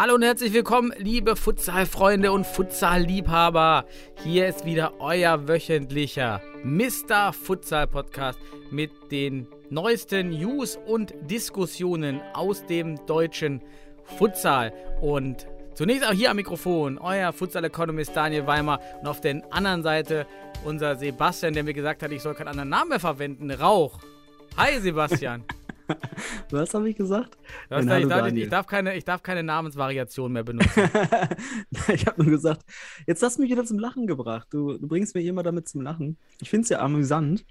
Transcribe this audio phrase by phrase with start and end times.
[0.00, 3.84] Hallo und herzlich willkommen, liebe Futsal-Freunde und Futsal-Liebhaber.
[4.24, 7.34] Hier ist wieder euer wöchentlicher Mr.
[7.34, 8.38] Futsal-Podcast
[8.70, 13.60] mit den neuesten News und Diskussionen aus dem deutschen
[14.16, 14.72] Futsal.
[15.02, 20.26] Und zunächst auch hier am Mikrofon euer Futsal-Economist Daniel Weimer und auf der anderen Seite
[20.64, 23.50] unser Sebastian, der mir gesagt hat, ich soll keinen anderen Namen mehr verwenden.
[23.50, 23.98] Rauch.
[24.56, 25.44] Hi Sebastian.
[26.50, 27.38] Was habe ich gesagt?
[27.68, 30.82] Nein, da- ich, darf, ich, darf keine, ich darf keine Namensvariation mehr benutzen.
[31.94, 32.62] ich habe nur gesagt,
[33.06, 34.48] jetzt hast du mich wieder zum Lachen gebracht.
[34.50, 36.18] Du, du bringst mich immer damit zum Lachen.
[36.40, 37.44] Ich finde es ja amüsant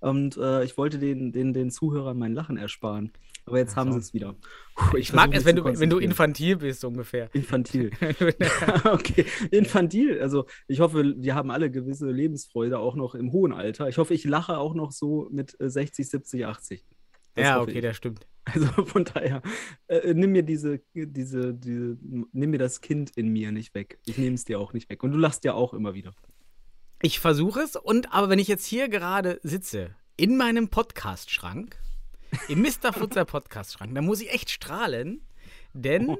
[0.00, 3.12] und äh, ich wollte den, den, den Zuhörern mein Lachen ersparen.
[3.46, 4.34] Aber jetzt haben sie es wieder.
[4.74, 7.28] Puh, Ich mag versuche es, wenn du, wenn du infantil bist, ungefähr.
[7.34, 7.90] Infantil.
[8.84, 10.18] okay, infantil.
[10.20, 13.88] Also ich hoffe, wir haben alle gewisse Lebensfreude, auch noch im hohen Alter.
[13.88, 16.84] Ich hoffe, ich lache auch noch so mit äh, 60, 70, 80.
[17.34, 17.82] Das ja, okay, ich.
[17.82, 18.26] das stimmt.
[18.46, 19.40] Also von daher,
[19.88, 23.98] äh, nimm mir diese, diese, diese, nimm mir das Kind in mir nicht weg.
[24.04, 25.02] Ich nehme es dir auch nicht weg.
[25.02, 26.12] Und du lachst ja auch immer wieder.
[27.00, 31.78] Ich versuche es und aber wenn ich jetzt hier gerade sitze, in meinem Podcast-Schrank,
[32.48, 32.92] im Mr.
[32.92, 35.26] Futsal Podcast-Schrank, dann muss ich echt strahlen,
[35.72, 36.16] denn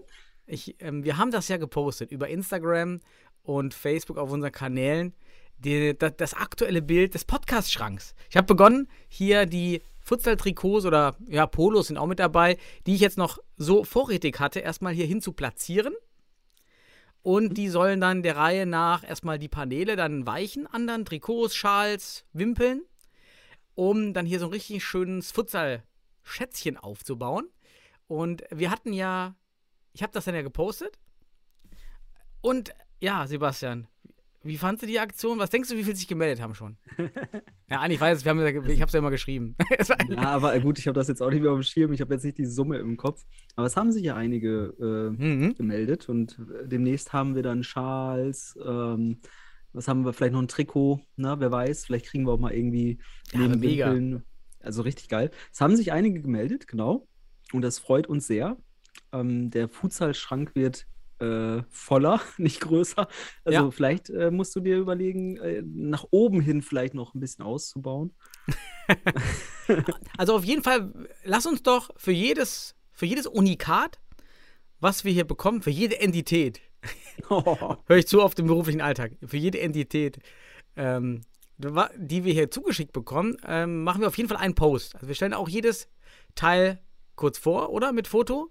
[0.46, 3.00] ich, ähm, wir haben das ja gepostet über Instagram
[3.42, 5.14] und Facebook auf unseren Kanälen,
[5.58, 8.14] die, das, das aktuelle Bild des Podcast-Schranks.
[8.28, 13.00] Ich habe begonnen, hier die Futsal-Trikots oder ja, Polos sind auch mit dabei, die ich
[13.00, 15.94] jetzt noch so vorrätig hatte, erstmal hier hin zu platzieren.
[17.22, 22.26] Und die sollen dann der Reihe nach erstmal die Paneele dann weichen, anderen Trikots, Schals,
[22.34, 22.82] Wimpeln,
[23.74, 27.48] um dann hier so ein richtig schönes Futsal-Schätzchen aufzubauen.
[28.06, 29.34] Und wir hatten ja,
[29.94, 30.98] ich habe das dann ja gepostet.
[32.42, 33.88] Und ja, Sebastian,
[34.44, 35.38] wie fandst du die Aktion?
[35.38, 36.76] Was denkst du, wie viele sich gemeldet haben schon?
[37.70, 39.56] ja, eigentlich weiß es, wir haben, ich habe es ja immer geschrieben.
[40.08, 41.92] Ja, aber gut, ich habe das jetzt auch nicht mehr auf dem Schirm.
[41.92, 43.24] Ich habe jetzt nicht die Summe im Kopf.
[43.56, 45.54] Aber es haben sich ja einige äh, mhm.
[45.54, 46.08] gemeldet.
[46.08, 48.58] Und äh, demnächst haben wir dann Schals.
[48.64, 49.20] Ähm,
[49.72, 50.12] was haben wir?
[50.12, 51.00] Vielleicht noch ein Trikot.
[51.16, 51.86] Na, wer weiß.
[51.86, 52.98] Vielleicht kriegen wir auch mal irgendwie
[53.32, 53.90] Ja, neben mega.
[53.92, 54.22] Wimpeln-
[54.60, 55.30] Also richtig geil.
[55.52, 57.06] Es haben sich einige gemeldet, genau.
[57.52, 58.56] Und das freut uns sehr.
[59.12, 60.86] Ähm, der Futsalschrank wird
[61.20, 63.08] äh, voller, nicht größer.
[63.44, 63.70] Also Ja.
[63.70, 68.12] vielleicht äh, musst du dir überlegen, äh, nach oben hin vielleicht noch ein bisschen auszubauen.
[70.18, 70.92] Also auf jeden Fall,
[71.24, 74.00] lass uns doch für jedes, für jedes Unikat,
[74.80, 76.60] was wir hier bekommen, für jede Entität,
[77.28, 80.18] höre ich zu auf den beruflichen Alltag, für jede Entität,
[80.76, 81.22] ähm,
[81.56, 84.94] die wir hier zugeschickt bekommen, ähm, machen wir auf jeden Fall einen Post.
[84.96, 85.88] Also wir stellen auch jedes
[86.34, 86.80] Teil
[87.16, 87.92] kurz vor, oder?
[87.92, 88.50] Mit Foto?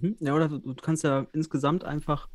[0.00, 0.16] Mhm.
[0.20, 2.28] Ja, oder du, kannst ja insgesamt einfach,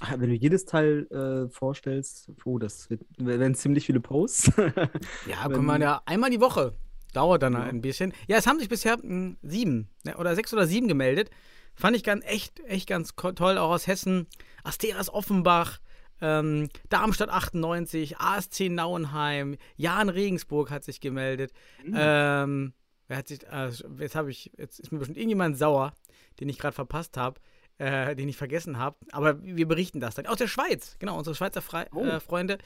[0.00, 4.52] ah, wenn du jedes Teil äh, vorstellst, oh, das wird, werden ziemlich viele Posts.
[4.56, 6.74] Ja, Wenn- können wir ja einmal die Woche.
[7.12, 7.62] Dauert dann Ja.
[7.64, 8.14] ein bisschen.
[8.26, 11.28] Ja, es haben sich bisher mh, sieben ne, oder sechs oder sieben gemeldet.
[11.74, 14.26] Fand ich ganz echt, echt ganz toll, auch aus Hessen.
[14.64, 15.78] Asteras Offenbach,
[16.22, 21.52] ähm, Darmstadt 98, ASC Nauenheim, Jan Regensburg hat sich gemeldet.
[21.94, 22.72] Ähm,
[23.08, 25.92] wer hat sich, äh, jetzt habe ich, jetzt ist mir bestimmt irgendjemand sauer,
[26.40, 27.40] den ich gerade verpasst habe,
[27.78, 28.96] äh, den ich vergessen habe.
[29.12, 30.26] Aber wir berichten das dann.
[30.26, 32.04] Aus der Schweiz, genau, unsere Schweizer Fre Oh.
[32.04, 32.58] äh, Freunde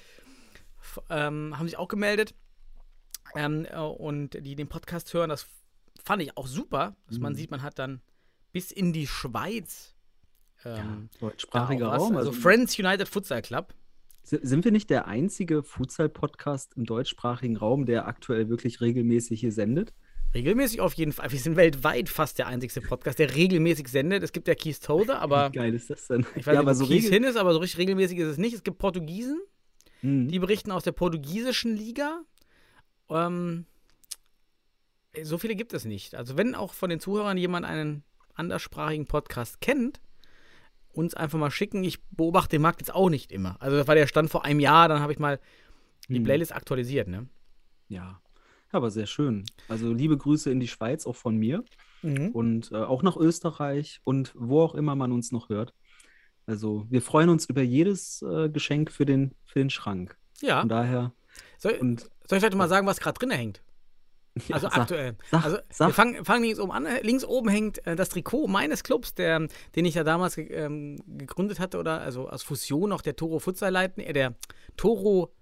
[1.11, 2.35] ähm, haben sich auch gemeldet
[3.35, 5.31] ähm, äh, und die den Podcast hören.
[5.31, 5.47] Das
[6.05, 7.37] fand ich auch super, dass man Mhm.
[7.37, 8.01] sieht, man hat dann
[8.53, 9.95] bis in die Schweiz
[10.65, 11.89] ähm, da Deutschsprachiger.
[11.89, 12.17] Raum.
[12.17, 13.75] Also Also, Friends United Futsal Club.
[14.23, 19.53] si- sind wir nicht der einzige Futsal-Podcast im deutschsprachigen Raum, der aktuell wirklich regelmäßig hier
[19.53, 19.93] sendet?
[20.37, 21.33] Regelmäßig auf jeden Fall.
[21.33, 24.23] Wir sind weltweit fast der einzigste Podcast, der regelmäßig sendet.
[24.23, 26.27] Es gibt ja Keith Tozer, aber Wie geil ist das denn?
[26.37, 28.37] ich weiß ja, nicht, aber so regel- hin ist, aber so richtig regelmäßig ist es
[28.39, 28.55] nicht.
[28.55, 29.41] Es gibt Portugiesen,
[30.03, 30.29] Mhm.
[30.29, 32.21] die berichten aus der portugiesischen Liga.
[33.09, 33.65] Ähm,
[35.23, 36.15] so viele gibt es nicht.
[36.15, 40.01] Also wenn auch von den Zuhörern jemand einen anderssprachigen Podcast kennt,
[40.93, 41.83] uns einfach mal schicken.
[41.83, 43.57] Ich beobachte den Markt jetzt auch nicht immer.
[43.61, 45.41] Also das war der Stand vor einem Jahr, dann habe ich mal
[46.09, 46.25] die Mhm.
[46.25, 47.27] Playlist aktualisiert, ne?
[47.89, 48.21] Ja,
[48.73, 49.45] aber sehr schön.
[49.69, 51.65] Also liebe Grüße in die Schweiz, auch von mir.
[52.03, 55.75] und äh, auch nach Österreich und wo auch immer man uns noch hört.
[56.47, 60.17] Also wir freuen uns über jedes äh, Geschenk für den, für den Schrank.
[60.41, 60.61] Ja.
[60.61, 61.13] Von daher,
[61.59, 63.61] Soll, und soll ich vielleicht mal sagen, was gerade drin hängt?
[64.47, 65.17] ja, Also sag- aktuell.
[65.33, 65.89] sag- also sag.
[65.89, 66.87] wir fangen, fangen links oben an.
[67.03, 70.99] Links oben hängt äh, das Trikot meines Clubs, der, den ich ja damals ge ähm,
[71.07, 74.35] gegründet hatte, oder also aus Fusion auch der Toro Futsal leiten, äh, der
[74.77, 75.33] Toro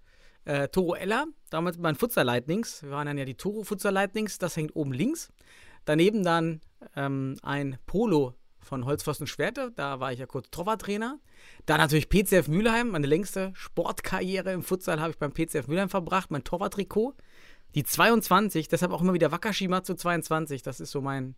[0.44, 2.82] äh, Toro Ella, damals mit meinen Futsal Lightnings.
[2.82, 5.32] Wir waren dann ja die Toro Futsal Lightnings, das hängt oben links.
[5.84, 6.60] Daneben dann
[6.96, 11.20] ähm, ein Polo von Holzpfosten Schwerte, da war ich ja kurz Torwarttrainer.
[11.66, 16.30] Dann natürlich PCF Mülheim, meine längste Sportkarriere im Futsal habe ich beim PCF Mülheim verbracht,
[16.30, 17.14] mein Torwarttrikot.
[17.74, 21.34] Die 22, deshalb auch immer wieder Wakashima zu 22, das ist so mein,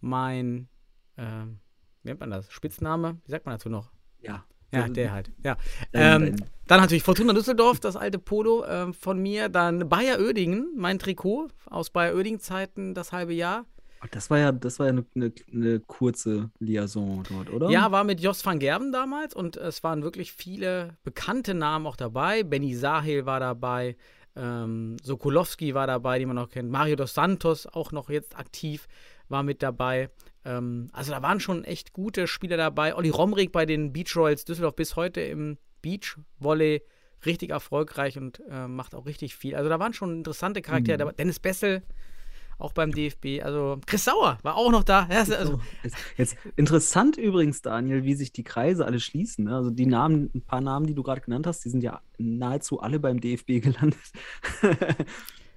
[0.00, 0.68] mein,
[1.16, 1.46] äh,
[2.02, 2.52] wie nennt man das?
[2.52, 3.18] Spitzname?
[3.24, 3.90] Wie sagt man dazu noch?
[4.20, 4.44] Ja.
[4.72, 5.30] Ja, der halt.
[5.42, 5.56] Ja.
[5.92, 6.36] Ähm,
[6.66, 9.48] dann natürlich Fortuna Düsseldorf, das alte Polo ähm, von mir.
[9.48, 13.64] Dann Bayer Oedingen, mein Trikot aus Bayer Oedingen-Zeiten, das halbe Jahr.
[14.12, 17.70] Das war ja, das war ja eine, eine, eine kurze Liaison dort, oder?
[17.70, 21.96] Ja, war mit Jos van Gerben damals und es waren wirklich viele bekannte Namen auch
[21.96, 22.44] dabei.
[22.44, 23.96] Benny Sahel war dabei,
[24.36, 26.70] ähm, Sokolowski war dabei, den man auch kennt.
[26.70, 28.86] Mario dos Santos, auch noch jetzt aktiv,
[29.28, 30.10] war mit dabei.
[30.44, 32.94] Ähm, also da waren schon echt gute Spieler dabei.
[32.94, 36.82] Olli Romrig bei den Beach Royals Düsseldorf bis heute im Beach Volley
[37.26, 39.54] richtig erfolgreich und äh, macht auch richtig viel.
[39.56, 41.00] Also da waren schon interessante Charaktere Mhm.
[41.00, 41.12] dabei.
[41.12, 41.82] Dennis Bessel,
[42.58, 43.42] auch beim DFB.
[43.42, 45.06] Also Chris Sauer war auch noch da.
[45.10, 45.60] Also, So,
[46.16, 49.44] jetzt, interessant übrigens, Daniel, wie sich die Kreise alle schließen.
[49.44, 49.54] Ne?
[49.56, 52.80] Also die Namen, ein paar Namen, die du gerade genannt hast, die sind ja nahezu
[52.80, 53.98] alle beim DFB gelandet.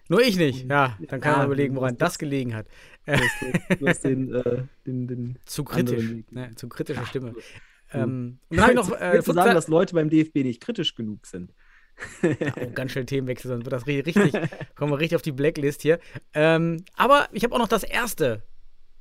[0.10, 0.70] Nur ich nicht.
[0.70, 2.68] Ja, dann kann Ja, man überlegen, woran das gelegen hat.
[3.06, 6.24] Du hast, du hast den, äh, den, den Zu kritisch.
[6.30, 7.34] Ne, zu kritische Stimme.
[7.94, 10.96] Ähm, und dann habe ich noch äh, du sagen, dass Leute beim DFB nicht kritisch
[10.96, 11.54] genug sind?
[12.24, 14.34] oh, ganz schnell Themenwechsel, sonst wird das ri- richtig,
[14.76, 16.00] kommen wir richtig auf die Blacklist hier.
[16.34, 18.44] Ähm, aber ich habe auch noch das erste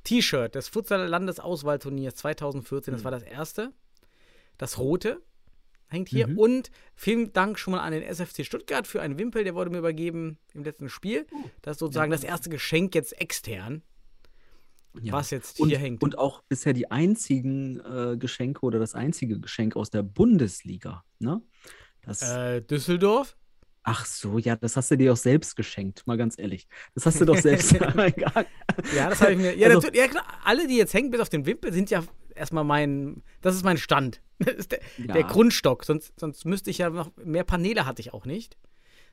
[0.03, 2.93] T-Shirt des Futsal-Landesauswahlturniers 2014.
[2.93, 3.71] Das war das erste.
[4.57, 5.21] Das rote
[5.91, 6.27] hängt hier.
[6.27, 6.37] Mhm.
[6.37, 9.79] Und vielen Dank schon mal an den SFC Stuttgart für einen Wimpel, der wurde mir
[9.79, 11.27] übergeben im letzten Spiel.
[11.61, 13.83] Das ist sozusagen das erste Geschenk jetzt extern,
[14.99, 15.13] Ja.
[15.13, 16.03] was jetzt Und, hier hängt.
[16.03, 21.03] und auch bisher die einzigen äh, Geschenke oder das einzige Geschenk aus der Bundesliga.
[21.19, 21.41] Ne?
[22.01, 23.37] Das, äh, Düsseldorf?
[23.83, 26.67] ach so, ja, das hast du dir auch selbst geschenkt, mal ganz ehrlich.
[26.93, 27.71] Das hast du doch selbst.
[28.95, 29.55] Ja, das habe ich mir.
[29.57, 32.03] Ja, Also- ja, klar, alle, die jetzt hängen, bis auf den Wimpel, sind ja
[32.35, 33.23] erstmal mein.
[33.41, 34.21] Das ist mein Stand.
[34.39, 35.13] Das ist der, Ja.
[35.13, 35.83] der Grundstock.
[35.85, 37.11] Sonst, sonst müsste ich ja noch.
[37.23, 38.57] Mehr Paneele hatte ich auch nicht.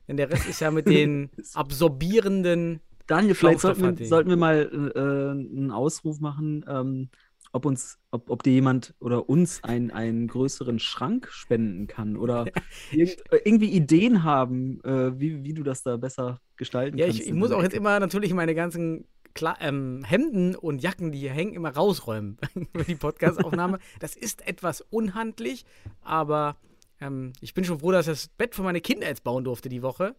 [0.06, 2.80] Denn der Rest ist ja mit den absorbierenden.
[3.08, 7.08] Daniel, vielleicht sollten wir, sollten wir mal äh, einen Ausruf machen, ähm,
[7.52, 12.46] ob uns, ob, ob dir jemand oder uns ein, einen größeren Schrank spenden kann oder
[12.92, 17.20] irgend, äh, irgendwie Ideen haben, äh, wie, wie du das da besser gestalten Ja, kannst.
[17.20, 21.12] ich, ich in muss auch jetzt immer natürlich meine ganzen Kla ähm, Hemden und Jacken,
[21.12, 22.38] die hier hängen, immer rausräumen
[22.76, 23.78] für die Podcastaufnahme.
[24.00, 25.64] das ist etwas unhandlich,
[26.02, 26.56] aber
[27.00, 29.68] ähm, ich bin schon froh, dass ich das Bett für meine Kinder jetzt bauen durfte
[29.68, 30.14] die Woche.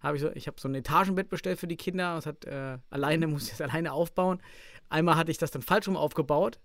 [0.00, 2.14] Hab ich so, ich habe so ein Etagenbett bestellt für die Kinder.
[2.14, 4.40] Das hat äh, alleine, muss ich das alleine aufbauen.
[4.88, 6.58] Einmal hatte ich das dann falsch rum aufgebaut.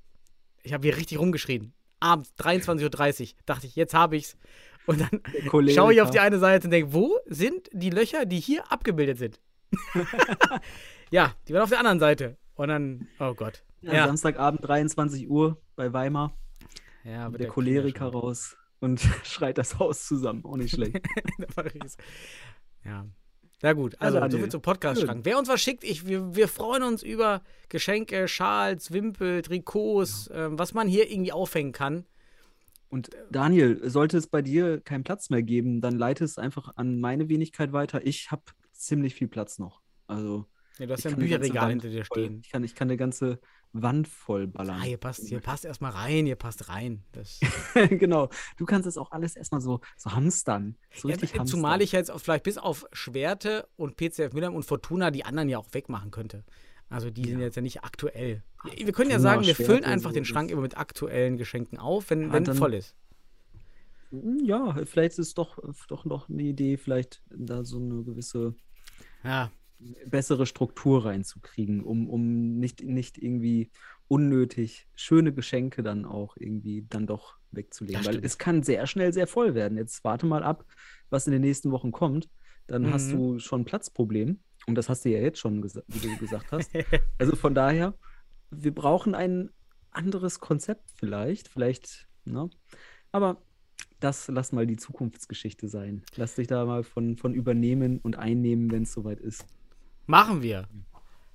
[0.63, 1.73] Ich habe hier richtig rumgeschrien.
[1.99, 4.37] Abends, 23.30 Uhr, dachte ich, jetzt habe ich's.
[4.85, 5.21] Und dann
[5.73, 9.17] schaue ich auf die eine Seite und denke, wo sind die Löcher, die hier abgebildet
[9.17, 9.39] sind?
[11.11, 12.37] ja, die waren auf der anderen Seite.
[12.55, 13.63] Und dann, oh Gott.
[13.81, 16.33] Ja, Ja, Samstagabend 23 Uhr bei Weimar,
[17.03, 20.43] ja mit der Choleriker raus und schreit das Haus zusammen.
[20.45, 21.01] Auch nicht schlecht.
[22.83, 23.05] ja.
[23.65, 24.31] Na gut, also Daniel.
[24.31, 25.25] soviel zum Podcast-Schrank.
[25.25, 30.59] Wer uns was schickt, ich, wir, wir freuen uns über Geschenke, Schals, Wimpel, Trikots, ähm,
[30.59, 32.05] was man hier irgendwie aufhängen kann.
[32.89, 36.99] Und Daniel, sollte es bei dir keinen Platz mehr geben, dann leite es einfach an
[36.99, 38.05] meine Wenigkeit weiter.
[38.05, 39.81] Ich habe ziemlich viel Platz noch.
[40.05, 40.45] Also
[40.79, 42.39] Ja, du hast ich ja ein Bücherregal hinter dir voll- stehen.
[42.43, 43.39] Ich kann, ich kann eine ganze
[43.71, 44.79] Wand voll ballern.
[44.81, 47.03] Ah, hier passt, hier passt erstmal rein, hier passt rein.
[47.11, 47.39] Das,
[47.89, 48.29] genau.
[48.57, 50.77] Du kannst es auch alles erstmal so, so hamstern.
[50.95, 51.47] So Ja, hamstern.
[51.47, 55.57] zumal ich jetzt vielleicht bis auf Schwerte und PCF Mülheim und Fortuna die anderen ja
[55.57, 56.43] auch wegmachen könnte.
[56.89, 58.43] Also die sind jetzt ja nicht aktuell.
[58.77, 62.27] Wir können ja sagen, wir füllen einfach den Schrank immer mit aktuellen Geschenken auf, wenn,
[62.27, 62.95] Ja, wenn voll ist.
[64.43, 68.55] Ja, vielleicht ist es doch, doch noch eine Idee, vielleicht da so eine gewisse
[69.23, 69.51] Ja,
[70.05, 73.71] bessere Struktur reinzukriegen, um, um nicht, nicht irgendwie
[74.07, 77.97] unnötig schöne Geschenke dann auch irgendwie dann doch wegzulegen.
[77.99, 78.25] Das Weil stimmt.
[78.25, 79.77] es kann sehr schnell sehr voll werden.
[79.77, 80.65] Jetzt warte mal ab,
[81.09, 82.29] was in den nächsten Wochen kommt.
[82.67, 83.17] Dann hast Mhm.
[83.17, 84.39] du schon ein Platzproblem.
[84.67, 86.71] Und das hast du ja jetzt schon, gesa wie du gesagt hast.
[87.19, 87.93] Also von daher,
[88.49, 89.49] wir brauchen ein
[89.91, 91.47] anderes Konzept vielleicht.
[91.47, 92.49] Vielleicht, ne?
[93.11, 93.41] Aber
[93.99, 96.03] das lass mal die Zukunftsgeschichte sein.
[96.15, 99.45] Lass dich da mal von, von übernehmen und einnehmen, wenn es soweit ist.
[100.05, 100.67] Machen wir.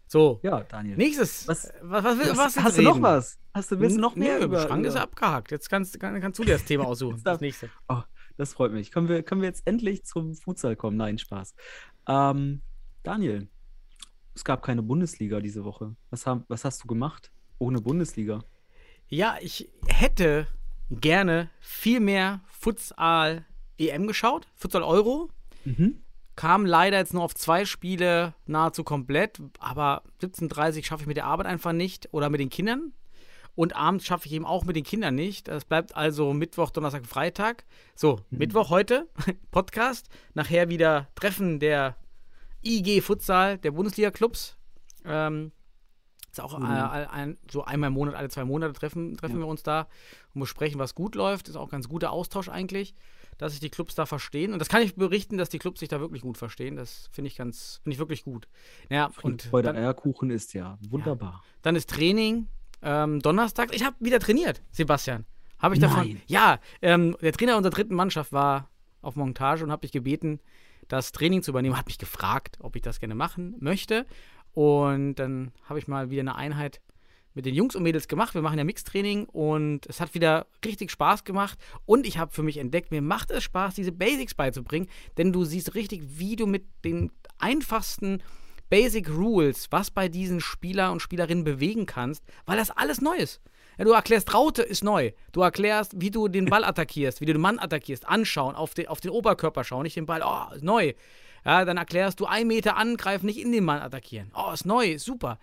[0.06, 0.96] So, Ja, Daniel.
[0.96, 1.46] nächstes.
[1.46, 3.38] Was- Was, was, was, Was, jetzt hast du noch was?
[3.54, 5.50] Hast du, willst du noch mehr nee, über, Schrank ist über- abgehakt.
[5.52, 7.22] Jetzt kannst, kann, kannst du dir das Thema aussuchen.
[7.22, 7.70] Darf- das nächste.
[7.88, 8.02] Oh,
[8.36, 8.90] das freut mich.
[8.90, 10.96] Können wir, können wir jetzt endlich zum Futsal kommen?
[10.96, 11.54] Nein, Spaß.
[12.08, 12.62] Ähm,
[13.04, 13.48] Daniel,
[14.34, 15.94] es gab keine Bundesliga diese Woche.
[16.10, 18.42] Was, haben, was hast du gemacht ohne Bundesliga?
[19.08, 20.46] Ja, ich hätte
[20.90, 23.44] gerne viel mehr Futsal
[23.78, 25.30] EM geschaut, Futsal Euro.
[25.64, 26.02] Mhm.
[26.40, 31.18] Kam leider jetzt nur auf zwei Spiele nahezu komplett, aber 17.30 Uhr schaffe ich mit
[31.18, 32.94] der Arbeit einfach nicht oder mit den Kindern.
[33.54, 35.48] Und abends schaffe ich eben auch mit den Kindern nicht.
[35.48, 37.66] Das bleibt also Mittwoch, Donnerstag, Freitag.
[37.94, 38.38] So, mhm.
[38.38, 39.06] Mittwoch heute,
[39.50, 40.08] Podcast.
[40.32, 41.96] Nachher wieder Treffen der
[42.64, 44.56] IG Futsal, der Bundesliga-Clubs.
[45.04, 45.52] Ähm,
[46.30, 46.64] ist auch mhm.
[46.64, 49.40] äh, ein, so einmal im Monat, alle zwei Monate treffen, treffen ja.
[49.40, 49.88] wir uns da
[50.32, 51.50] und besprechen, was gut läuft.
[51.50, 52.94] Ist auch ein ganz guter Austausch eigentlich,
[53.40, 54.52] dass sich die Clubs da verstehen.
[54.52, 56.76] Und das kann ich berichten, dass die Clubs sich da wirklich gut verstehen.
[56.76, 58.48] Das finde ich ganz, finde ich wirklich gut.
[58.90, 61.42] Ja, und bei der Eierkuchen ist ja wunderbar.
[61.42, 61.50] Ja.
[61.62, 62.48] Dann ist Training
[62.82, 63.74] ähm, Donnerstag.
[63.74, 65.24] Ich habe wieder trainiert, Sebastian.
[65.58, 66.06] Habe ich davon?
[66.06, 66.22] Nein.
[66.26, 68.68] Ja, ähm, der Trainer unserer dritten Mannschaft war
[69.00, 70.40] auf Montage und habe mich gebeten,
[70.88, 71.78] das Training zu übernehmen.
[71.78, 74.04] Hat mich gefragt, ob ich das gerne machen möchte.
[74.52, 76.82] Und dann habe ich mal wieder eine Einheit
[77.34, 78.34] mit den Jungs und Mädels gemacht.
[78.34, 81.58] Wir machen ja Mixtraining und es hat wieder richtig Spaß gemacht.
[81.86, 85.44] Und ich habe für mich entdeckt, mir macht es Spaß, diese Basics beizubringen, denn du
[85.44, 88.22] siehst richtig, wie du mit den einfachsten
[88.68, 93.40] Basic Rules, was bei diesen Spieler und Spielerinnen bewegen kannst, weil das alles neu ist.
[93.78, 95.12] Ja, du erklärst, Raute ist neu.
[95.32, 98.86] Du erklärst, wie du den Ball attackierst, wie du den Mann attackierst, anschauen, auf den,
[98.88, 100.92] auf den Oberkörper schauen, nicht den Ball, oh, ist neu.
[101.44, 104.30] Ja, dann erklärst du, ein Meter angreifen, nicht in den Mann attackieren.
[104.34, 105.38] Oh, ist neu, super.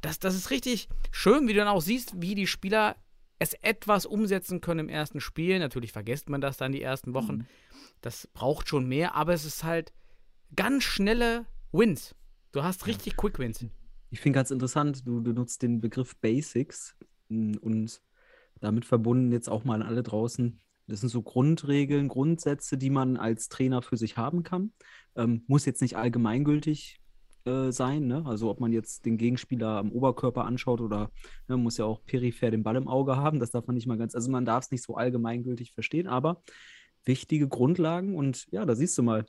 [0.00, 2.96] Das, das ist richtig schön, wie du dann auch siehst, wie die Spieler
[3.38, 5.58] es etwas umsetzen können im ersten Spiel.
[5.58, 7.36] Natürlich vergisst man das dann die ersten Wochen.
[7.36, 7.46] Mhm.
[8.00, 9.92] Das braucht schon mehr, aber es ist halt
[10.54, 12.14] ganz schnelle Wins.
[12.52, 13.64] Du hast richtig Quick Wins.
[14.10, 16.96] Ich finde ganz interessant, du, du nutzt den Begriff Basics
[17.28, 18.00] hm, und
[18.60, 20.60] damit verbunden jetzt auch mal an alle draußen.
[20.86, 24.72] Das sind so Grundregeln, Grundsätze, die man als Trainer für sich haben kann.
[25.16, 27.00] Ähm, muss jetzt nicht allgemeingültig
[27.46, 28.06] äh, sein.
[28.06, 28.24] Ne?
[28.26, 31.10] Also ob man jetzt den Gegenspieler am Oberkörper anschaut oder
[31.48, 33.40] ne, muss ja auch peripher den Ball im Auge haben.
[33.40, 36.42] Das darf man nicht mal ganz, also man darf es nicht so allgemeingültig verstehen, aber
[37.04, 39.26] wichtige Grundlagen und ja, da siehst du mal,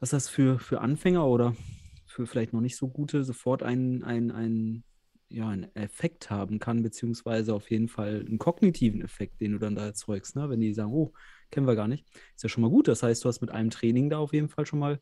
[0.00, 1.54] dass das für, für Anfänger oder
[2.06, 4.84] für vielleicht noch nicht so gute sofort einen, einen, einen,
[5.28, 9.74] ja, einen Effekt haben kann, beziehungsweise auf jeden Fall einen kognitiven Effekt, den du dann
[9.74, 10.48] da erzeugst, ne?
[10.50, 11.12] wenn die sagen, oh,
[11.50, 12.06] kennen wir gar nicht.
[12.34, 12.88] Ist ja schon mal gut.
[12.88, 15.00] Das heißt, du hast mit einem Training da auf jeden Fall schon mal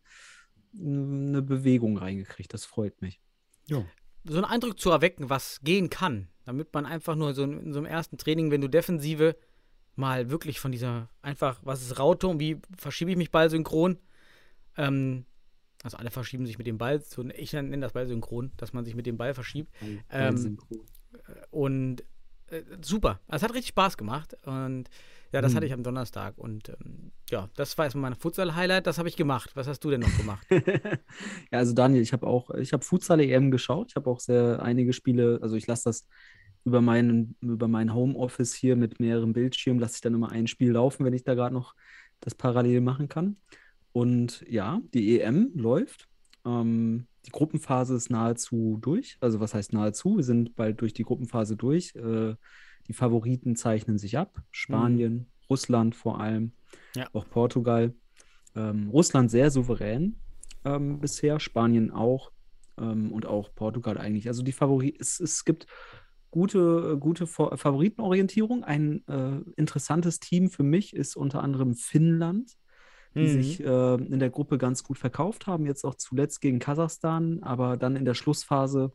[0.75, 2.53] eine Bewegung reingekriegt.
[2.53, 3.21] Das freut mich.
[3.67, 3.85] Ja.
[4.25, 7.79] So einen Eindruck zu erwecken, was gehen kann, damit man einfach nur so in so
[7.79, 9.37] einem ersten Training, wenn du Defensive
[9.97, 13.99] mal wirklich von dieser einfach, was ist Raute und wie verschiebe ich mich ballsynchron,
[14.77, 15.25] ähm,
[15.83, 17.03] also alle verschieben sich mit dem Ball,
[17.35, 19.73] ich nenne das Ball synchron, dass man sich mit dem Ball verschiebt.
[20.11, 20.59] Ähm,
[21.51, 22.05] und
[22.49, 24.91] äh, super, also es hat richtig Spaß gemacht und
[25.33, 25.57] ja, das hm.
[25.57, 26.37] hatte ich am Donnerstag.
[26.39, 28.87] Und ähm, ja, das war erstmal mein Futsal-Highlight.
[28.87, 29.51] Das habe ich gemacht.
[29.55, 30.47] Was hast du denn noch gemacht?
[30.51, 33.89] ja, also Daniel, ich habe auch, ich habe Futsal-EM geschaut.
[33.91, 36.07] Ich habe auch sehr einige Spiele, also ich lasse das
[36.65, 40.73] über meinen, über mein Homeoffice hier mit mehreren Bildschirmen, lasse ich dann immer ein Spiel
[40.73, 41.75] laufen, wenn ich da gerade noch
[42.21, 43.37] das parallel machen kann.
[43.93, 46.09] Und ja, die EM läuft.
[46.45, 49.17] Ähm, die Gruppenphase ist nahezu durch.
[49.21, 50.17] Also was heißt nahezu?
[50.17, 51.95] Wir sind bald durch die Gruppenphase durch.
[51.95, 52.35] Äh,
[52.91, 54.43] die Favoriten zeichnen sich ab.
[54.51, 55.27] Spanien, mhm.
[55.49, 56.51] Russland vor allem,
[56.97, 57.09] ja.
[57.13, 57.95] auch Portugal.
[58.57, 60.17] Ähm, Russland sehr souverän
[60.65, 62.33] ähm, bisher, Spanien auch
[62.79, 64.27] ähm, und auch Portugal eigentlich.
[64.27, 65.69] Also die Favoriten, es, es gibt
[66.33, 68.65] gute, gute Favoritenorientierung.
[68.65, 72.57] Ein äh, interessantes Team für mich ist unter anderem Finnland,
[73.15, 73.29] die mhm.
[73.29, 77.77] sich äh, in der Gruppe ganz gut verkauft haben, jetzt auch zuletzt gegen Kasachstan, aber
[77.77, 78.91] dann in der Schlussphase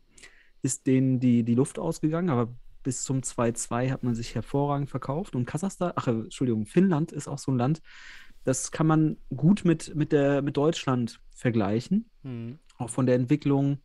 [0.60, 2.28] ist denen die, die Luft ausgegangen.
[2.28, 2.54] Aber
[2.86, 5.34] bis zum 2-2 hat man sich hervorragend verkauft.
[5.34, 7.82] Und Kasachstan, ach, Entschuldigung, Finnland ist auch so ein Land,
[8.44, 12.08] das kann man gut mit, mit, der, mit Deutschland vergleichen.
[12.22, 12.60] Mhm.
[12.78, 13.78] Auch von der Entwicklung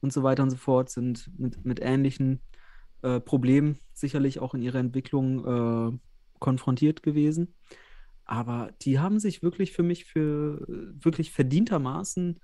[0.00, 2.40] und so weiter und so fort sind mit, mit ähnlichen
[3.02, 5.98] äh, Problemen sicherlich auch in ihrer Entwicklung äh,
[6.38, 7.52] konfrontiert gewesen.
[8.24, 12.40] Aber die haben sich wirklich für mich für wirklich verdientermaßen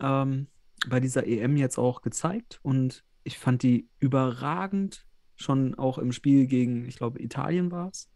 [0.00, 0.46] ähm,
[0.88, 2.60] bei dieser EM jetzt auch gezeigt.
[2.62, 8.10] Und ich fand die überragend schon auch im Spiel gegen, ich glaube, Italien war es,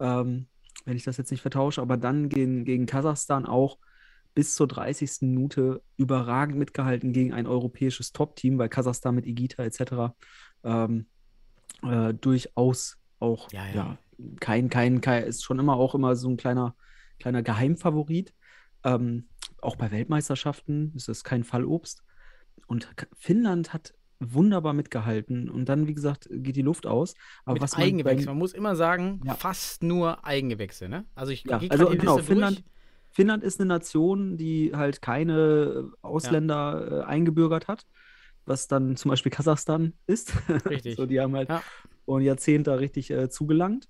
[0.00, 0.46] ähm,
[0.84, 3.78] wenn ich das jetzt nicht vertausche, aber dann gegen, gegen Kasachstan auch
[4.34, 5.22] bis zur 30.
[5.22, 10.14] Minute überragend mitgehalten gegen ein europäisches Top-Team, weil Kasachstan mit Igita etc.
[10.62, 11.06] Ähm,
[11.82, 13.74] äh, durchaus auch ja, ja.
[13.74, 13.98] ja,
[14.40, 16.76] kein, kein, kein, ist schon immer auch immer so ein kleiner,
[17.18, 18.34] kleiner Geheimfavorit.
[18.84, 19.28] Ähm,
[19.62, 22.04] auch bei Weltmeisterschaften ist es kein Fallobst.
[22.66, 25.48] Und Finnland hat wunderbar mitgehalten.
[25.48, 27.14] Und dann, wie gesagt, geht die Luft aus.
[27.44, 28.26] Aber Mit was man Eigengewächse.
[28.26, 29.34] Man muss immer sagen, ja.
[29.34, 31.04] fast nur Eigengewächse, ne?
[31.14, 32.64] Also ich ja, also genau, Finnland,
[33.10, 37.00] Finnland ist eine Nation, die halt keine Ausländer ja.
[37.00, 37.86] äh, eingebürgert hat,
[38.44, 40.32] was dann zum Beispiel Kasachstan ist.
[40.68, 40.96] Richtig.
[40.96, 41.62] so, die haben halt ja.
[42.04, 43.88] und Jahrzehnte richtig äh, zugelangt.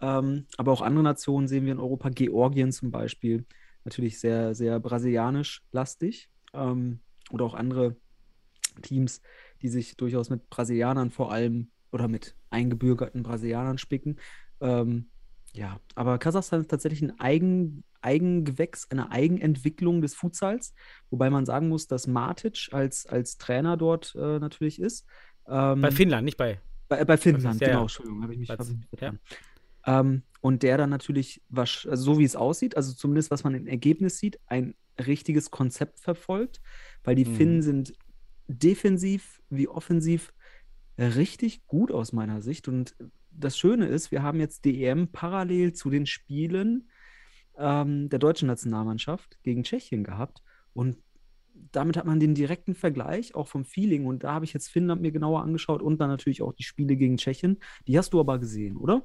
[0.00, 3.44] Ähm, aber auch andere Nationen sehen wir in Europa, Georgien zum Beispiel,
[3.84, 6.28] natürlich sehr, sehr brasilianisch lastig.
[6.54, 7.00] Ähm,
[7.30, 7.96] oder auch andere
[8.82, 9.20] Teams,
[9.62, 14.16] die sich durchaus mit Brasilianern vor allem oder mit eingebürgerten Brasilianern spicken.
[14.60, 15.06] Ähm,
[15.52, 20.74] ja, aber Kasachstan ist tatsächlich ein Eigen, Eigengewächs, eine Eigenentwicklung des Futsals,
[21.10, 25.06] wobei man sagen muss, dass Matic als, als Trainer dort äh, natürlich ist.
[25.46, 26.60] Ähm, bei Finnland, nicht bei.
[26.88, 27.82] Bei, bei Finnland, ja, genau, ja.
[27.82, 28.48] Entschuldigung, habe ich mich,
[29.00, 29.14] ja.
[29.86, 33.54] ähm, Und der dann natürlich, was, also so wie es aussieht, also zumindest was man
[33.54, 34.74] im Ergebnis sieht, ein
[35.06, 36.60] richtiges Konzept verfolgt,
[37.04, 37.34] weil die mhm.
[37.34, 37.94] Finnen sind
[38.48, 40.32] defensiv wie offensiv
[40.98, 42.68] richtig gut aus meiner Sicht.
[42.68, 42.94] Und
[43.30, 46.90] das Schöne ist, wir haben jetzt DM parallel zu den Spielen
[47.56, 50.42] ähm, der deutschen Nationalmannschaft gegen Tschechien gehabt.
[50.74, 50.98] Und
[51.70, 54.06] damit hat man den direkten Vergleich auch vom Feeling.
[54.06, 56.96] Und da habe ich jetzt Finnland mir genauer angeschaut und dann natürlich auch die Spiele
[56.96, 57.58] gegen Tschechien.
[57.86, 59.02] Die hast du aber gesehen, oder?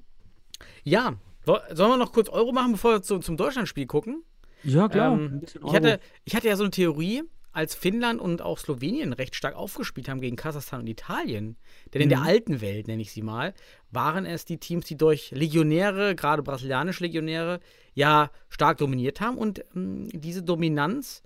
[0.84, 1.20] Ja.
[1.46, 4.24] Sollen wir noch kurz Euro machen, bevor wir zu, zum Deutschlandspiel gucken?
[4.64, 5.18] Ja, klar.
[5.18, 7.24] Ähm, ich, hatte, ich hatte ja so eine Theorie,
[7.58, 11.58] als Finnland und auch Slowenien recht stark aufgespielt haben gegen Kasachstan und Italien,
[11.92, 12.28] denn in der mhm.
[12.28, 13.56] alten Welt, nenne ich sie mal,
[13.90, 17.60] waren es die Teams, die durch Legionäre, gerade brasilianische Legionäre,
[17.96, 21.24] ja stark dominiert haben und ähm, diese Dominanz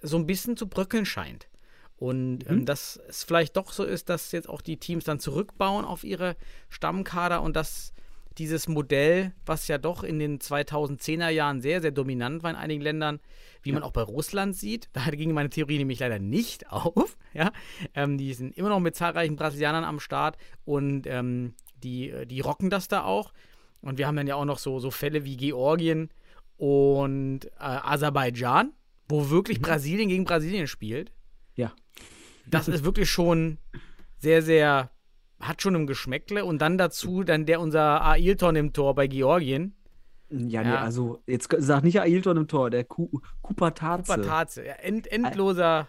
[0.00, 1.46] so ein bisschen zu bröckeln scheint.
[1.98, 2.64] Und ähm, mhm.
[2.64, 6.36] dass es vielleicht doch so ist, dass jetzt auch die Teams dann zurückbauen auf ihre
[6.70, 7.92] Stammkader und dass
[8.38, 12.82] dieses Modell, was ja doch in den 2010er Jahren sehr, sehr dominant war in einigen
[12.82, 13.20] Ländern,
[13.62, 13.74] wie ja.
[13.74, 14.88] man auch bei Russland sieht.
[14.92, 17.16] Da ging meine Theorie nämlich leider nicht auf.
[17.32, 17.52] Ja?
[17.94, 22.40] Ähm, die sind immer noch mit zahlreichen Brasilianern am Start und ähm, die, äh, die
[22.40, 23.32] rocken das da auch.
[23.80, 26.10] Und wir haben dann ja auch noch so, so Fälle wie Georgien
[26.56, 28.72] und äh, Aserbaidschan,
[29.08, 29.62] wo wirklich mhm.
[29.62, 31.12] Brasilien gegen Brasilien spielt.
[31.54, 31.72] Ja.
[32.46, 33.58] Das ist wirklich schon
[34.18, 34.90] sehr, sehr
[35.40, 39.74] hat schon ein Geschmäckle und dann dazu dann der unser Ailton im Tor bei Georgien.
[40.28, 44.14] Ja, nee, also jetzt sag nicht Ailton im Tor, der Kupataze.
[44.14, 45.88] Kupataze, ja, end, endloser.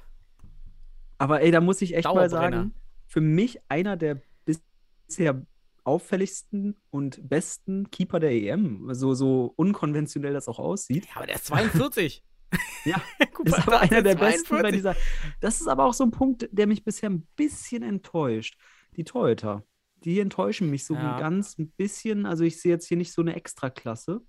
[1.17, 2.73] Aber ey, da muss ich echt mal sagen,
[3.07, 5.41] für mich einer der bisher
[5.83, 8.89] auffälligsten und besten Keeper der EM.
[8.93, 11.05] So, so unkonventionell das auch aussieht.
[11.05, 12.23] Ja, aber der ist 42.
[12.85, 13.01] ja,
[13.43, 14.19] ist aber einer der 42.
[14.19, 14.95] besten bei dieser.
[15.39, 18.57] Das ist aber auch so ein Punkt, der mich bisher ein bisschen enttäuscht
[18.97, 19.63] die Torhüter.
[20.03, 21.19] Die enttäuschen mich so ja.
[21.19, 22.25] ganz ein bisschen.
[22.25, 24.21] Also ich sehe jetzt hier nicht so eine Extraklasse.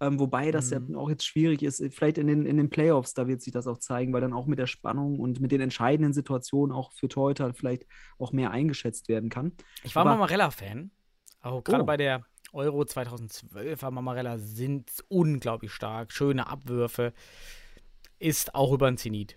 [0.00, 0.92] Ähm, wobei das mhm.
[0.92, 1.82] ja auch jetzt schwierig ist.
[1.92, 4.46] Vielleicht in den, in den Playoffs, da wird sich das auch zeigen, weil dann auch
[4.46, 7.84] mit der Spannung und mit den entscheidenden Situationen auch für Torhüter vielleicht
[8.18, 9.52] auch mehr eingeschätzt werden kann.
[9.82, 10.92] Ich war Mamarella-Fan.
[11.40, 11.86] Auch gerade oh.
[11.86, 16.12] bei der Euro 2012 war Mamarella sind unglaublich stark.
[16.12, 17.12] Schöne Abwürfe.
[18.20, 19.36] Ist auch über den Zenit.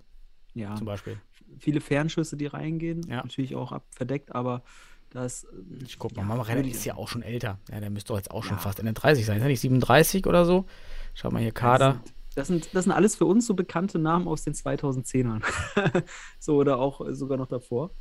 [0.54, 0.76] Ja.
[0.76, 1.20] Zum Beispiel
[1.60, 3.06] viele Fernschüsse, die reingehen.
[3.08, 3.18] Ja.
[3.18, 4.64] Natürlich auch verdeckt, aber
[5.10, 5.46] das.
[5.86, 7.60] Ich guck mal, ja, Mama Renner ist ja auch schon älter.
[7.70, 8.62] Ja, der müsste doch jetzt auch schon ja.
[8.62, 9.38] fast Ende 30 sein.
[9.38, 10.66] Ist er nicht 37 oder so?
[11.14, 12.02] Schau mal hier, Kader.
[12.36, 15.44] Das sind, das sind alles für uns so bekannte Namen aus den 2010ern.
[16.40, 17.92] so oder auch sogar noch davor.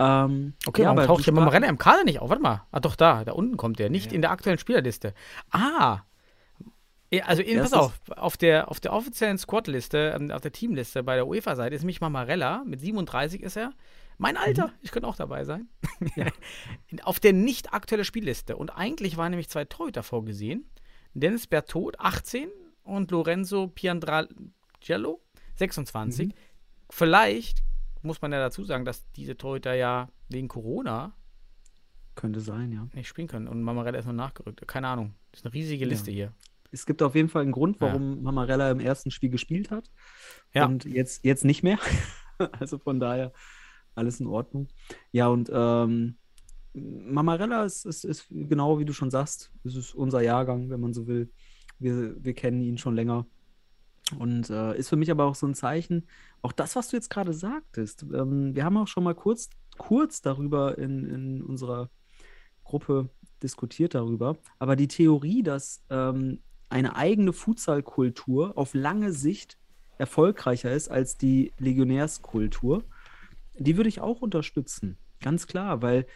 [0.00, 2.28] Ähm, okay, ja, warum taucht der Mama Renner im Kader nicht auf?
[2.28, 2.62] Warte mal.
[2.72, 3.24] Ah, doch, da.
[3.24, 3.90] Da unten kommt der.
[3.90, 5.14] Nicht in der aktuellen Spielerliste.
[5.50, 6.00] Ah,
[7.22, 11.14] also, in, pass auf, auf der, auf der offiziellen Squad-Liste, ähm, auf der Teamliste bei
[11.14, 13.72] der UEFA-Seite ist mich Mamarella, mit 37 ist er.
[14.18, 14.72] Mein Alter, mhm.
[14.82, 15.68] ich könnte auch dabei sein.
[16.14, 16.26] Ja.
[17.02, 18.56] auf der nicht aktuellen Spielliste.
[18.56, 20.70] Und eigentlich waren nämlich zwei Torhüter vorgesehen.
[21.12, 22.48] Dennis Bertot, 18
[22.84, 25.20] und Lorenzo Piandragello,
[25.56, 26.28] 26.
[26.28, 26.32] Mhm.
[26.90, 27.64] Vielleicht
[28.02, 31.14] muss man ja dazu sagen, dass diese Torhüter ja wegen Corona
[32.14, 32.86] könnte sein, ja.
[32.92, 33.48] Nicht spielen können.
[33.48, 34.66] Und Mamarella ist noch nachgerückt.
[34.68, 35.14] Keine Ahnung.
[35.32, 36.14] Das ist eine riesige Liste ja.
[36.14, 36.32] hier
[36.70, 38.22] es gibt auf jeden Fall einen Grund, warum ja.
[38.22, 39.90] Mamarella im ersten Spiel gespielt hat.
[40.54, 40.66] Ja.
[40.66, 41.78] Und jetzt, jetzt nicht mehr.
[42.58, 43.32] also von daher
[43.94, 44.68] alles in Ordnung.
[45.12, 46.16] Ja, und ähm,
[46.74, 50.94] Mamarella ist, ist, ist, genau wie du schon sagst, es ist unser Jahrgang, wenn man
[50.94, 51.30] so will.
[51.78, 53.26] Wir, wir kennen ihn schon länger.
[54.18, 56.06] Und äh, ist für mich aber auch so ein Zeichen,
[56.40, 58.04] auch das, was du jetzt gerade sagtest.
[58.14, 61.90] Ähm, wir haben auch schon mal kurz, kurz darüber in, in unserer
[62.64, 63.10] Gruppe
[63.42, 64.36] diskutiert darüber.
[64.58, 69.58] Aber die Theorie, dass ähm, eine eigene Futsalkultur auf lange Sicht
[69.98, 72.84] erfolgreicher ist als die Legionärskultur,
[73.56, 74.96] die würde ich auch unterstützen.
[75.20, 76.06] Ganz klar, weil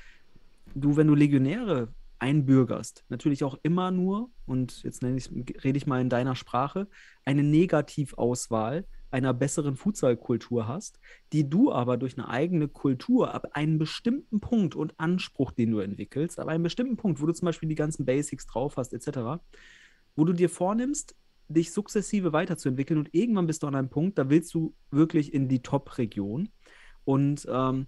[0.74, 1.88] du, wenn du Legionäre
[2.18, 5.28] einbürgerst, natürlich auch immer nur, und jetzt ich,
[5.64, 6.86] rede ich mal in deiner Sprache,
[7.24, 10.98] eine Negativauswahl einer besseren Futsalkultur hast,
[11.32, 15.80] die du aber durch eine eigene Kultur ab einem bestimmten Punkt und Anspruch, den du
[15.80, 19.42] entwickelst, ab einem bestimmten Punkt, wo du zum Beispiel die ganzen Basics drauf hast, etc.,
[20.16, 21.14] wo du dir vornimmst,
[21.48, 25.48] dich sukzessive weiterzuentwickeln und irgendwann bist du an einem Punkt, da willst du wirklich in
[25.48, 26.48] die Top-Region.
[27.05, 27.87] Und ähm,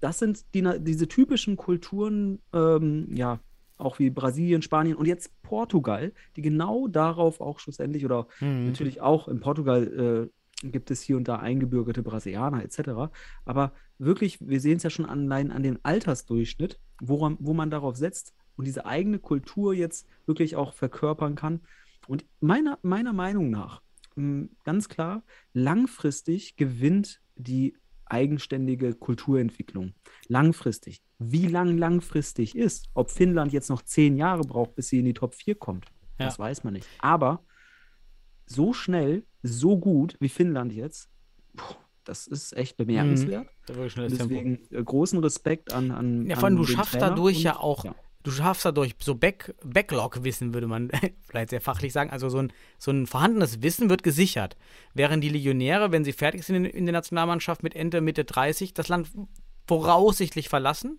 [0.00, 3.40] das sind die, diese typischen Kulturen, ähm, ja,
[3.78, 8.66] auch wie Brasilien, Spanien und jetzt Portugal, die genau darauf auch schlussendlich oder Mhm.
[8.66, 10.30] natürlich auch in Portugal
[10.62, 13.10] äh, gibt es hier und da eingebürgerte Brasilianer etc.
[13.46, 17.96] Aber wirklich, wir sehen es ja schon allein an dem Altersdurchschnitt, woran, wo man darauf
[17.96, 21.60] setzt und diese eigene Kultur jetzt wirklich auch verkörpern kann.
[22.06, 23.82] Und meiner, meiner Meinung nach,
[24.16, 25.22] mh, ganz klar,
[25.54, 29.94] langfristig gewinnt die eigenständige Kulturentwicklung.
[30.28, 31.02] Langfristig.
[31.18, 35.14] Wie lang langfristig ist, ob Finnland jetzt noch zehn Jahre braucht, bis sie in die
[35.14, 35.86] Top 4 kommt,
[36.18, 36.26] Ja.
[36.26, 36.88] das weiß man nicht.
[36.98, 37.44] Aber
[38.46, 41.08] so schnell, so gut wie Finnland jetzt,
[42.04, 43.48] das ist echt bemerkenswert.
[43.66, 43.84] Tempo.
[44.08, 47.56] Deswegen äh, großen Respekt an, an Ja, vor allem, du schaffst Trainer dadurch und- ja
[47.58, 47.94] auch, ja.
[48.22, 50.90] Du schaffst dadurch so Back, Backlog-Wissen, würde man
[51.28, 52.10] vielleicht sehr fachlich sagen.
[52.10, 54.56] Also so ein, so ein vorhandenes Wissen wird gesichert.
[54.94, 58.74] Während die Legionäre, wenn sie fertig sind in, in der Nationalmannschaft mit Ende, Mitte 30,
[58.74, 59.08] das Land
[59.66, 60.98] voraussichtlich verlassen,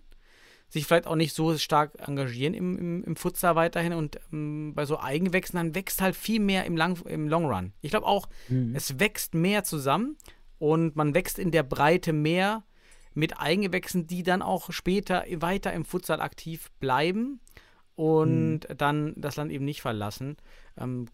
[0.68, 4.86] sich vielleicht auch nicht so stark engagieren im, im, im Futsal weiterhin und ähm, bei
[4.86, 7.72] so Eigengewächsen, dann wächst halt viel mehr im, Lang, im Long Run.
[7.82, 8.74] Ich glaube auch, Mhm.
[8.74, 10.16] es wächst mehr zusammen
[10.58, 12.64] und man wächst in der Breite mehr
[13.14, 17.40] mit Eigengewächsen, die dann auch später weiter im Futsal aktiv bleiben
[17.94, 20.36] und dann das Land eben nicht verlassen.
[20.78, 21.06] Ähm,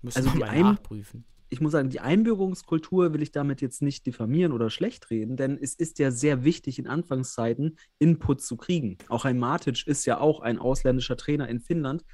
[0.00, 1.24] müssen Also wir die mal nachprüfen.
[1.50, 5.58] ich muss sagen, die Einbürgerungskultur will ich damit jetzt nicht diffamieren oder schlecht reden, denn
[5.60, 8.96] es ist ja sehr wichtig, in Anfangszeiten Input zu kriegen.
[9.08, 12.04] Auch ein Matic ist ja auch ein ausländischer Trainer in Finnland,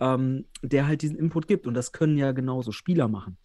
[0.00, 1.66] ähm, der halt diesen Input gibt.
[1.66, 3.36] Und das können ja genauso Spieler machen.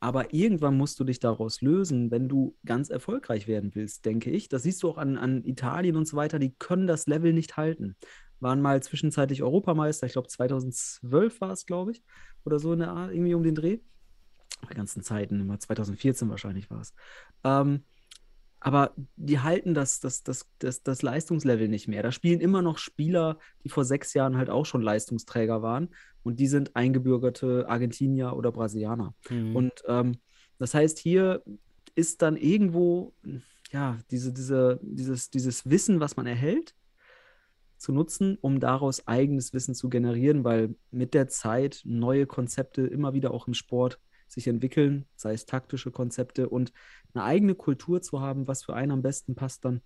[0.00, 4.48] Aber irgendwann musst du dich daraus lösen, wenn du ganz erfolgreich werden willst, denke ich.
[4.48, 6.38] Das siehst du auch an, an Italien und so weiter.
[6.38, 7.96] Die können das Level nicht halten.
[8.40, 12.02] Waren mal zwischenzeitlich Europameister, ich glaube 2012 war es, glaube ich,
[12.46, 13.80] oder so in der Art, irgendwie um den Dreh
[14.66, 16.94] bei ganzen Zeiten, immer 2014 wahrscheinlich war es.
[17.44, 17.84] Ähm,
[18.62, 22.02] aber die halten das, das, das, das, das Leistungslevel nicht mehr.
[22.02, 25.88] Da spielen immer noch Spieler, die vor sechs Jahren halt auch schon Leistungsträger waren
[26.22, 29.14] und die sind eingebürgerte Argentinier oder Brasilianer.
[29.28, 29.56] Mhm.
[29.56, 30.18] Und ähm,
[30.58, 31.42] das heißt, hier
[31.94, 33.14] ist dann irgendwo,
[33.72, 36.74] ja, diese, diese, dieses, dieses Wissen, was man erhält,
[37.80, 43.14] zu nutzen, um daraus eigenes Wissen zu generieren, weil mit der Zeit neue Konzepte immer
[43.14, 46.72] wieder auch im Sport sich entwickeln, sei es taktische Konzepte und
[47.14, 49.80] eine eigene Kultur zu haben, was für einen am besten passt, dann,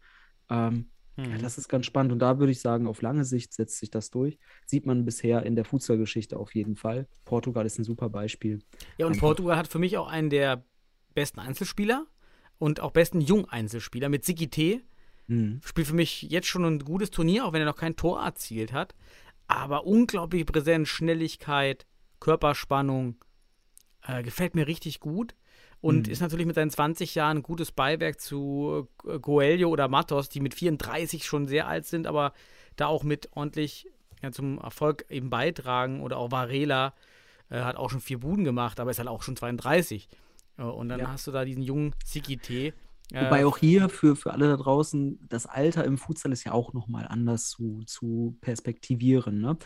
[0.50, 1.42] ähm, ja, Mhm.
[1.42, 2.12] das ist ganz spannend.
[2.12, 4.38] Und da würde ich sagen, auf lange Sicht setzt sich das durch.
[4.66, 7.06] Sieht man bisher in der Fußballgeschichte auf jeden Fall.
[7.24, 8.60] Portugal ist ein super Beispiel.
[8.98, 9.28] Ja, und Einfach.
[9.28, 10.64] Portugal hat für mich auch einen der
[11.14, 12.06] besten Einzelspieler
[12.58, 14.82] und auch besten Jung-Einzelspieler mit Siki T.
[15.26, 15.60] Mhm.
[15.64, 18.72] Spielt für mich jetzt schon ein gutes Turnier, auch wenn er noch kein Tor erzielt
[18.72, 18.94] hat.
[19.46, 21.86] Aber unglaubliche Präsenz, Schnelligkeit,
[22.20, 23.16] Körperspannung.
[24.02, 25.34] Äh, gefällt mir richtig gut.
[25.84, 26.12] Und Mhm.
[26.12, 30.40] ist natürlich mit seinen 20 Jahren ein gutes Beiwerk zu äh, Coelho oder Matos, die
[30.40, 32.32] mit 34 schon sehr alt sind, aber
[32.76, 33.86] da auch mit ordentlich
[34.22, 36.00] ja, zum Erfolg eben beitragen.
[36.02, 36.94] Oder auch Varela
[37.50, 40.08] äh, hat auch schon vier Buden gemacht, aber ist halt auch schon 32.
[40.56, 41.08] Äh, und dann Ja.
[41.08, 42.72] hast du da diesen jungen Siki T.
[43.12, 46.52] Äh, Wobei auch hier für, für alle da draußen, das Alter im Futsal ist ja
[46.52, 49.40] auch nochmal anders zu, zu perspektivieren.
[49.40, 49.58] Ne?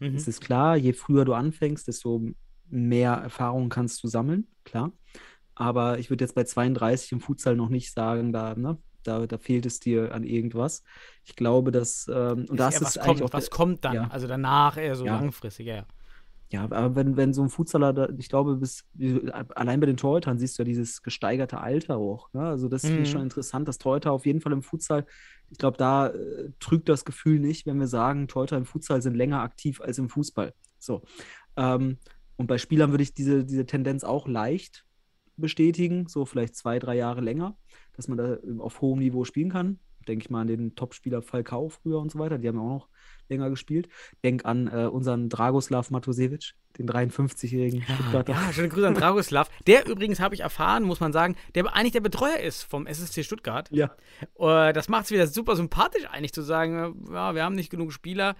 [0.00, 0.14] mhm.
[0.16, 2.22] Es ist klar, je früher du anfängst, desto
[2.70, 4.92] mehr Erfahrung kannst du sammeln, klar.
[5.54, 9.38] Aber ich würde jetzt bei 32 im Futsal noch nicht sagen, da, ne, da, da
[9.38, 10.82] fehlt es dir an irgendwas.
[11.24, 13.84] Ich glaube, dass, ähm, und das eher, was ist eigentlich kommt, auch was der- kommt
[13.84, 13.94] dann?
[13.94, 14.08] ja.
[14.08, 15.20] Also danach eher so Ja.
[15.20, 15.74] langfristig, ja.
[15.76, 15.86] ja.
[16.50, 18.84] Ja, aber wenn, wenn so ein Futsaler, da, ich glaube, bis,
[19.54, 22.32] allein bei den Torhütern siehst du ja dieses gesteigerte Alter auch.
[22.32, 22.42] Ne?
[22.46, 23.12] Also das finde ich Mhm.
[23.12, 25.04] schon interessant, dass Torhüter auf jeden Fall im Futsal,
[25.50, 29.14] ich glaube, da äh, trügt das Gefühl nicht, wenn wir sagen, Torhüter im Futsal sind
[29.14, 30.54] länger aktiv als im Fußball.
[30.78, 31.02] So.
[31.56, 31.98] Ähm,
[32.36, 34.84] und bei Spielern würde ich diese, diese Tendenz auch leicht
[35.36, 37.56] bestätigen, so vielleicht zwei, drei Jahre länger,
[37.96, 39.78] dass man da auf hohem Niveau spielen kann.
[40.06, 42.88] Denke ich mal an den Topspieler Falcao früher und so weiter, die haben auch noch
[43.28, 43.88] länger gespielt.
[44.22, 48.32] Denk an äh, unseren Dragoslav Matosevic, den 53-jährigen Stuttgarter.
[48.32, 49.48] Ja, schöne Grüße an Dragoslav.
[49.66, 53.24] Der übrigens, habe ich erfahren, muss man sagen, der eigentlich der Betreuer ist vom SSC
[53.24, 53.70] Stuttgart.
[53.70, 53.96] Ja.
[54.38, 57.70] Äh, das macht es wieder super sympathisch, eigentlich zu sagen, äh, ja, wir haben nicht
[57.70, 58.36] genug Spieler.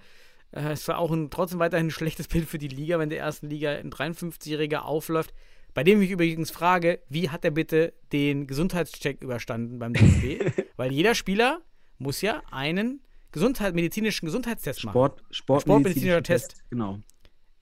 [0.51, 3.19] Äh, Es war auch ein, trotzdem weiterhin ein schlechtes Bild für die Liga, wenn der
[3.19, 5.33] ersten Liga ein 53-Jähriger aufläuft.
[5.75, 10.63] Bei dem ich übrigens frage, wie hat er bitte den Gesundheitscheck überstanden beim DFB?
[10.77, 11.61] Weil jeder Spieler
[11.99, 14.93] muss ja einen Gesundheit, medizinischen Gesundheitstest machen.
[14.93, 16.63] Sport, Sportmedizinischer Sportmedizinischer Test.
[16.69, 16.99] Genau.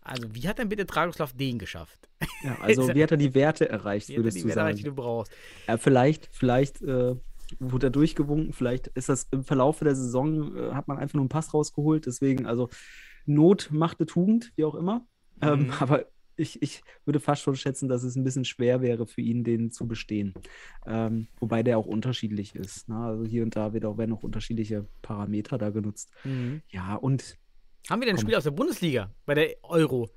[0.02, 2.08] Also, wie hat denn bitte Dragoslav den geschafft?
[2.44, 4.78] Ja, also wie hat er die Werte erreicht, Wie er würdest die du Werte erreicht,
[4.80, 4.96] die sagen?
[4.96, 5.32] du brauchst?
[5.68, 7.16] Ja, vielleicht, vielleicht äh,
[7.60, 11.24] wurde er durchgewunken, vielleicht ist das im Verlauf der Saison, äh, hat man einfach nur
[11.24, 12.70] einen Pass rausgeholt, deswegen, also
[13.26, 15.08] Not machte Tugend, wie auch immer.
[15.42, 15.72] Ähm, Mhm.
[15.80, 19.44] aber ich, ich würde fast schon schätzen, dass es ein bisschen schwer wäre für ihn,
[19.44, 20.34] den zu bestehen.
[20.86, 22.90] Ähm, wobei der auch unterschiedlich ist.
[22.90, 22.98] Ne?
[22.98, 26.12] Also hier und da wird auch, werden auch unterschiedliche Parameter da genutzt.
[26.24, 26.62] Mhm.
[26.70, 27.38] Ja, und
[27.90, 28.18] Haben wir denn.
[28.18, 30.10] Spieler aus der Bundesliga bei der Euro?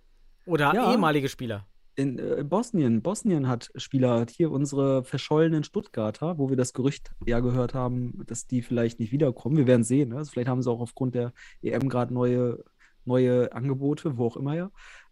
[0.46, 0.92] Oder Ja.
[0.92, 1.66] ehemalige Spieler?
[1.98, 7.12] In äh, Bosnien, Bosnien hat Spieler, hat hier unsere verschollenen Stuttgarter, wo wir das Gerücht
[7.24, 9.57] ja gehört haben, dass die vielleicht nicht wiederkommen.
[9.57, 10.11] Wir werden sehen.
[10.11, 10.16] Ne?
[10.18, 12.62] Also vielleicht haben sie auch aufgrund der EM gerade neue,
[13.07, 14.70] neue Angebote, wo auch immer ja.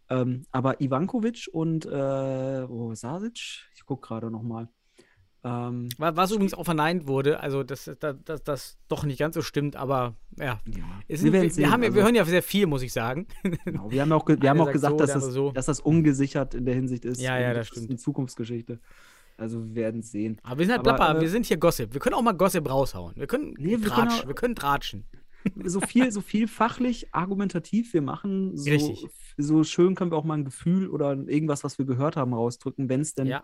[0.09, 3.39] Ähm, aber Ivankovic und äh, oh, Sasic,
[3.75, 4.69] ich gucke gerade nochmal.
[5.43, 9.35] Ähm, Wa- Was übrigens auch verneint wurde, also dass das, das, das doch nicht ganz
[9.35, 10.59] so stimmt, aber ja.
[10.67, 10.83] ja.
[11.07, 13.27] Es Wir wir, wir, haben ja, wir also- hören ja sehr viel, muss ich sagen.
[13.65, 15.51] Genau, wir haben auch, wir haben auch sagt gesagt, so, dass, das, so.
[15.51, 17.21] dass das ungesichert in der Hinsicht ist.
[17.21, 17.89] Ja, ja, das ist stimmt.
[17.91, 18.79] eine Zukunftsgeschichte.
[19.37, 20.39] Also wir werden sehen.
[20.43, 21.93] Aber wir sind halt Aber, Plapper, äh, wir sind hier Gossip.
[21.93, 23.15] Wir können auch mal Gossip raushauen.
[23.15, 25.05] Wir können Nee, wir können auch- wir können tratschen.
[25.63, 29.07] So viel, so viel fachlich, argumentativ wir machen, so, Richtig.
[29.37, 32.89] so schön können wir auch mal ein Gefühl oder irgendwas, was wir gehört haben, rausdrücken,
[32.89, 33.43] wenn es denn, Ja.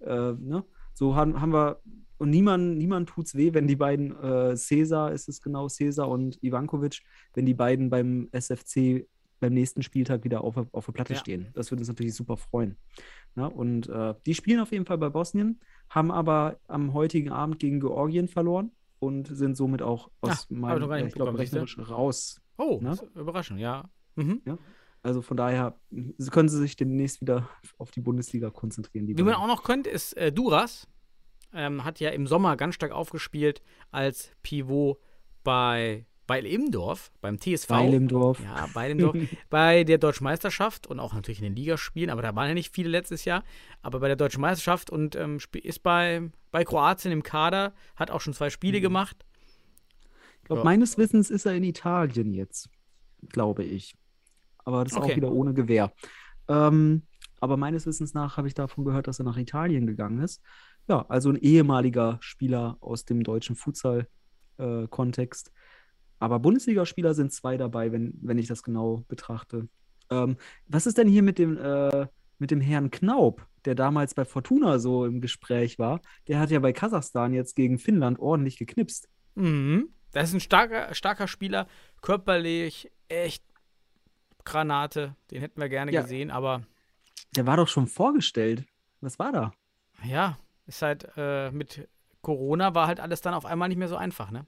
[0.00, 0.64] äh, ne?
[0.94, 1.80] So haben, haben wir,
[2.18, 6.42] und niemand, niemand tut's weh, wenn die beiden, äh, Cesar ist es genau, Cesar und
[6.42, 7.00] Ivankovic,
[7.34, 9.06] wenn die beiden beim SFC
[9.38, 11.18] beim nächsten Spieltag wieder auf, der- auf der Platte Ja.
[11.18, 11.48] stehen.
[11.52, 12.78] Das würde uns natürlich super freuen.
[13.34, 13.50] Ne?
[13.50, 17.78] Und äh, die spielen auf jeden Fall bei Bosnien, haben aber am heutigen Abend gegen
[17.80, 22.40] Georgien verloren und sind somit auch aus Ah, meinem, äh, ich glaube, rechnerisch raus.
[22.58, 22.96] Oh, Ne?
[23.14, 23.88] überraschend, ja.
[24.16, 24.40] Mhm.
[25.02, 25.78] Also von daher
[26.32, 29.06] können sie sich demnächst wieder auf die Bundesliga konzentrieren.
[29.06, 30.88] Die Wie man auch noch könnte, ist äh, Duras.
[31.52, 34.98] Ähm, hat ja im Sommer ganz stark aufgespielt als Pivot
[35.44, 37.70] bei, bei Imdorf, beim TSV.
[37.70, 38.40] Weil im Dorf.
[38.40, 39.16] Ja, bei dem Dorf.
[39.50, 42.74] bei der Deutschen Meisterschaft und auch natürlich in den Ligaspielen, aber da waren ja nicht
[42.74, 43.44] viele letztes Jahr.
[43.82, 48.20] Aber bei der Deutschen Meisterschaft und ähm, ist bei, bei Kroatien im Kader, hat auch
[48.20, 49.24] schon zwei Spiele gemacht.
[50.42, 50.64] Ich glaube, Ja.
[50.64, 52.68] meines Wissens ist er in Italien jetzt,
[53.28, 53.96] glaube ich.
[54.58, 55.12] Aber das ist Okay.
[55.12, 55.92] auch wieder ohne Gewehr.
[56.48, 57.02] Ähm,
[57.40, 60.42] aber meines Wissens nach habe ich davon gehört, dass er nach Italien gegangen ist.
[60.88, 65.52] Ja, also ein ehemaliger Spieler aus dem deutschen Futsal-Kontext.
[66.18, 69.68] Aber Bundesligaspieler sind zwei dabei, wenn, wenn ich das genau betrachte.
[70.10, 70.36] Ähm,
[70.68, 72.06] was ist denn hier mit dem, äh,
[72.38, 76.00] mit dem Herrn Knaub, der damals bei Fortuna so im Gespräch war?
[76.28, 79.08] Der hat ja bei Kasachstan jetzt gegen Finnland ordentlich geknipst.
[79.34, 79.88] Mhm.
[80.12, 81.66] Das ist ein starker, starker Spieler,
[82.00, 83.44] körperlich echt
[84.44, 85.14] Granate.
[85.30, 86.02] Den hätten wir gerne Ja.
[86.02, 86.62] gesehen, aber
[87.34, 88.64] Der war doch schon vorgestellt.
[89.00, 89.52] Was war da?
[90.04, 91.88] ja, ist halt äh, mit
[92.22, 94.46] Corona war halt alles dann auf einmal nicht mehr so einfach, ne?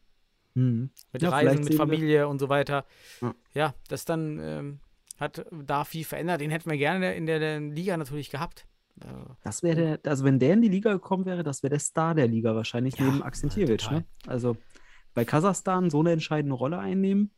[0.59, 0.91] Hm.
[1.13, 2.85] Mit Ja, Reisen, mit sehen wir- Familie und so weiter.
[3.21, 3.35] Ja.
[3.55, 4.79] Ja, das dann ähm,
[5.19, 6.41] hat da viel verändert.
[6.41, 8.67] Den hätten wir gerne in der, der Liga natürlich gehabt.
[9.01, 9.07] Äh,
[9.45, 12.15] Das wäre der, also wenn der in die Liga gekommen wäre, das wäre der Star
[12.15, 13.91] der Liga wahrscheinlich Ja, neben Akzentjevic.
[13.91, 14.05] Ne?
[14.27, 14.57] Also
[15.15, 17.31] bei Kasachstan so eine entscheidende Rolle einnehmen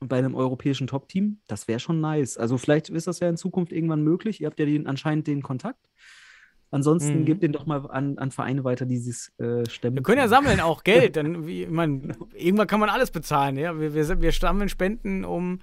[0.00, 2.36] und bei einem europäischen Top-Team, das wäre schon nice.
[2.36, 4.40] Also vielleicht ist das ja in Zukunft irgendwann möglich.
[4.40, 5.88] Ihr habt ja den, anscheinend den Kontakt.
[6.74, 7.24] Ansonsten Mhm.
[7.24, 9.96] gebt den doch mal an, an Vereine weiter, die dieses äh, stemmen.
[9.96, 11.14] Wir können ja sammeln auch Geld.
[11.14, 13.56] Dann, wie, ich mein, irgendwann kann man alles bezahlen.
[13.56, 13.78] Ja?
[13.78, 15.60] Wir, wir, wir sammeln Spenden, um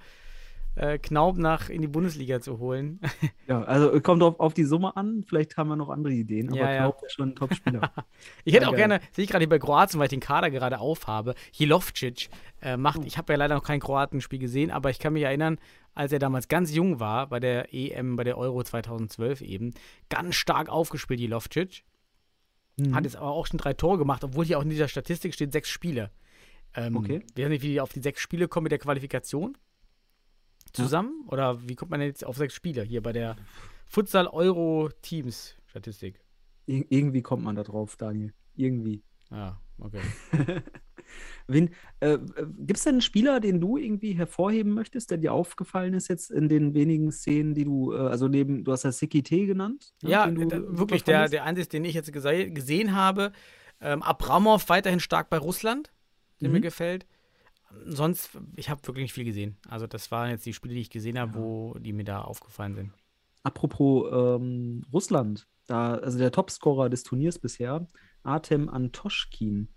[0.74, 2.98] äh, Knaub nach in die Bundesliga zu holen.
[3.48, 5.24] Ja, also kommt drauf auf die Summe an.
[5.28, 6.78] Vielleicht haben wir noch andere Ideen, aber Ja, ja.
[6.78, 7.92] Knaub ist schon ein Top-Spieler.
[8.44, 8.88] Ich hätte Ja, auch geil.
[8.88, 12.30] gerne, sehe ich gerade hier bei Kroatien, weil ich den Kader gerade aufhabe, Jilovcic
[12.62, 15.58] äh, macht, ich habe ja leider noch kein Kroatenspiel gesehen, aber ich kann mich erinnern,
[15.94, 19.74] als er damals ganz jung war, bei der EM, bei der Euro 2012 eben,
[20.08, 21.84] ganz stark aufgespielt, Jilovcic.
[22.76, 22.94] Mhm.
[22.94, 25.52] Hat jetzt aber auch schon drei Tore gemacht, obwohl hier auch in dieser Statistik steht
[25.52, 26.10] sechs Spiele.
[26.74, 27.22] Ähm, Okay.
[27.34, 29.56] Ich weiß nicht, wie die auf die sechs Spiele kommen mit der Qualifikation
[30.72, 31.24] zusammen?
[31.28, 33.36] Oder wie kommt man jetzt auf sechs Spiele hier bei der
[33.86, 36.20] Futsal-Euro-Teams-Statistik?
[36.66, 38.32] Ir irgendwie kommt man da drauf, Daniel.
[38.54, 39.02] Irgendwie.
[39.30, 40.00] Ja, okay.
[41.46, 42.18] Wen, äh,
[42.58, 46.30] Gibt es denn einen Spieler, den du irgendwie hervorheben möchtest, der dir aufgefallen ist jetzt
[46.30, 49.92] in den wenigen Szenen, die du, äh, also neben, du hast ja Siki T genannt?
[50.02, 52.94] ne, Ja, den du da, super wirklich, der, der einzige, den ich jetzt gese gesehen
[52.94, 53.32] habe.
[53.80, 55.92] Ähm, Abramov weiterhin stark bei Russland,
[56.40, 56.54] der Mhm.
[56.54, 57.06] mir gefällt.
[57.86, 59.56] Sonst, ich habe wirklich nicht viel gesehen.
[59.68, 62.74] Also, das waren jetzt die Spiele, die ich gesehen habe, wo die mir da aufgefallen
[62.74, 62.92] sind.
[63.42, 67.86] Apropos ähm, Russland, da, also der Topscorer des Turniers bisher,
[68.22, 69.68] Artem Antoschkin,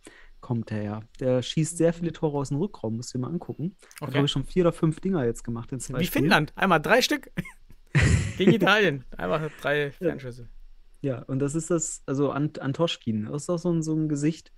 [0.41, 1.03] kommt der ja.
[1.19, 3.75] Der schießt sehr viele Tore aus dem Rückraum, musst du dir mal angucken.
[3.99, 4.12] Okay.
[4.12, 6.25] glaube ich, schon vier oder fünf Dinger jetzt gemacht in zwei Wie Spielen.
[6.25, 7.31] Finnland, einmal drei Stück
[8.38, 9.03] gegen Italien.
[9.17, 10.47] Einfach drei Fernschüsse.
[11.01, 14.10] Ja, und das ist das, also Ant Antoschkin, das ist auch so ein, so ein
[14.10, 14.51] Gesicht.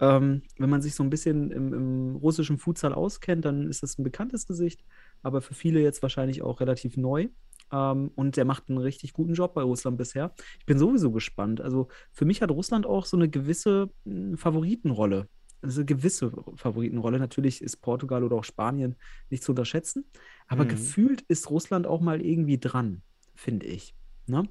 [0.00, 3.98] Ähm, wenn man sich so ein bisschen im, im russischen Futsal auskennt, dann ist das
[3.98, 4.84] ein bekanntes Gesicht,
[5.22, 7.28] aber für viele jetzt wahrscheinlich auch relativ neu.
[7.72, 10.34] Ähm, und der macht einen richtig guten Job bei Russland bisher.
[10.58, 11.60] Ich bin sowieso gespannt.
[11.60, 15.28] Also für mich hat Russland auch so eine gewisse mh, Favoritenrolle.
[15.60, 17.18] Also eine gewisse Favoritenrolle.
[17.18, 18.96] Natürlich ist Portugal oder auch Spanien
[19.30, 20.10] nicht zu unterschätzen,
[20.46, 20.68] aber Mhm.
[20.68, 23.02] gefühlt ist Russland auch mal irgendwie dran,
[23.34, 23.94] finde ich.
[24.26, 24.48] Ne?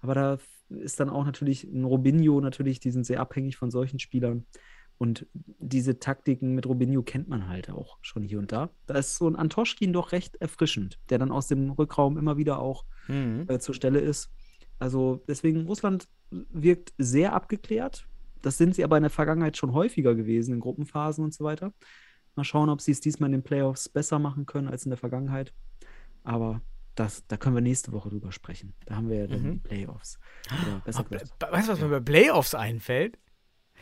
[0.00, 0.38] Aber da
[0.70, 4.46] ist dann auch natürlich ein Robinho natürlich, die sind sehr abhängig von solchen Spielern.
[4.98, 8.70] Und diese Taktiken mit Robinho kennt man halt auch schon hier und da.
[8.86, 12.58] Da ist so ein Antoschkin doch recht erfrischend, der dann aus dem Rückraum immer wieder
[12.60, 13.44] auch Mhm.
[13.48, 14.30] äh, zur Stelle ist.
[14.78, 18.06] Also deswegen, Russland wirkt sehr abgeklärt.
[18.42, 21.72] Das sind sie aber in der Vergangenheit schon häufiger gewesen, in Gruppenphasen und so weiter.
[22.34, 24.98] Mal schauen, ob sie es diesmal in den Playoffs besser machen können als in der
[24.98, 25.52] Vergangenheit.
[26.24, 26.60] Aber
[26.94, 28.74] das, da können wir nächste Woche drüber sprechen.
[28.86, 29.52] Da haben wir ja dann Mhm.
[29.52, 30.18] die Playoffs.
[30.66, 33.18] Oder besser Aber, weißt du, was mir bei Playoffs einfällt?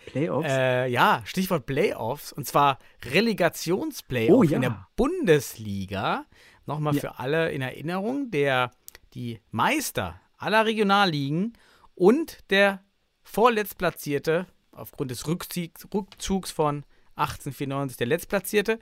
[0.07, 0.49] Playoffs?
[0.49, 2.33] Äh, ja, Stichwort Playoffs.
[2.33, 4.57] Und zwar Relegationsplayoffs Oh, ja.
[4.57, 6.27] in der Bundesliga.
[6.67, 7.01] Nochmal Ja.
[7.01, 8.71] für alle in Erinnerung, der
[9.15, 11.53] die Meister aller Regionalligen
[11.95, 12.83] und der
[13.23, 16.85] Vorletztplatzierte, aufgrund des Rückziegs, Rückzugs von
[17.17, 18.79] 1894, der Letztplatzierte,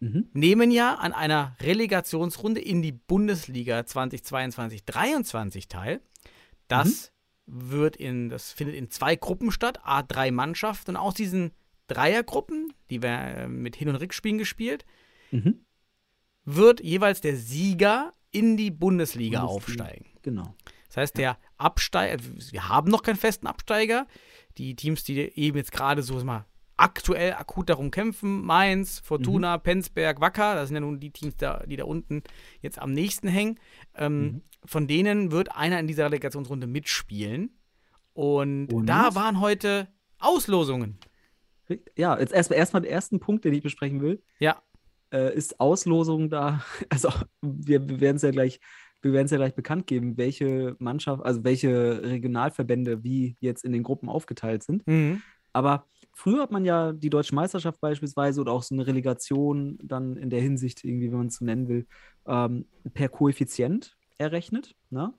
[0.00, 0.28] Mhm.
[0.32, 6.00] nehmen ja an einer Relegationsrunde in die Bundesliga 2022-23 teil.
[6.68, 7.12] Das
[7.46, 11.50] wird in, das findet in zwei Gruppen statt, A3 Mannschaften und aus diesen
[11.88, 14.84] Dreiergruppen, die wir äh, mit Hin- und Rückspielen gespielt,
[15.32, 15.64] Mhm.
[16.44, 19.82] wird jeweils der Sieger in die Bundesliga, Bundesliga.
[19.84, 20.06] aufsteigen.
[20.22, 20.54] Genau.
[20.88, 24.06] Das heißt, der Absteiger, wir haben noch keinen festen Absteiger.
[24.58, 30.20] Die Teams, die eben jetzt gerade so mal, aktuell akut darum kämpfen, Mainz, Fortuna, Penzberg,
[30.20, 32.22] Wacker, das sind ja nun die Teams, da, die da unten
[32.60, 33.60] jetzt am nächsten hängen.
[33.94, 34.42] Ähm, Mhm.
[34.64, 37.58] Von denen wird einer in dieser Relegationsrunde mitspielen.
[38.12, 38.86] Und, Und?
[38.86, 40.98] da waren heute Auslosungen.
[41.96, 44.22] Ja, jetzt erstmal erstmal den ersten Punkt, den ich besprechen will.
[44.40, 44.60] Ja.
[45.12, 48.60] äh, ist Auslosung da, also wir, wir werden es ja gleich,
[49.02, 53.72] wir werden es ja gleich bekannt geben, welche Mannschaft, also welche Regionalverbände wie jetzt in
[53.72, 54.86] den Gruppen aufgeteilt sind.
[54.86, 55.22] Mhm.
[55.52, 60.16] Aber früher hat man ja die deutsche Meisterschaft beispielsweise oder auch so eine Relegation dann
[60.16, 61.86] in der Hinsicht, irgendwie, wenn man es so nennen will,
[62.26, 64.76] ähm, per Koeffizient errechnet.
[64.90, 65.12] Ne?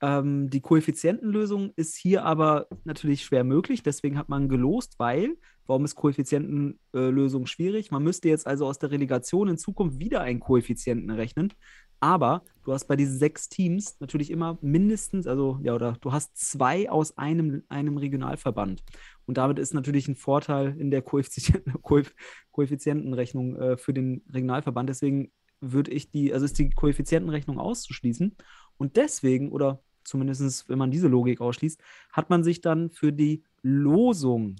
[0.00, 5.84] Ähm, die Koeffizientenlösung ist hier aber natürlich schwer möglich, deswegen hat man gelost, weil, warum
[5.84, 7.90] ist Koeffizientenlösung schwierig?
[7.90, 11.52] Man müsste jetzt also aus der Relegation in Zukunft wieder einen Koeffizienten rechnen.
[11.98, 16.36] Aber du hast bei diesen sechs Teams natürlich immer mindestens, also ja, oder du hast
[16.36, 18.84] zwei aus einem, einem Regionalverband.
[19.24, 22.14] Und damit ist natürlich ein Vorteil in der Koeffizienten, Koeff
[22.52, 24.90] Koeffizientenrechnung äh, für den Regionalverband.
[24.90, 25.32] Deswegen
[25.72, 28.36] würde ich die, also ist die Koeffizientenrechnung auszuschließen.
[28.78, 31.80] Und deswegen, oder zumindest wenn man diese Logik ausschließt,
[32.12, 34.56] hat man sich dann für die Losung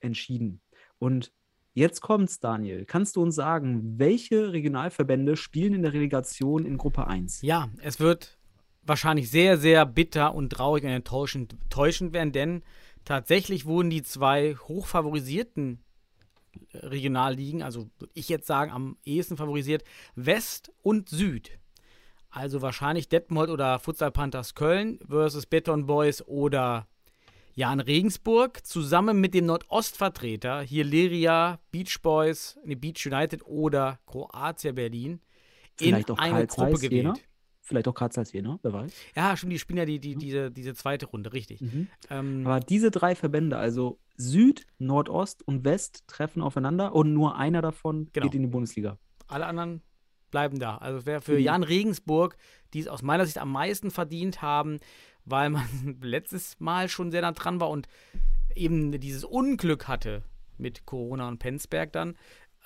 [0.00, 0.60] entschieden.
[0.98, 1.32] Und
[1.72, 2.84] jetzt kommt's, Daniel.
[2.84, 7.42] Kannst du uns sagen, welche Regionalverbände spielen in der Relegation in Gruppe 1?
[7.42, 8.38] Ja, es wird
[8.82, 12.62] wahrscheinlich sehr, sehr bitter und traurig und enttäuschend, enttäuschend werden, denn
[13.04, 15.82] tatsächlich wurden die zwei hochfavorisierten
[16.72, 21.58] Regionalligen, also würde ich jetzt sagen, am ehesten favorisiert, West und Süd.
[22.30, 26.88] Also wahrscheinlich Detmold oder Futsal Panthers Köln versus Beton Boys oder
[27.54, 34.72] Jan Regensburg zusammen mit dem Nordostvertreter, hier Liria, Beach Boys, nee, Beach United oder Kroatia
[34.72, 35.20] Berlin
[35.76, 36.92] Vielleicht in eine Karl Gruppe gewählt.
[36.92, 37.14] Jena?
[37.60, 38.92] Vielleicht auch Karl Zeiss Jena, wer weiß.
[39.16, 41.60] Ja, stimmt, die spielen ja die, die, diese, diese zweite Runde, richtig.
[41.60, 41.88] Mhm.
[42.10, 47.62] Ähm, Aber diese drei Verbände, also Süd, Nordost und West, treffen aufeinander und nur einer
[47.62, 48.24] davon Genau.
[48.26, 48.98] geht in die Bundesliga.
[49.26, 49.82] alle anderen
[50.30, 50.76] bleiben da.
[50.78, 51.38] Also wer für Mhm.
[51.40, 52.36] Jan Regensburg,
[52.74, 54.78] die es aus meiner Sicht am meisten verdient haben,
[55.24, 55.64] weil man
[56.02, 57.88] letztes Mal schon sehr nah dran war und
[58.54, 60.22] eben dieses Unglück hatte
[60.58, 62.16] mit Corona und Penzberg dann,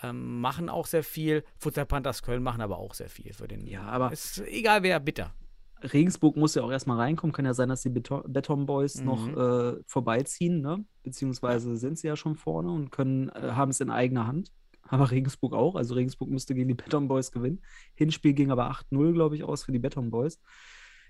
[0.02, 1.44] ähm, machen auch sehr viel.
[1.58, 3.66] Futsal Panthers Köln machen aber auch sehr viel für den.
[3.66, 5.34] Ja, aber Ist egal wer, bitter.
[5.82, 7.32] Regensburg muss ja auch erstmal reinkommen.
[7.32, 9.04] Kann ja sein, dass die Beton, Beton Boys Mhm.
[9.06, 10.84] noch äh, vorbeiziehen, ne?
[11.02, 14.52] Beziehungsweise sind sie ja schon vorne und können, äh, haben es in eigener Hand.
[14.82, 15.74] Aber Regensburg auch.
[15.76, 17.60] Also Regensburg müsste gegen die Beton Boys gewinnen.
[17.94, 20.40] Hinspiel ging aber 8-0, glaube ich, aus für die Beton Boys.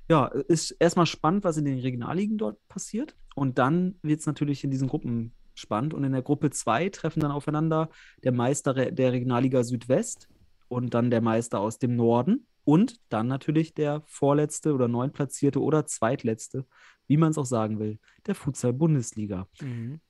[0.09, 3.15] Ja, ist erstmal spannend, was in den Regionalligen dort passiert.
[3.35, 5.95] Und dann wird es natürlich in diesen Gruppen spannend.
[5.95, 7.91] Und in der Gruppe 2 treffen dann aufeinander
[8.25, 10.29] der Meister der Regionalliga Südwest
[10.69, 12.47] und dann der Meister aus dem Norden.
[12.69, 16.67] Und dann natürlich der vorletzte oder neuntplatzierte oder zweitletzte,
[17.07, 19.49] wie man es auch sagen will, der Futsal-Bundesliga.
[19.63, 20.01] Mhm.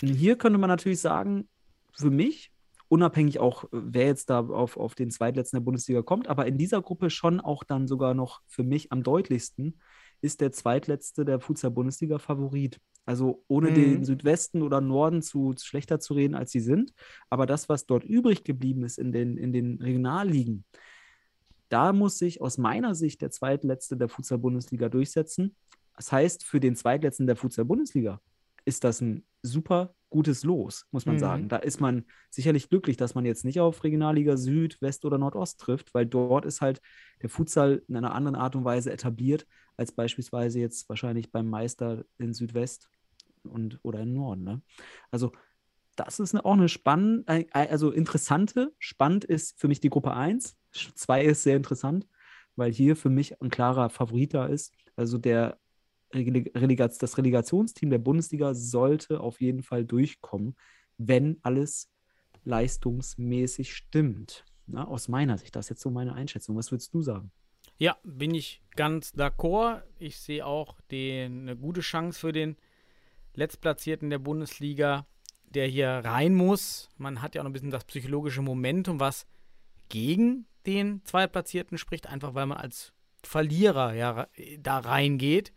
[0.00, 1.50] Hier könnte man natürlich sagen,
[1.94, 2.50] für mich,
[2.88, 6.56] unabhängig auch, äh, wer jetzt da auf, auf den zweitletzten der Bundesliga kommt, aber in
[6.56, 9.78] dieser Gruppe schon auch dann sogar noch für mich am deutlichsten,
[10.22, 12.80] ist der zweitletzte der Futsal-Bundesliga Favorit.
[13.04, 13.74] Also ohne Mhm.
[13.74, 16.94] den Südwesten oder Norden zu, zu schlechter zu reden, als sie sind.
[17.28, 20.64] Aber das, was dort übrig geblieben ist in den, in den Regionalligen,
[21.68, 25.56] da muss sich aus meiner Sicht der zweitletzte der Futsal-Bundesliga durchsetzen.
[25.96, 28.20] Das heißt, für den zweitletzten der Futsal-Bundesliga
[28.64, 31.20] ist das ein super gutes Los, muss man Mhm.
[31.20, 31.48] sagen.
[31.48, 35.60] Da ist man sicherlich glücklich, dass man jetzt nicht auf Regionalliga Süd, West oder Nordost
[35.60, 36.80] trifft, weil dort ist halt
[37.22, 39.46] der Futsal in einer anderen Art und Weise etabliert,
[39.76, 42.88] als beispielsweise jetzt wahrscheinlich beim Meister in Südwest
[43.42, 44.44] und, oder im Norden.
[44.44, 44.62] Ne?
[45.10, 45.32] Also
[45.96, 48.72] das ist eine, auch eine spannende, also interessante.
[48.78, 50.56] Spannend ist für mich die Gruppe 1.
[50.94, 52.06] 2 ist sehr interessant,
[52.56, 54.74] weil hier für mich ein klarer Favorit da ist.
[54.96, 55.58] Also der
[56.12, 60.56] Relegats das Relegationsteam der Bundesliga sollte auf jeden Fall durchkommen,
[60.96, 61.90] wenn alles
[62.44, 64.44] leistungsmäßig stimmt.
[64.66, 66.56] Na, aus meiner Sicht, das ist jetzt so meine Einschätzung.
[66.56, 67.30] Was würdest du sagen?
[67.78, 69.82] Ja, bin ich ganz d'accord.
[69.98, 72.56] Ich sehe auch den, eine gute Chance für den
[73.34, 75.06] Letztplatzierten der Bundesliga,
[75.44, 76.88] der hier rein muss.
[76.96, 79.26] Man hat ja auch noch ein bisschen das psychologische Momentum, was
[79.88, 82.92] gegen den Zweitplatzierten spricht, einfach weil man als
[83.22, 84.28] Verlierer ja
[84.58, 85.52] da reingeht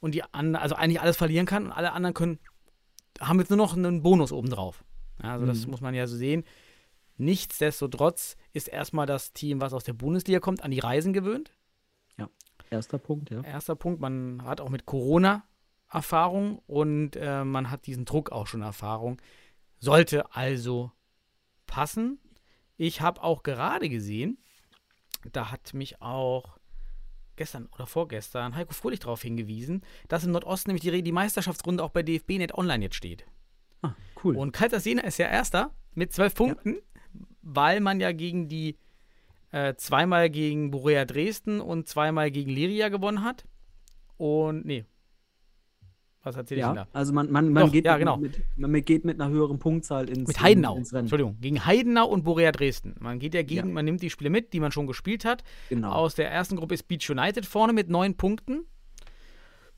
[0.00, 2.38] und die anderen, also eigentlich alles verlieren kann und alle anderen können,
[3.20, 4.84] haben jetzt nur noch einen Bonus obendrauf.
[5.22, 5.48] Ja, also mhm.
[5.48, 6.44] das muss man ja so sehen.
[7.16, 11.52] Nichtsdestotrotz ist erstmal das Team, was aus der Bundesliga kommt, an die Reisen gewöhnt.
[12.18, 12.28] Ja,
[12.70, 13.40] erster Punkt, ja.
[13.42, 15.44] Erster Punkt, man hat auch mit Corona
[15.90, 19.20] Erfahrung und äh, man hat diesen Druck auch schon Erfahrung.
[19.78, 20.90] Sollte also
[21.66, 22.18] passen.
[22.76, 24.38] Ich habe auch gerade gesehen,
[25.32, 26.58] da hat mich auch
[27.36, 31.90] gestern oder vorgestern Heiko Fröhlich darauf hingewiesen, dass im Nordosten nämlich die, die Meisterschaftsrunde auch
[31.90, 33.26] bei DFB-Net online jetzt steht.
[33.82, 34.36] Ah, cool.
[34.36, 36.80] Und Kaltersena ist ja Erster mit zwölf Punkten, ja.
[37.42, 38.78] weil man ja gegen die
[39.52, 43.46] äh, zweimal gegen Borea Dresden und zweimal gegen Liria gewonnen hat.
[44.16, 44.84] Und, nee,
[46.26, 46.98] was erzähle ja, ich denn da?
[46.98, 48.16] Also man, man, man, Doch, geht ja, mit, genau.
[48.18, 50.76] mit, man geht mit einer höheren Punktzahl ins, mit Heidenau.
[50.76, 51.04] ins Rennen.
[51.04, 52.96] Entschuldigung, gegen Heidenau und Borea Dresden.
[52.98, 53.74] Man geht ja gegen, ja.
[53.74, 55.44] man nimmt die Spiele mit, die man schon gespielt hat.
[55.68, 55.92] Genau.
[55.92, 58.66] Aus der ersten Gruppe ist Beach United vorne mit neun Punkten.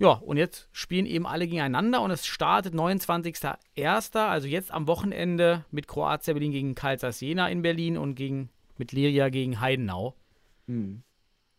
[0.00, 5.64] Ja, und jetzt spielen eben alle gegeneinander und es startet 29.01., also jetzt am Wochenende
[5.72, 10.14] mit Kroatia Berlin gegen Kalsas Jena in Berlin und gegen, mit Liria gegen Heidenau.
[10.66, 11.02] Hm.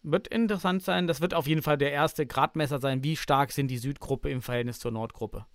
[0.01, 1.07] Wird interessant sein.
[1.07, 4.41] Das wird auf jeden Fall der erste Gradmesser sein, wie stark sind die Südgruppe im
[4.41, 5.45] Verhältnis zur Nordgruppe.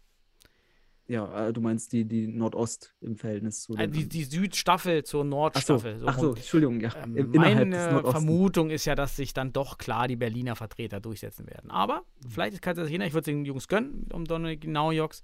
[1.06, 5.24] Ja, äh, du meinst die, die Nordost im Verhältnis zu äh, die, die Südstaffel zur
[5.24, 6.02] Nordstaffel.
[6.06, 6.92] Ach so, so Entschuldigung, ja.
[7.04, 11.70] Ähm, meine Vermutung ist ja, dass sich dann doch klar die Berliner Vertreter durchsetzen werden.
[11.70, 12.30] Aber mhm.
[12.30, 15.22] vielleicht ist Kaiser Jena, ich würde es den Jungs gönnen, um Dominik Naujoks.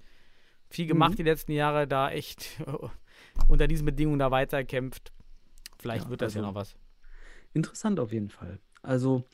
[0.69, 1.15] Viel gemacht mhm.
[1.17, 2.61] die letzten Jahre, da echt
[3.47, 5.11] unter diesen Bedingungen da weiterkämpft.
[5.79, 6.75] Vielleicht ja, wird das also ja noch was.
[7.53, 8.59] Interessant auf jeden Fall.
[8.81, 9.27] Also,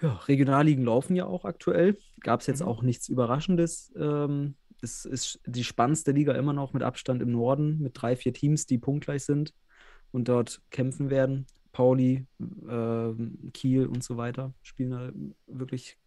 [0.00, 1.98] ja, Regionalligen laufen ja auch aktuell.
[2.20, 2.68] Gab es jetzt mhm.
[2.68, 3.92] auch nichts Überraschendes.
[3.96, 8.32] Ähm, es ist die spannendste Liga immer noch mit Abstand im Norden, mit drei, vier
[8.32, 9.54] Teams, die punktgleich sind
[10.12, 11.46] und dort kämpfen werden.
[11.72, 15.12] Pauli, äh, Kiel und so weiter spielen da
[15.46, 15.98] wirklich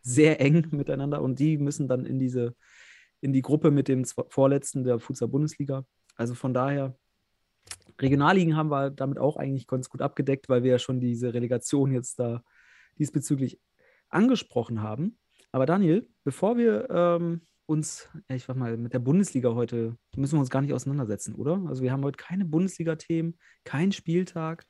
[0.00, 2.54] sehr eng miteinander und die müssen dann in diese
[3.20, 5.84] in die Gruppe mit dem vorletzten der Futsal Bundesliga.
[6.16, 6.96] Also von daher
[8.00, 11.92] Regionalligen haben wir damit auch eigentlich ganz gut abgedeckt, weil wir ja schon diese Relegation
[11.92, 12.42] jetzt da
[12.98, 13.60] diesbezüglich
[14.08, 15.18] angesprochen haben.
[15.52, 20.40] Aber Daniel, bevor wir ähm, uns, ich sag mal, mit der Bundesliga heute, müssen wir
[20.40, 21.62] uns gar nicht auseinandersetzen, oder?
[21.66, 24.66] Also wir haben heute keine Bundesliga-Themen, keinen Spieltag.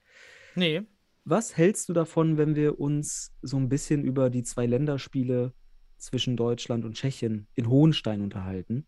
[0.55, 0.83] Nee.
[1.25, 5.53] Was hältst du davon, wenn wir uns so ein bisschen über die zwei Länderspiele
[5.99, 8.87] zwischen Deutschland und Tschechien in Hohenstein unterhalten?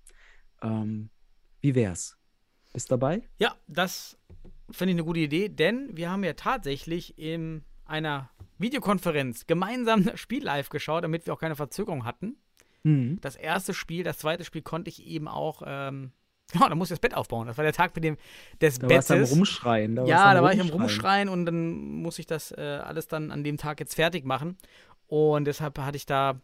[0.63, 1.11] Ähm,
[1.61, 2.17] wie wär's?
[2.73, 3.23] Bist dabei?
[3.39, 4.19] Ja, das
[4.71, 10.21] finde ich eine gute Idee, denn wir haben ja tatsächlich in einer Videokonferenz gemeinsam das
[10.21, 12.37] Spiel live geschaut, damit wir auch keine Verzögerung hatten.
[12.83, 13.19] Mhm.
[13.21, 15.63] Das erste Spiel, das zweite Spiel konnte ich eben auch.
[15.67, 16.13] Ähm,
[16.55, 17.47] ja, da musste ich das Bett aufbauen.
[17.47, 18.17] Das war der Tag mit dem
[18.61, 19.09] des da Bettes.
[19.09, 19.97] Da am Rumschreien.
[19.97, 23.31] Da ja, da war ich am Rumschreien und dann muss ich das äh, alles dann
[23.31, 24.57] an dem Tag jetzt fertig machen.
[25.09, 26.41] Und deshalb hatte ich da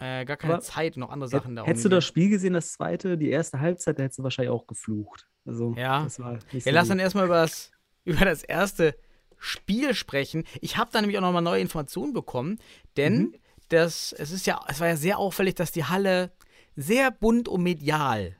[0.00, 2.72] äh, gar keine Aber Zeit, noch andere Sachen da Hättest du das Spiel gesehen, das
[2.72, 5.26] zweite, die erste Halbzeit, da hättest du wahrscheinlich auch geflucht.
[5.44, 6.04] Also, ja.
[6.04, 7.70] das war nicht so ja, lass dann erstmal über das,
[8.04, 8.96] über das erste
[9.38, 10.44] Spiel sprechen.
[10.60, 12.58] Ich habe da nämlich auch nochmal neue Informationen bekommen,
[12.96, 13.34] denn mhm.
[13.68, 16.32] das, es ist ja, es war ja sehr auffällig, dass die Halle
[16.74, 18.36] sehr bunt und medial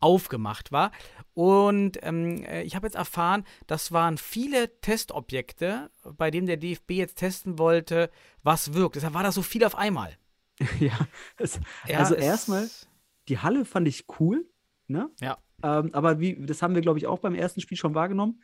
[0.00, 0.92] aufgemacht war.
[1.34, 6.92] Und ähm, äh, ich habe jetzt erfahren, das waren viele Testobjekte, bei denen der DFB
[6.92, 8.10] jetzt testen wollte,
[8.42, 8.96] was wirkt.
[8.96, 10.16] Deshalb war das so viel auf einmal.
[10.80, 10.98] ja,
[11.36, 12.68] es, ja, also erstmal,
[13.28, 14.48] die Halle fand ich cool.
[14.86, 15.10] Ne?
[15.20, 15.38] Ja.
[15.62, 18.42] Ähm, aber wie, das haben wir, glaube ich, auch beim ersten Spiel schon wahrgenommen.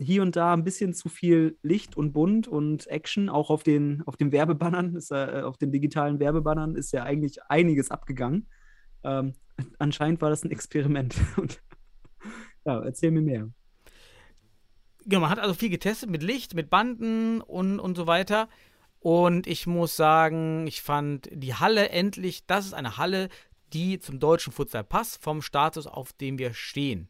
[0.00, 4.02] Hier und da ein bisschen zu viel Licht und bunt und Action, auch auf den,
[4.06, 8.48] auf den Werbebannern, ist, äh, auf den digitalen Werbebannern ist ja eigentlich einiges abgegangen.
[9.02, 9.34] Ähm,
[9.78, 11.16] anscheinend war das ein Experiment.
[11.36, 11.62] Und,
[12.64, 13.50] ja, erzähl mir mehr.
[15.10, 18.48] Ja, man hat also viel getestet mit Licht, mit Banden und, und so weiter.
[19.00, 23.28] Und ich muss sagen, ich fand die Halle endlich, das ist eine Halle,
[23.72, 27.08] die zum deutschen Futsal passt, vom Status, auf dem wir stehen.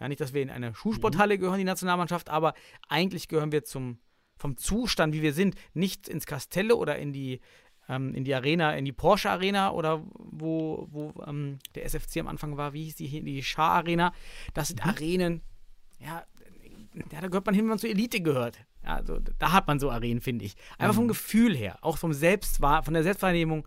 [0.00, 2.54] Ja, nicht, dass wir in eine Schulsporthalle gehören, die Nationalmannschaft, aber
[2.88, 3.98] eigentlich gehören wir zum,
[4.36, 7.40] vom Zustand, wie wir sind, nicht ins Kastelle oder in die
[7.88, 12.28] ähm, in die Arena, in die Porsche Arena oder wo, wo ähm, der SFC am
[12.28, 14.12] Anfang war, wie hieß die hier, die Schar Arena.
[14.54, 14.90] Das sind Mhm.
[14.90, 15.42] Arenen,
[15.98, 16.24] ja,
[17.12, 18.58] ja, da gehört man hin, wenn man zur Elite gehört.
[18.94, 20.54] Also, da hat man so Arenen, finde ich.
[20.78, 20.98] Einfach Mhm.
[20.98, 23.66] vom Gefühl her, auch vom Selbstwahr, von der Selbstwahrnehmung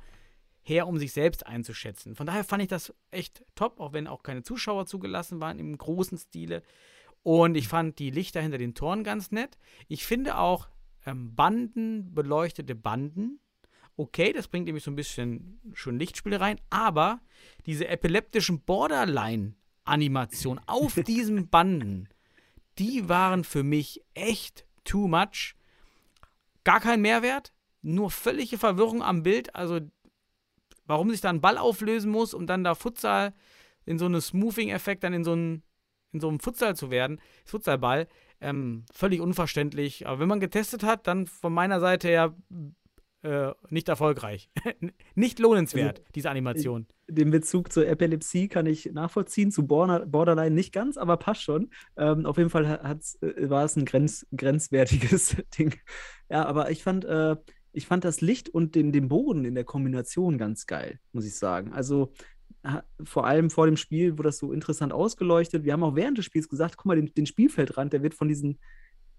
[0.61, 2.15] her, um sich selbst einzuschätzen.
[2.15, 5.77] Von daher fand ich das echt top, auch wenn auch keine Zuschauer zugelassen waren im
[5.77, 6.63] großen Stile.
[7.21, 9.57] Und ich fand die Lichter hinter den Toren ganz nett.
[9.87, 10.67] Ich finde auch
[11.05, 13.39] ähm, Banden, beleuchtete Banden.
[13.95, 17.19] Okay, das bringt nämlich so ein bisschen schon Lichtspiel rein, aber
[17.65, 22.07] diese epileptischen Borderline-Animationen auf diesen Banden,
[22.79, 25.55] die waren für mich echt too much.
[26.63, 29.55] Gar kein Mehrwert, nur völlige Verwirrung am Bild.
[29.55, 29.79] Also,
[30.85, 33.33] warum sich da ein Ball auflösen muss, um dann da Futsal
[33.85, 35.63] in so einen Smoothing-Effekt dann in so einen
[36.13, 38.07] in so einem Futsal zu werden, Futsalball,
[38.39, 40.07] ähm, völlig unverständlich.
[40.07, 42.35] Aber wenn man getestet hat, dann von meiner Seite her
[43.23, 44.49] äh, nicht erfolgreich.
[45.15, 46.87] nicht lohnenswert, diese Animation.
[47.07, 51.69] Den Bezug zur Epilepsie kann ich nachvollziehen, zu Border, Borderline nicht ganz, aber passt schon.
[51.97, 55.75] Ähm, auf jeden Fall hat's, äh, war es ein grenz, grenzwertiges Ding.
[56.29, 57.37] Ja, aber ich fand, äh,
[57.71, 61.35] ich fand das Licht und den, den Boden in der Kombination ganz geil, muss ich
[61.35, 61.73] sagen.
[61.73, 62.13] Also
[63.03, 65.65] vor allem vor dem Spiel wurde das so interessant ausgeleuchtet.
[65.65, 68.29] Wir haben auch während des Spiels gesagt, guck mal, den, den Spielfeldrand, der wird von
[68.29, 68.59] diesen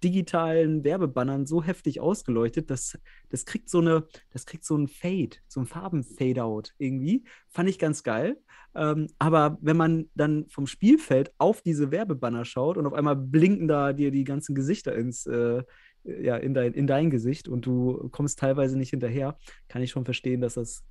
[0.04, 2.98] digitalen Werbebannern so heftig ausgeleuchtet, dass
[3.30, 7.24] das kriegt so eine, das kriegt so ein Fade, so ein Farben-Fade-out irgendwie.
[7.48, 8.36] Fand ich ganz geil.
[8.74, 13.66] Ähm, aber wenn man dann vom Spielfeld auf diese Werbebanner schaut und auf einmal blinken
[13.66, 15.62] da dir die ganzen Gesichter ins, äh,
[16.04, 19.38] ja, in dein, in dein Gesicht und du kommst teilweise nicht hinterher,
[19.68, 20.84] kann ich schon verstehen, dass das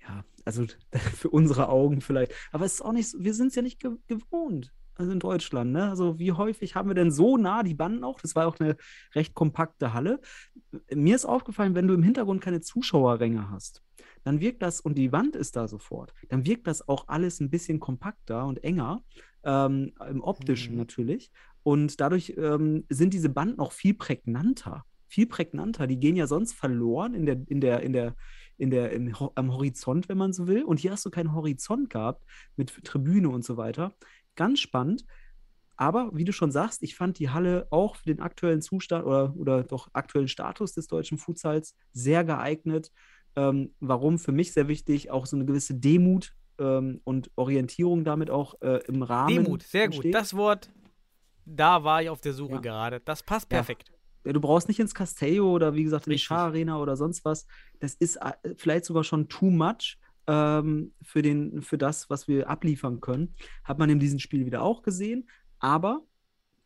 [0.00, 0.66] ja, also
[1.16, 2.32] für unsere Augen vielleicht.
[2.52, 4.72] Aber es ist auch nicht wir sind es ja nicht ge gewohnt.
[4.94, 5.88] Also in Deutschland, ne?
[5.88, 8.20] Also wie häufig haben wir denn so nah die Banden auch?
[8.20, 8.76] Das war auch eine
[9.14, 10.20] recht kompakte Halle.
[10.92, 13.82] Mir ist aufgefallen, wenn du im Hintergrund keine Zuschauerränge hast,
[14.24, 17.50] dann wirkt das, und die Wand ist da sofort, dann wirkt das auch alles ein
[17.50, 19.02] bisschen kompakter und enger,
[19.44, 20.78] ähm, im optischen Mhm.
[20.78, 21.30] natürlich.
[21.62, 24.84] Und dadurch ähm, sind diese Banden auch viel prägnanter.
[25.08, 25.86] Viel prägnanter.
[25.86, 28.14] Die gehen ja sonst verloren in der, in der, in der,
[28.56, 30.64] in der, im, am Horizont, wenn man so will.
[30.64, 32.24] Und hier hast du keinen Horizont gehabt
[32.56, 33.94] mit Tribüne und so weiter.
[34.36, 35.04] Ganz spannend.
[35.76, 39.34] Aber wie du schon sagst, ich fand die Halle auch für den aktuellen Zustand oder,
[39.36, 42.92] oder doch aktuellen Status des deutschen Futsals sehr geeignet.
[43.34, 48.30] Ähm, warum für mich sehr wichtig, auch so eine gewisse Demut ähm, und Orientierung damit
[48.30, 49.44] auch äh, im Rahmen.
[49.44, 49.96] Demut, sehr gut.
[49.96, 50.14] entsteht.
[50.14, 50.70] Das Wort,
[51.46, 52.60] da war ich auf der Suche Ja.
[52.60, 53.00] gerade.
[53.00, 53.58] Das passt Ja.
[53.58, 53.90] perfekt.
[54.24, 56.26] Ja, du brauchst nicht ins Castello oder wie gesagt in die Richtig.
[56.28, 57.46] Schar Arena oder sonst was.
[57.80, 62.48] Das ist äh, vielleicht sogar schon too much ähm, für, den, für das, was wir
[62.48, 63.34] abliefern können.
[63.64, 65.28] Hat man in diesem Spiel wieder auch gesehen.
[65.58, 66.02] Aber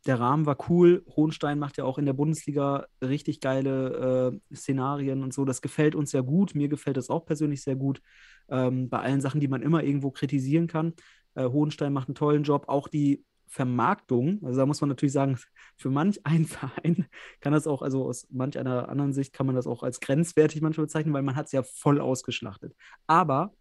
[0.06, 1.04] der Rahmen war cool.
[1.16, 5.44] Hohenstein macht ja auch in der Bundesliga richtig geile äh, Szenarien und so.
[5.44, 6.54] Das gefällt uns sehr gut.
[6.54, 8.00] Mir gefällt das auch persönlich sehr gut.
[8.48, 10.94] Ähm, bei allen Sachen, die man immer irgendwo kritisieren kann.
[11.34, 12.68] Äh, Hohenstein macht einen tollen Job.
[12.68, 15.38] Auch die Vermarktung, also da muss man natürlich sagen,
[15.76, 17.06] für manch einen Verein
[17.40, 20.62] kann das auch, also aus manch einer anderen Sicht kann man das auch als grenzwertig
[20.62, 22.74] manchmal bezeichnen, weil man hat es ja voll ausgeschlachtet.
[23.06, 23.52] Aber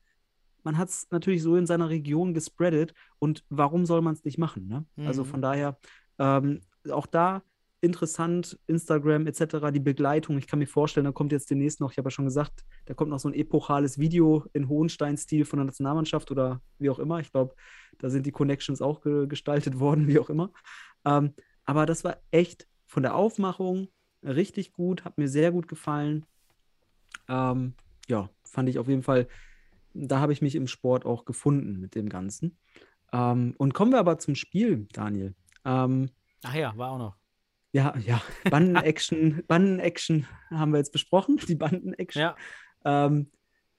[0.63, 4.37] man hat es natürlich so in seiner Region gespreadet und warum soll man es nicht
[4.39, 4.67] machen?
[4.67, 4.85] Ne?
[5.07, 5.27] Also Mhm.
[5.27, 5.77] von daher,
[6.17, 6.61] ähm,
[6.91, 7.43] auch da
[7.81, 10.39] interessant, Instagram etc., die Begleitung.
[10.39, 12.95] Ich kann mir vorstellen, da kommt jetzt demnächst noch, ich habe ja schon gesagt, da
[12.95, 17.19] kommt noch so ein epochales Video in Hohenstein-Stil von der Nationalmannschaft oder wie auch immer.
[17.19, 17.53] Ich glaube,
[17.99, 20.51] da sind die Connections auch ge gestaltet worden, wie auch immer.
[21.05, 21.33] Ähm,
[21.65, 23.89] aber das war echt von der Aufmachung
[24.23, 26.25] richtig gut, hat mir sehr gut gefallen.
[27.27, 27.73] Ähm,
[28.07, 29.27] ja, fand ich auf jeden Fall,
[29.93, 32.57] da habe ich mich im Sport auch gefunden mit dem Ganzen.
[33.13, 35.35] Ähm, und kommen wir aber zum Spiel, Daniel.
[35.63, 36.09] Ähm,
[36.43, 37.15] Ach ja, war auch noch.
[37.71, 42.21] ja, ja, Banden-Action, Banden-Action haben wir jetzt besprochen, die Banden-Action.
[42.21, 42.35] Ja.
[42.83, 43.31] Ähm,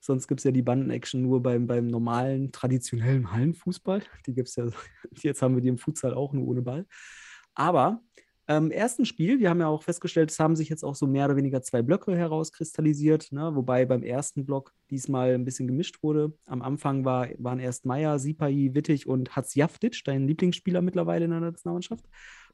[0.07, 4.03] sonst gibt es ja die Banden-Action nur beim, beim normalen, traditionellen Hallenfußball.
[4.27, 4.67] Die gibt es ja,
[5.23, 6.87] jetzt haben wir die im Futsal auch nur ohne Ball.
[7.55, 8.01] Aber
[8.49, 11.25] im ersten Spiel, wir haben ja auch festgestellt, es haben sich jetzt auch so mehr
[11.25, 13.51] oder weniger zwei Blöcke herauskristallisiert, ne?
[13.57, 16.33] wobei beim ersten Block diesmal ein bisschen gemischt wurde.
[16.47, 21.41] Am Anfang war, waren erst Meier, Sipai, Wittig und Hatzjaftic, dein Lieblingsspieler mittlerweile in der
[21.41, 22.05] Nationalmannschaft,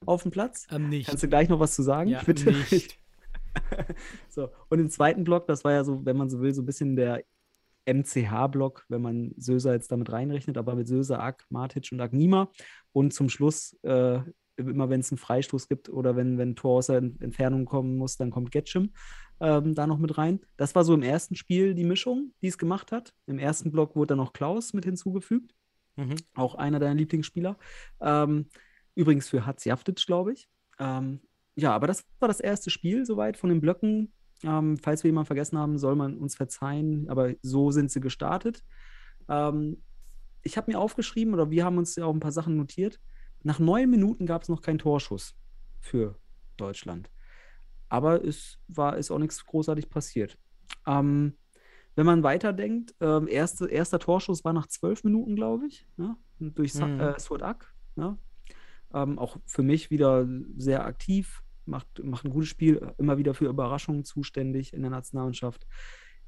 [0.07, 0.67] auf dem Platz.
[0.71, 1.09] Ähm, nicht.
[1.09, 2.53] Kannst du gleich noch was zu sagen, ja, bitte?
[2.53, 2.99] nicht.
[4.31, 6.67] So, und im zweiten Block, das war ja so, wenn man so will, so ein
[6.67, 7.23] bisschen der
[7.87, 12.51] MCH-Block, wenn man Söser jetzt damit reinrechnet, aber mit Söser, Ack, Matic und Agnima.
[12.93, 14.21] Und zum Schluss, äh,
[14.57, 17.65] immer wenn es einen Freistoß gibt oder wenn, wenn ein Tor aus der Ent- Entfernung
[17.65, 18.93] kommen muss, dann kommt Getschim
[19.41, 20.41] ähm, da noch mit rein.
[20.57, 23.13] Das war so im ersten Spiel die Mischung, die es gemacht hat.
[23.27, 25.55] Im ersten Block wurde dann noch Klaus mit hinzugefügt
[25.97, 26.15] Mhm.
[26.35, 27.59] auch einer deiner Lieblingsspieler.
[28.01, 28.47] Ähm,
[28.95, 30.49] übrigens für Hatzjaftic, glaube ich.
[30.79, 31.21] Ähm,
[31.55, 34.13] ja, aber das war das erste Spiel soweit von den Blöcken.
[34.45, 38.65] Ähm, falls wir jemanden vergessen haben, soll man uns verzeihen, aber so sind sie gestartet.
[39.29, 39.83] Ähm,
[40.43, 43.01] ich habe mir aufgeschrieben, oder wir haben uns ja auch ein paar Sachen notiert.
[43.43, 45.37] Nach neun Minuten gab es noch keinen Torschuss
[45.81, 46.17] für
[46.57, 47.11] Deutschland.
[47.89, 50.39] Aber es war, ist auch nichts großartig passiert.
[50.87, 51.35] Ähm,
[51.95, 56.75] wenn man weiterdenkt, ähm, erste, erster Torschuss war nach zwölf Minuten, glaube ich, ja, durch
[56.75, 57.01] mhm.
[57.01, 57.67] äh, Suat
[57.97, 58.17] Ja.
[58.95, 60.27] Ähm, auch für mich wieder
[60.57, 65.67] sehr aktiv, macht, macht ein gutes Spiel, immer wieder für Überraschungen zuständig in der Nationalmannschaft.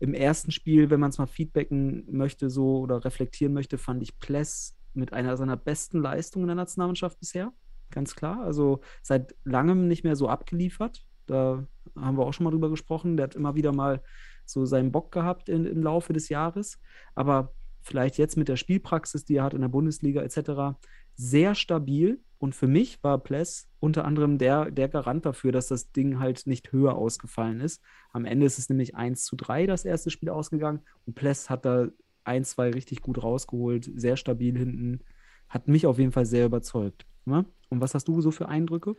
[0.01, 4.19] Im ersten Spiel, wenn man es mal feedbacken möchte, so oder reflektieren möchte, fand ich
[4.19, 7.53] Pless mit einer seiner besten Leistungen in der Nationalmannschaft bisher.
[7.91, 8.43] Ganz klar.
[8.43, 11.07] Also seit langem nicht mehr so abgeliefert.
[11.27, 11.65] Da
[11.97, 13.17] haben wir auch schon mal drüber gesprochen.
[13.17, 14.03] Der hat immer wieder mal
[14.47, 16.81] so seinen Bock gehabt in, im Laufe des Jahres.
[17.15, 20.77] Aber vielleicht jetzt mit der Spielpraxis, die er hat in der Bundesliga etc.,
[21.15, 22.21] sehr stabil.
[22.45, 26.47] Und für mich war Pless unter anderem der, der Garant dafür, dass das Ding halt
[26.47, 27.81] nicht höher ausgefallen ist.
[28.13, 30.81] Am Ende ist es nämlich 1 zu 3 das erste Spiel ausgegangen.
[31.07, 31.89] Und Pless hat da
[32.23, 35.01] ein, zwei richtig gut rausgeholt, sehr stabil hinten.
[35.49, 37.07] Hat mich auf jeden Fall sehr überzeugt.
[37.25, 37.47] Ne?
[37.71, 38.95] Und was hast du so für Eindrücke?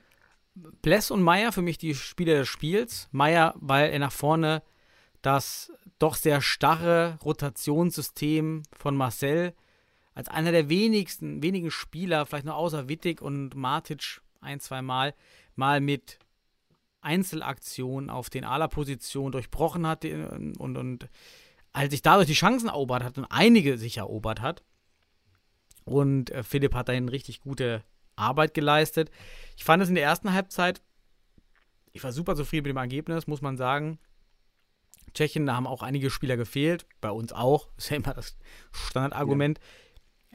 [0.82, 3.10] Pless und Meier für mich die Spieler des Spiels.
[3.12, 4.64] Meier, weil er nach vorne
[5.22, 9.54] das doch sehr starre Rotationssystem von Marcel
[10.16, 15.14] als einer der wenigsten, wenigen Spieler, vielleicht nur außer Wittig und Matic ein, zwei Mal,
[15.56, 16.20] mal mit
[17.02, 21.10] Einzelaktionen auf den Ala-Position durchbrochen hat und, und,
[21.74, 24.64] als sich dadurch die Chancen erobert hat und einige sich erobert hat.
[25.84, 27.84] Und äh, Philipp hat dahin richtig gute
[28.16, 29.12] Arbeit geleistet.
[29.58, 30.82] Ich fand es in der ersten Halbzeit,
[31.92, 34.00] ich war super zufrieden mit dem Ergebnis, muss man sagen.
[35.14, 38.38] Tschechien, da haben auch einige Spieler gefehlt, bei uns auch, ist ja immer das
[38.72, 39.60] Standardargument.
[39.60, 39.64] Ja.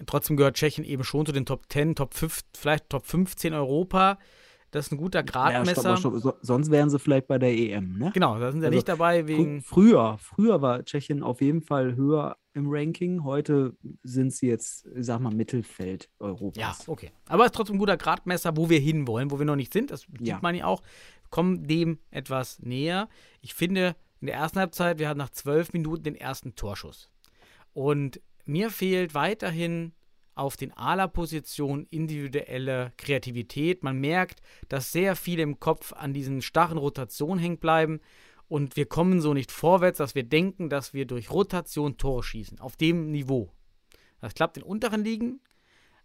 [0.07, 4.19] Trotzdem gehört Tschechien eben schon zu den Top 10, Top 5, vielleicht Top 15 Europa.
[4.71, 5.91] Das ist ein guter Gradmesser.
[5.91, 6.39] Ja, stopp, stopp.
[6.43, 8.13] sonst wären sie vielleicht bei der EM, ne?
[8.15, 9.63] Genau, da sind sie also, nicht dabei wegen.
[9.63, 13.25] Früher, früher war Tschechien auf jeden Fall höher im Ranking.
[13.25, 16.57] Heute sind sie jetzt, sag mal, Mittelfeld Europas.
[16.61, 17.11] Ja, okay.
[17.27, 19.91] Aber es ist trotzdem ein guter Gradmesser, wo wir hinwollen, wo wir noch nicht sind.
[19.91, 20.39] Das sieht ja.
[20.41, 20.83] man ja auch.
[21.31, 23.09] Kommen dem etwas näher.
[23.41, 27.11] Ich finde, in der ersten Halbzeit, wir hatten nach zwölf Minuten den ersten Torschuss.
[27.73, 28.21] Und
[28.51, 29.93] mir fehlt weiterhin
[30.35, 33.83] auf den Ala-Positionen individuelle Kreativität.
[33.83, 38.01] Man merkt, dass sehr viele im Kopf an diesen starren Rotationen hängen bleiben
[38.49, 42.59] und wir kommen so nicht vorwärts, dass wir denken, dass wir durch Rotation Tore schießen.
[42.59, 43.53] Auf dem Niveau.
[44.21, 45.41] Das klappt in unteren Ligen,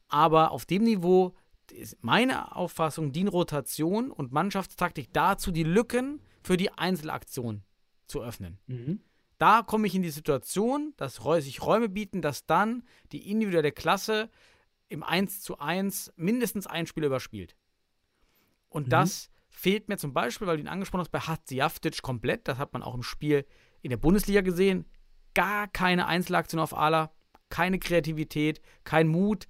[0.08, 1.34] aber auf dem Niveau
[1.72, 7.64] ist meine Auffassung, dient Rotation und Mannschaftstaktik dazu, die Lücken für die Einzelaktion
[8.06, 8.60] zu öffnen.
[8.68, 9.00] Mhm.
[9.38, 14.30] Da komme ich in die Situation, dass sich Räume bieten, dass dann die individuelle Klasse
[14.88, 17.56] im 1 zu 1 mindestens ein Spiel überspielt.
[18.70, 18.92] Und mhm.
[18.92, 22.48] das fehlt mir zum Beispiel, weil du ihn angesprochen hast, bei Hatzjaftic komplett.
[22.48, 23.46] Das hat man auch im Spiel
[23.82, 24.86] in der Bundesliga gesehen.
[25.34, 27.12] Gar keine Einzelaktion auf Ala,
[27.50, 29.48] keine Kreativität, kein Mut.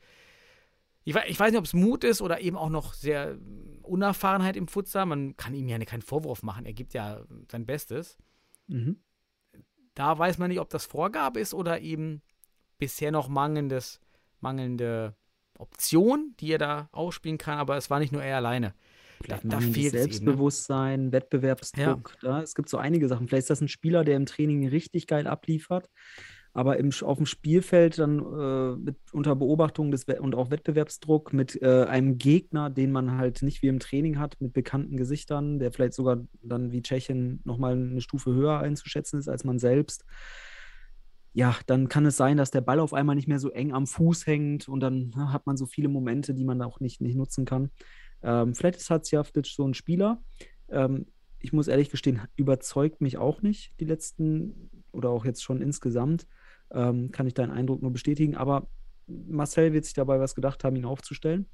[1.04, 3.38] Ich weiß, ich weiß nicht, ob es Mut ist oder eben auch noch sehr
[3.84, 5.06] Unerfahrenheit im Futsal.
[5.06, 6.66] Man kann ihm ja keinen Vorwurf machen.
[6.66, 8.18] Er gibt ja sein Bestes.
[8.68, 9.00] Mhm.
[9.96, 12.22] Da weiß man nicht, ob das Vorgabe ist oder eben
[12.78, 14.00] bisher noch mangelndes,
[14.42, 15.16] mangelnde
[15.58, 18.74] Option, die er da ausspielen kann, aber es war nicht nur er alleine.
[19.28, 21.12] Da, da fehlt Selbstbewusstsein, eben, ne?
[21.14, 22.18] Wettbewerbsdruck.
[22.22, 22.42] Ja.
[22.42, 23.28] Es gibt so einige Sachen.
[23.28, 25.90] Vielleicht ist das ein Spieler, der im Training richtig geil abliefert,
[26.56, 31.62] aber im, auf dem Spielfeld dann äh, mit, unter Beobachtung des und auch Wettbewerbsdruck mit
[31.62, 35.74] äh, einem Gegner, den man halt nicht wie im Training hat, mit bekannten Gesichtern, der
[35.74, 40.06] vielleicht sogar dann wie Tschechien nochmal eine Stufe höher einzuschätzen ist als man selbst.
[41.34, 43.86] Ja, dann kann es sein, dass der Ball auf einmal nicht mehr so eng am
[43.86, 47.02] Fuß hängt und dann na, ne, hat man so viele Momente, die man auch nicht,
[47.02, 47.70] nicht nutzen kann.
[48.24, 50.24] Ähm, vielleicht ist Hatzjaftic so ein Spieler.
[50.70, 51.08] Ähm,
[51.40, 56.26] ich muss ehrlich gestehen, überzeugt mich auch nicht die letzten oder auch jetzt schon insgesamt
[56.72, 58.36] ähm, kann ich deinen Eindruck nur bestätigen.
[58.36, 58.68] Aber
[59.08, 61.48] Marcel wird sich dabei was gedacht haben, ihn aufzustellen.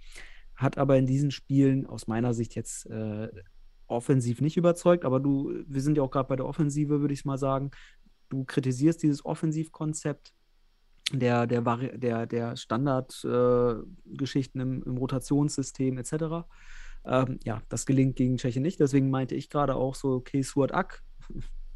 [0.56, 3.30] Hat aber in diesen Spielen aus meiner Sicht jetzt äh,
[3.88, 5.06] offensiv nicht überzeugt.
[5.06, 7.72] Aber du, wir sind ja auch gerade bei der Offensive, würde ich mal sagen.
[8.30, 10.34] Du kritisierst dieses Offensivkonzept
[11.12, 11.62] der, der,
[11.98, 16.14] der, der Standardgeschichten äh, im, im, Rotationssystem etc.
[17.04, 18.80] Ähm, ja, das gelingt gegen Tschechien nicht.
[18.80, 21.04] Deswegen meinte ich gerade auch so, okay, Suat Ak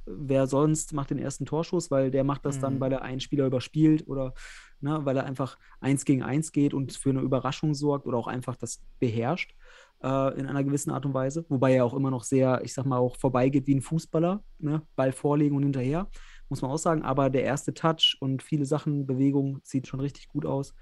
[0.06, 2.62] wer sonst macht den ersten Torschuss, weil der macht das mhm.
[2.62, 4.34] dann, weil er einen Spieler überspielt oder
[4.82, 8.28] ne, weil er einfach eins gegen eins geht und für eine Überraschung sorgt oder auch
[8.28, 9.56] einfach das beherrscht
[10.04, 11.46] äh, in einer gewissen Art und Weise.
[11.50, 14.82] Wobei er auch immer noch sehr, ich sag mal, auch vorbeigeht wie ein Fußballer, ne?
[14.96, 16.08] Ball vorlegen und hinterher,
[16.50, 17.04] muss man auch sagen.
[17.04, 20.74] Aber der erste Touch und viele Sachen, Bewegung sieht schon richtig gut aus.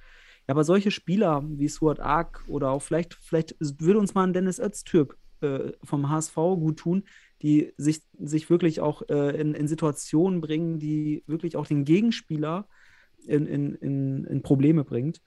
[0.48, 4.34] Ja, aber solche Spieler wie Suat Ark oder auch vielleicht, vielleicht würde uns mal ein
[4.34, 7.04] Dennis Öztürk äh, vom HSV gut tun,
[7.44, 12.68] die sich, sich wirklich auch äh, in, in Situationen bringen, die wirklich auch den Gegenspieler
[13.28, 15.22] in, in, in, in Probleme bringt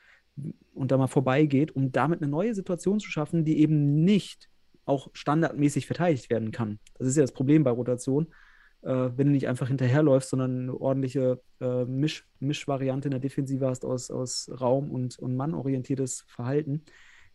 [0.74, 4.48] und da mal vorbeigeht, um damit eine neue Situation zu schaffen, die eben nicht
[4.86, 6.78] auch standardmäßig verteidigt werden kann.
[6.98, 8.28] Das ist ja das Problem bei Rotation.
[8.82, 13.66] Äh, wenn du nicht einfach hinterherläufst, sondern eine ordentliche äh, Misch, Mischvariante in der Defensive
[13.66, 16.82] hast aus, aus Raum- und, und Mannorientiertes Verhalten,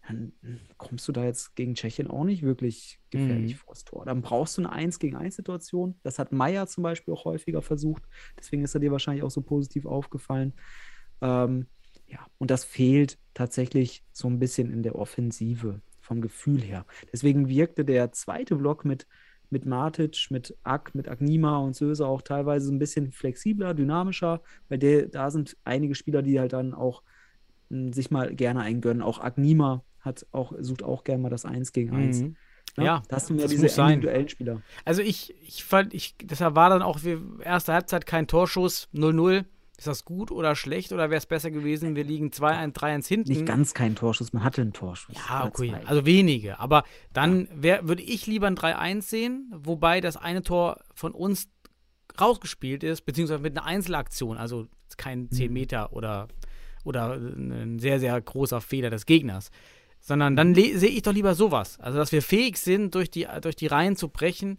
[0.07, 0.33] dann
[0.77, 3.57] kommst du da jetzt gegen Tschechien auch nicht wirklich gefährlich mhm.
[3.57, 4.05] vors Tor.
[4.05, 5.95] Dann brauchst du eine 1 gegen 1 Situation.
[6.03, 8.03] Das hat Meier zum Beispiel auch häufiger versucht.
[8.37, 10.53] Deswegen ist er dir wahrscheinlich auch so positiv aufgefallen.
[11.21, 11.67] Ähm,
[12.07, 16.85] ja, und das fehlt tatsächlich so ein bisschen in der Offensive vom Gefühl her.
[17.13, 19.07] Deswegen wirkte der zweite Block mit,
[19.49, 24.41] mit Matic, mit Ak, mit Agnima und Söse auch teilweise so ein bisschen flexibler, dynamischer,
[24.67, 27.03] weil der, da sind einige Spieler, die halt dann auch
[27.69, 29.01] hm, sich mal gerne eingönnen.
[29.01, 32.21] Auch Agnima hat auch, sucht auch gerne mal das 1 gegen 1.
[32.21, 32.35] Mhm.
[32.77, 34.61] Ja, ja, da hast du mehr diese individuellen Spieler.
[34.85, 39.45] Also ich, ich fand, ich, deshalb war dann auch für erste Halbzeit kein Torschuss, 0-0.
[39.77, 43.29] Ist das gut oder schlecht oder wäre es besser gewesen, wir liegen 2-1, 3-1 hinten?
[43.29, 45.15] Nicht ganz kein Torschuss, man hatte einen Torschuss.
[45.27, 46.59] Ja, okay, also wenige.
[46.59, 46.83] Aber
[47.13, 47.79] dann ja.
[47.87, 51.49] würde ich lieber ein 3-1 sehen, wobei das eine Tor von uns
[52.19, 55.53] rausgespielt ist, beziehungsweise mit einer Einzelaktion, also kein 10 mhm.
[55.53, 56.27] Meter oder,
[56.83, 59.49] oder ein sehr, sehr großer Fehler des Gegners.
[60.01, 61.79] Sondern dann sehe ich doch lieber sowas.
[61.79, 64.57] Also, dass wir fähig sind, durch die, durch die Reihen zu brechen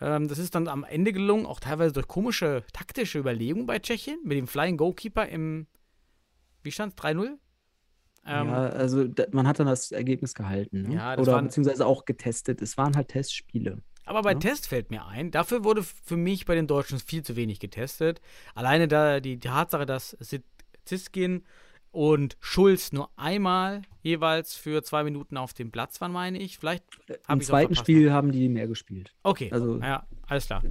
[0.00, 4.20] ähm, das ist dann am Ende gelungen, auch teilweise durch komische taktische Überlegungen bei Tschechien,
[4.24, 5.66] mit dem Flying Goalkeeper im,
[6.62, 7.38] wie stand es, 3-0?
[8.26, 10.82] Ähm, ja, also man hat dann das Ergebnis gehalten.
[10.82, 10.94] Ne?
[10.96, 12.60] Ja, Oder waren, beziehungsweise auch getestet.
[12.62, 13.82] Es waren halt Testspiele.
[14.04, 14.38] Aber bei ja?
[14.38, 18.20] Test fällt mir ein, dafür wurde für mich bei den Deutschen viel zu wenig getestet.
[18.54, 20.16] Alleine da die, die Tatsache, dass
[20.84, 21.44] Ziskin
[21.90, 26.58] und Schulz nur einmal jeweils für zwei Minuten auf dem Platz waren, meine ich.
[26.58, 26.84] Vielleicht
[27.28, 29.14] Im zweiten Spiel haben die mehr gespielt.
[29.22, 30.62] Okay, also ja, alles klar.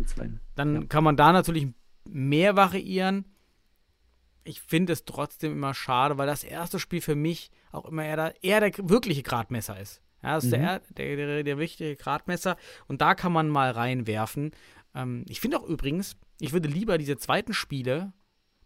[0.55, 0.88] Dann ja.
[0.88, 1.68] kann man da natürlich
[2.07, 3.26] mehr variieren.
[4.43, 8.15] Ich finde es trotzdem immer schade, weil das erste Spiel für mich auch immer eher
[8.15, 10.01] der, eher der wirkliche Gradmesser ist.
[10.24, 10.61] Ja, das ist mhm.
[10.61, 12.57] der, der, der, der wichtige Gradmesser
[12.88, 14.51] und da kann man mal reinwerfen.
[14.95, 18.13] Ähm, ich finde auch übrigens, ich würde lieber diese zweiten Spiele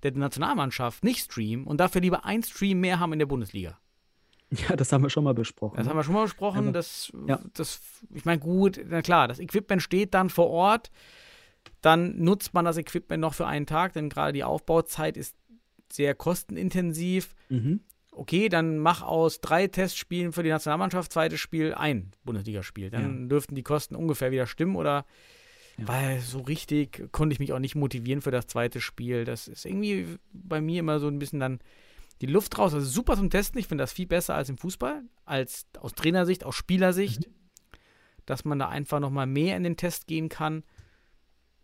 [0.03, 3.77] der Nationalmannschaft nicht streamen und dafür lieber ein Stream mehr haben in der Bundesliga.
[4.51, 5.77] Ja, das haben wir schon mal besprochen.
[5.77, 6.59] Das haben wir schon mal besprochen.
[6.59, 7.39] Aber, das, ja.
[7.53, 7.81] das,
[8.13, 10.91] ich meine, gut, na klar, das Equipment steht dann vor Ort.
[11.81, 15.35] Dann nutzt man das Equipment noch für einen Tag, denn gerade die Aufbauzeit ist
[15.91, 17.33] sehr kostenintensiv.
[17.49, 17.81] Mhm.
[18.11, 22.89] Okay, dann mach aus drei Testspielen für die Nationalmannschaft zweites Spiel ein Bundesligaspiel.
[22.89, 23.27] Dann ja.
[23.29, 25.05] dürften die Kosten ungefähr wieder stimmen oder.
[25.87, 29.25] Weil so richtig konnte ich mich auch nicht motivieren für das zweite Spiel.
[29.25, 31.59] Das ist irgendwie bei mir immer so ein bisschen dann
[32.21, 32.73] die Luft raus.
[32.73, 33.59] Also super zum Testen.
[33.59, 37.27] Ich finde das viel besser als im Fußball, als aus Trainersicht, aus Spielersicht.
[37.27, 37.33] Mhm.
[38.25, 40.63] Dass man da einfach nochmal mehr in den Test gehen kann.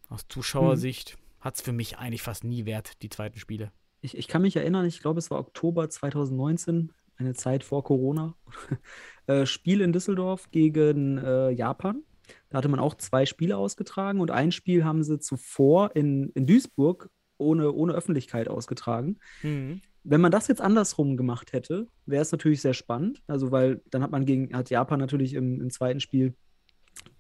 [0.10, 1.44] Aus Zuschauersicht mhm.
[1.44, 3.72] hat es für mich eigentlich fast nie wert, die zweiten Spiele.
[4.02, 8.36] Ich, ich kann mich erinnern, ich glaube, es war Oktober 2019, eine Zeit vor Corona.
[9.28, 12.04] äh, Spiel in Düsseldorf gegen äh, Japan.
[12.50, 16.46] Da hatte man auch zwei Spiele ausgetragen und ein Spiel haben sie zuvor in, in
[16.46, 19.20] Duisburg ohne, ohne Öffentlichkeit ausgetragen.
[19.44, 19.82] Mhm.
[20.04, 23.22] Wenn man das jetzt andersrum gemacht hätte, wäre es natürlich sehr spannend.
[23.28, 26.34] Also, weil dann hat man gegen, hat Japan natürlich im, im zweiten Spiel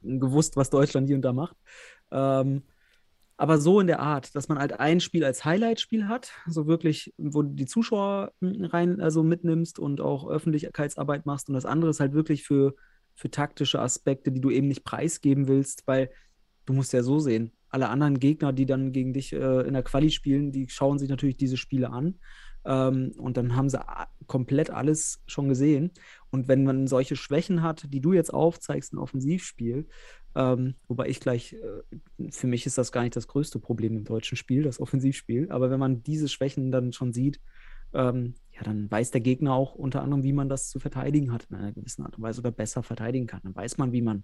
[0.01, 1.57] gewusst, was Deutschland hier und da macht.
[2.11, 2.63] Ähm,
[3.35, 7.13] aber so in der Art, dass man halt ein Spiel als Highlight-Spiel hat, so wirklich,
[7.17, 11.99] wo du die Zuschauer rein also mitnimmst und auch Öffentlichkeitsarbeit machst und das andere ist
[11.99, 12.73] halt wirklich für,
[13.17, 16.11] für taktische Aspekte, die du eben nicht preisgeben willst, weil
[16.67, 19.83] du musst ja so sehen, alle anderen Gegner, die dann gegen dich äh, in der
[19.83, 22.19] Quali spielen, die schauen sich natürlich diese Spiele an.
[22.63, 23.79] Ähm, und dann haben sie
[24.27, 25.91] komplett alles schon gesehen.
[26.29, 29.87] Und wenn man solche Schwächen hat, die du jetzt aufzeigst im Offensivspiel,
[30.35, 34.03] ähm, wobei ich gleich, äh, für mich ist das gar nicht das größte Problem im
[34.03, 35.51] deutschen Spiel, das Offensivspiel.
[35.51, 37.41] Aber wenn man diese Schwächen dann schon sieht,
[37.93, 41.45] ähm, ja, dann weiß der Gegner auch unter anderem, wie man das zu verteidigen hat
[41.49, 43.41] in einer gewissen Art und Weise oder besser verteidigen kann.
[43.43, 44.23] Dann weiß man, wie man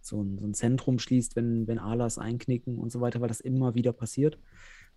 [0.00, 3.40] so ein, so ein Zentrum schließt, wenn, wenn Alas einknicken und so weiter, weil das
[3.40, 4.38] immer wieder passiert.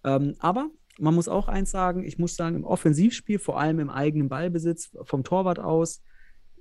[0.04, 0.70] Ähm, aber
[1.00, 4.92] man muss auch eins sagen, ich muss sagen, im Offensivspiel, vor allem im eigenen Ballbesitz
[5.04, 6.02] vom Torwart aus,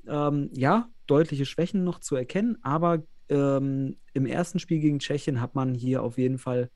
[0.06, 5.54] ähm, ja, deutliche Schwächen noch zu erkennen, aber ähm, im ersten Spiel gegen Tschechien hat
[5.54, 6.70] man hier auf jeden Fall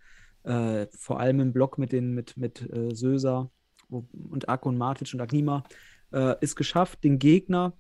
[0.45, 3.51] äh, vor allem im Block mit den mit, mit äh, Söser
[3.89, 5.65] und Akko und Matic und Agnima
[6.13, 7.75] äh, ist geschafft, den Gegner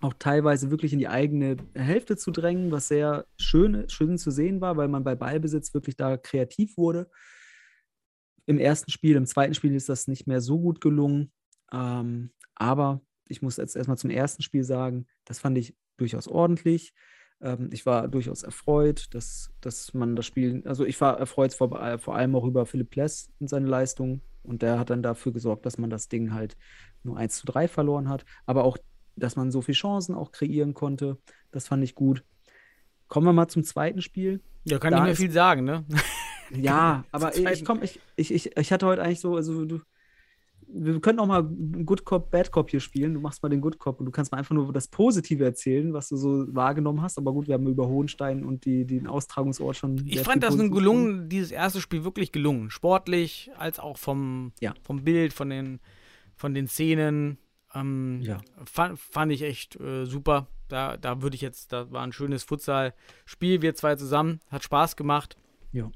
[0.00, 4.60] auch teilweise wirklich in die eigene Hälfte zu drängen, was sehr schön, schön zu sehen
[4.60, 7.10] war, weil man bei Ballbesitz wirklich da kreativ wurde.
[8.44, 11.32] Im ersten Spiel, im zweiten Spiel ist das nicht mehr so gut gelungen.
[11.72, 16.92] Ähm, aber ich muss jetzt erstmal zum ersten Spiel sagen, das fand ich durchaus ordentlich.
[17.40, 21.98] Ähm, ich war durchaus erfreut, dass, dass man das Spiel, also ich war erfreut vor,
[21.98, 24.20] vor allem auch über Philipp Pless und seine Leistung.
[24.46, 26.56] Und der hat dann dafür gesorgt, dass man das Ding halt
[27.02, 28.24] nur 1 zu 3 verloren hat.
[28.46, 28.78] Aber auch,
[29.16, 31.18] dass man so viele Chancen auch kreieren konnte.
[31.50, 32.22] Das fand ich gut.
[33.08, 34.40] Kommen wir mal zum zweiten Spiel.
[34.64, 35.84] Ja, kann Da mehr ist- viel sagen, ne?
[36.54, 37.64] Ja, aber ich, Zweiten.
[37.64, 39.80] komm, ich, ich, ich, ich hatte heute eigentlich so, also du,
[40.78, 43.14] wir könnten auch mal Good Cop, Bad Cop hier spielen.
[43.14, 45.92] Du machst mal den Good Cop und du kannst mal einfach nur das Positive erzählen,
[45.92, 47.18] was du so wahrgenommen hast.
[47.18, 50.02] Aber gut, wir haben über Hohenstein und die, den Austragungsort schon.
[50.06, 52.70] Ich fand das ein gelungen, dieses erste Spiel wirklich gelungen.
[52.70, 54.74] Sportlich, als auch vom, Ja.
[54.82, 55.80] vom Bild, von den,
[56.34, 57.38] von den Szenen.
[57.74, 58.38] Ähm, Ja.
[58.64, 60.46] fand, fand ich echt äh, super.
[60.68, 64.96] Da, da würde ich jetzt, da war ein schönes Futsal-Spiel, wir zwei zusammen, hat Spaß
[64.96, 65.36] gemacht.
[65.72, 65.90] Ja.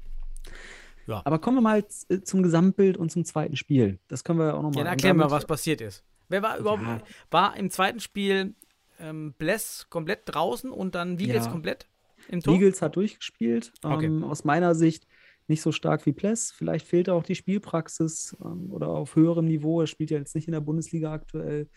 [1.11, 1.21] Ja.
[1.25, 3.99] Aber kommen wir mal z- zum Gesamtbild und zum zweiten Spiel.
[4.07, 4.77] Das können wir ja auch nochmal.
[4.79, 6.03] Ja, dann erklären wir, was passiert ist.
[6.29, 7.01] Wer war überhaupt, Ja.
[7.29, 8.55] war im zweiten Spiel
[8.99, 11.51] ähm, Bless komplett draußen und dann Wiegels Ja.
[11.51, 11.87] komplett
[12.29, 12.53] im Tor?
[12.53, 13.73] Wiegels hat durchgespielt.
[13.83, 14.05] Okay.
[14.05, 15.07] Ähm, aus meiner Sicht
[15.47, 16.51] nicht so stark wie Pless.
[16.51, 19.81] Vielleicht fehlt auch die Spielpraxis ähm, oder auf höherem Niveau.
[19.81, 21.67] Er spielt ja jetzt nicht in der Bundesliga aktuell.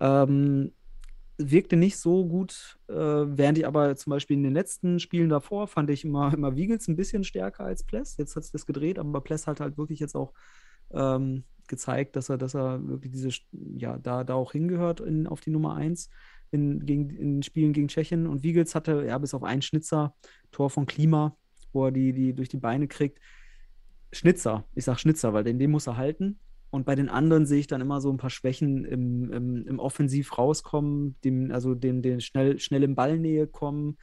[0.00, 0.72] Ähm,
[1.38, 5.68] wirkte nicht so gut, äh, während ich aber zum Beispiel in den letzten Spielen davor
[5.68, 8.16] fand ich immer, immer Wiegels ein bisschen stärker als Pless.
[8.16, 10.34] Jetzt hat sich das gedreht, aber Pless hat halt wirklich jetzt auch
[10.92, 15.40] ähm, gezeigt, dass er, dass er wirklich diese, ja, da, da auch hingehört in, auf
[15.40, 16.10] die Nummer 1
[16.50, 18.26] in, gegen, in Spielen gegen Tschechien.
[18.26, 20.14] Und Wiegels hatte ja bis auf einen Schnitzer,
[20.50, 21.36] Tor von Klima,
[21.72, 23.20] wo er die, die durch die Beine kriegt.
[24.12, 26.40] Schnitzer, ich sag Schnitzer, weil den, den muss er halten.
[26.70, 29.78] Und bei den anderen sehe ich dann immer so ein paar Schwächen im, im, im
[29.78, 33.96] Offensiv rauskommen, dem, also dem, den schnell, schnell in Ballnähe kommen,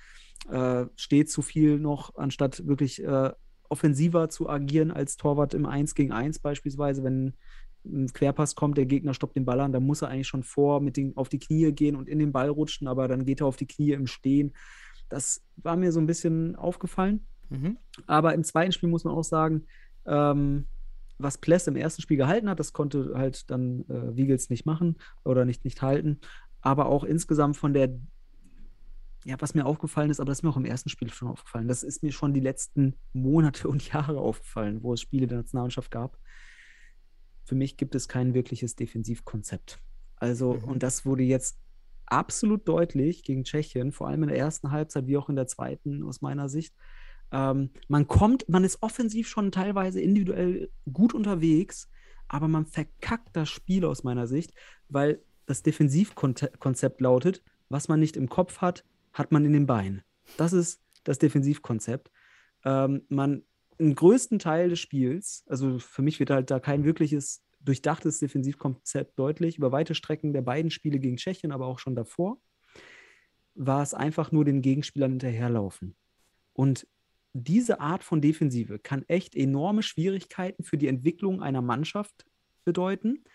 [0.50, 3.32] äh, steht zu viel noch, anstatt wirklich äh,
[3.70, 7.36] offensiver zu agieren als Torwart im 1 gegen 1 beispielsweise, wenn
[7.86, 10.82] ein Querpass kommt, der Gegner stoppt den Ball an, dann muss er eigentlich schon vor
[10.82, 13.48] mit den, auf die Knie gehen und in den Ball rutschen, aber dann geht er
[13.48, 14.54] auf die Knie im Stehen.
[15.10, 17.28] Das war mir so ein bisschen aufgefallen.
[17.50, 17.78] Mhm.
[18.08, 19.68] Aber im zweiten Spiel muss man auch sagen,
[20.08, 20.66] ähm,
[21.18, 24.98] was Pless im ersten Spiel gehalten hat, das konnte halt dann äh, Wiegels nicht machen
[25.24, 26.20] oder nicht, nicht halten.
[26.62, 27.96] Aber auch insgesamt von der,
[29.24, 31.68] ja, was mir aufgefallen ist, aber das ist mir auch im ersten Spiel schon aufgefallen,
[31.68, 35.92] das ist mir schon die letzten Monate und Jahre aufgefallen, wo es Spiele der Nationalmannschaft
[35.92, 36.18] gab.
[37.44, 39.80] Für mich gibt es kein wirkliches Defensivkonzept.
[40.18, 40.64] Also, Mhm.
[40.66, 41.60] und das wurde jetzt
[42.08, 46.04] absolut deutlich gegen Tschechien, vor allem in der ersten Halbzeit wie auch in der zweiten
[46.04, 46.76] aus meiner Sicht.
[47.32, 51.90] Ähm, man kommt, man ist offensiv schon teilweise individuell gut unterwegs,
[52.28, 54.54] aber man verkackt das Spiel aus meiner Sicht,
[54.90, 60.04] weil das Defensivkonzept lautet, was man nicht im Kopf hat, hat man in den Beinen.
[60.38, 62.12] Das ist das Defensivkonzept.
[62.64, 63.44] Ähm, man
[63.78, 69.18] im größten Teil des Spiels, also für mich wird halt da kein wirkliches durchdachtes Defensivkonzept
[69.18, 72.40] deutlich, über weite Strecken der beiden Spiele gegen Tschechien, aber auch schon davor,
[73.56, 75.96] war es einfach nur den Gegenspielern hinterherlaufen.
[76.54, 76.88] Und
[77.38, 82.26] diese Art von Defensive kann echt enorme Schwierigkeiten für die Entwicklung einer Mannschaft
[82.64, 83.26] bedeuten,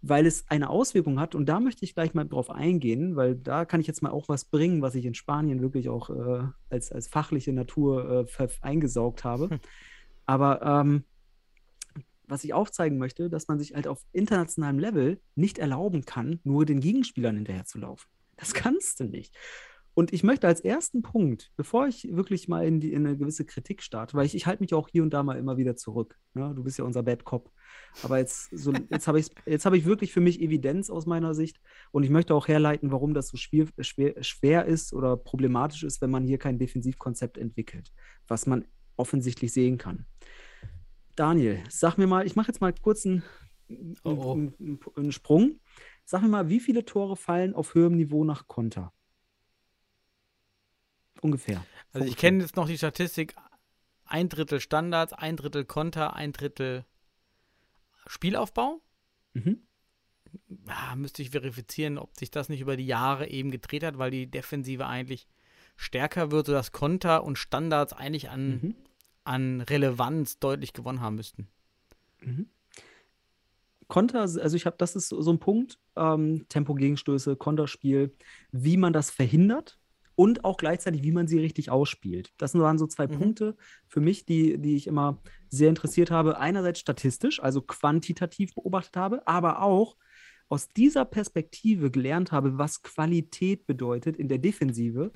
[0.00, 1.36] weil es eine Auswirkung hat.
[1.36, 4.28] Und da möchte ich gleich mal drauf eingehen, weil da kann ich jetzt mal auch
[4.28, 9.22] was bringen, was ich in Spanien wirklich auch äh, als, als fachliche Natur äh, eingesaugt
[9.22, 9.50] habe.
[9.50, 9.60] Hm.
[10.26, 11.04] Aber ähm,
[12.26, 16.66] was ich aufzeigen möchte, dass man sich halt auf internationalem Level nicht erlauben kann, nur
[16.66, 18.10] den Gegenspielern hinterherzulaufen.
[18.36, 19.36] Das kannst du nicht.
[19.94, 23.44] Und ich möchte als ersten Punkt, bevor ich wirklich mal in, die, in eine gewisse
[23.44, 26.18] Kritik starte, weil ich, ich halte mich auch hier und da mal immer wieder zurück.
[26.32, 26.52] Ne?
[26.54, 27.50] Du bist ja unser Bad Cop.
[28.02, 31.34] Aber jetzt, so, jetzt habe ich, jetzt hab ich wirklich für mich Evidenz aus meiner
[31.34, 35.82] Sicht und ich möchte auch herleiten, warum das so schwer, schwer, schwer ist oder problematisch
[35.82, 37.92] ist, wenn man hier kein Defensivkonzept entwickelt,
[38.28, 38.64] was man
[38.96, 40.06] offensichtlich sehen kann.
[41.16, 43.22] Daniel, sag mir mal, ich mache jetzt mal kurz einen,
[44.04, 44.32] Oh, oh.
[44.32, 45.60] einen, einen, einen Sprung.
[46.04, 48.92] Sag mir mal, wie viele Tore fallen auf höherem Niveau nach Konter?
[51.22, 51.64] Ungefähr.
[51.92, 53.34] Also ich kenne jetzt noch die Statistik,
[54.04, 56.84] ein Drittel Standards, ein Drittel Konter, ein Drittel
[58.06, 58.82] Spielaufbau.
[59.32, 59.62] Mhm.
[60.66, 64.10] Ah, müsste ich verifizieren, ob sich das nicht über die Jahre eben gedreht hat, weil
[64.10, 65.28] die Defensive eigentlich
[65.76, 68.74] stärker wird, sodass Konter und Standards eigentlich an, Mhm.
[69.24, 71.48] an Relevanz deutlich gewonnen haben müssten.
[73.86, 78.14] Konter, also ich habe, das ist so ein Punkt, ähm, Tempo-Gegenstöße, Konterspiel,
[78.50, 79.78] wie man das verhindert
[80.14, 82.32] und auch gleichzeitig, wie man sie richtig ausspielt.
[82.38, 83.18] Das waren so zwei Mhm.
[83.18, 83.56] Punkte
[83.88, 86.38] für mich, die, die ich immer sehr interessiert habe.
[86.38, 89.96] Einerseits statistisch, also quantitativ beobachtet habe, aber auch
[90.48, 95.12] aus dieser Perspektive gelernt habe, was Qualität bedeutet in der Defensive.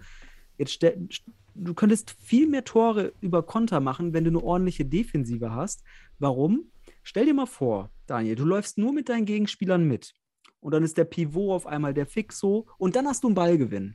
[0.57, 1.09] Jetzt stell,
[1.55, 5.82] du könntest viel mehr Tore über Konter machen, wenn du eine ordentliche Defensive hast.
[6.18, 6.70] Warum?
[7.03, 10.14] Stell dir mal vor, Daniel, du läufst nur mit deinen Gegenspielern mit.
[10.61, 13.94] Und dann ist der Pivot auf einmal der Fixo und dann hast du einen Ballgewinn.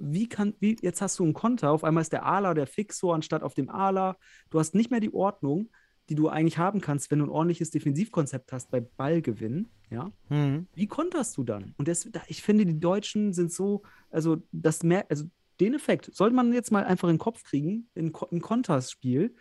[0.00, 3.12] Wie kann, wie, jetzt hast du einen Konter, auf einmal ist der Ala der Fixo
[3.12, 4.16] anstatt auf dem Ala.
[4.50, 5.70] Du hast nicht mehr die Ordnung,
[6.08, 9.68] die du eigentlich haben kannst, wenn du ein ordentliches Defensivkonzept hast bei Ballgewinn.
[9.90, 10.10] Ja?
[10.28, 10.66] Mhm.
[10.74, 11.74] Wie konterst du dann?
[11.76, 15.26] Und das, ich finde, die Deutschen sind so, also das mehr, also
[15.60, 19.36] den Effekt sollte man jetzt mal einfach in den Kopf kriegen, in, im Konterspiel,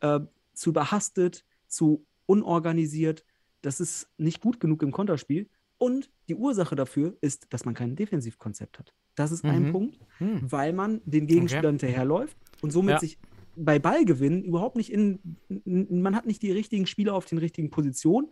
[0.00, 0.20] äh,
[0.54, 3.24] zu überhastet, zu unorganisiert.
[3.62, 5.48] Das ist nicht gut genug im Konterspiel.
[5.76, 8.94] Und die Ursache dafür ist, dass man kein Defensivkonzept hat.
[9.18, 9.72] Das ist ein Mhm.
[9.72, 10.40] Punkt, Hm.
[10.52, 13.00] weil man den Gegenspieler hinterherläuft und somit Ja.
[13.00, 13.18] sich
[13.56, 15.18] bei Ballgewinn überhaupt nicht in,
[15.64, 18.28] man hat nicht die richtigen Spieler auf den richtigen Positionen.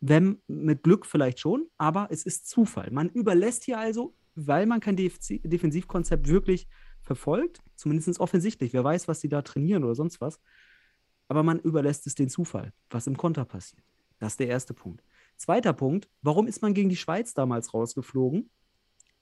[0.00, 2.90] Wenn mit Glück vielleicht schon, aber es ist Zufall.
[2.90, 6.66] Man überlässt hier also, weil man kein Def Defensivkonzept wirklich
[7.00, 10.40] verfolgt, zumindest offensichtlich, wer weiß, was sie da trainieren oder sonst was,
[11.28, 13.82] aber man überlässt es den Zufall, was im Konter passiert.
[14.18, 15.02] Das ist der erste Punkt.
[15.38, 18.50] Zweiter Punkt, warum ist man gegen die Schweiz damals rausgeflogen?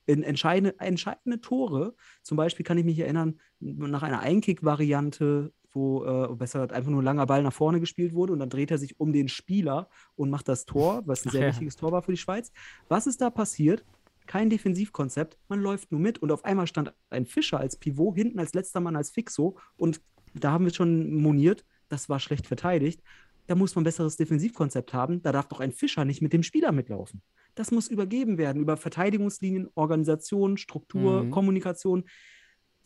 [0.06, 6.34] In entscheidende, entscheidende Tore, zum Beispiel kann ich mich erinnern, nach einer Einkick-Variante, wo äh,
[6.34, 8.78] besser gesagt, einfach nur ein langer Ball nach vorne gespielt wurde und dann dreht er
[8.78, 11.48] sich um den Spieler und macht das Tor, was ein sehr ja.
[11.48, 12.52] wichtiges Tor war für die Schweiz.
[12.88, 13.84] Was ist da passiert?
[14.26, 18.38] Kein Defensivkonzept, man läuft nur mit und auf einmal stand ein Fischer als Pivot, hinten
[18.38, 20.00] als letzter Mann als Fixo und
[20.34, 23.02] da haben wir schon moniert, das war schlecht verteidigt.
[23.46, 25.20] Da muss man ein besseres Defensivkonzept haben.
[25.22, 27.22] Da darf doch ein Fischer nicht mit dem Spieler mitlaufen.
[27.54, 31.30] Das muss übergeben werden über Verteidigungslinien, Organisation, Struktur, Mhm.
[31.30, 32.04] Kommunikation.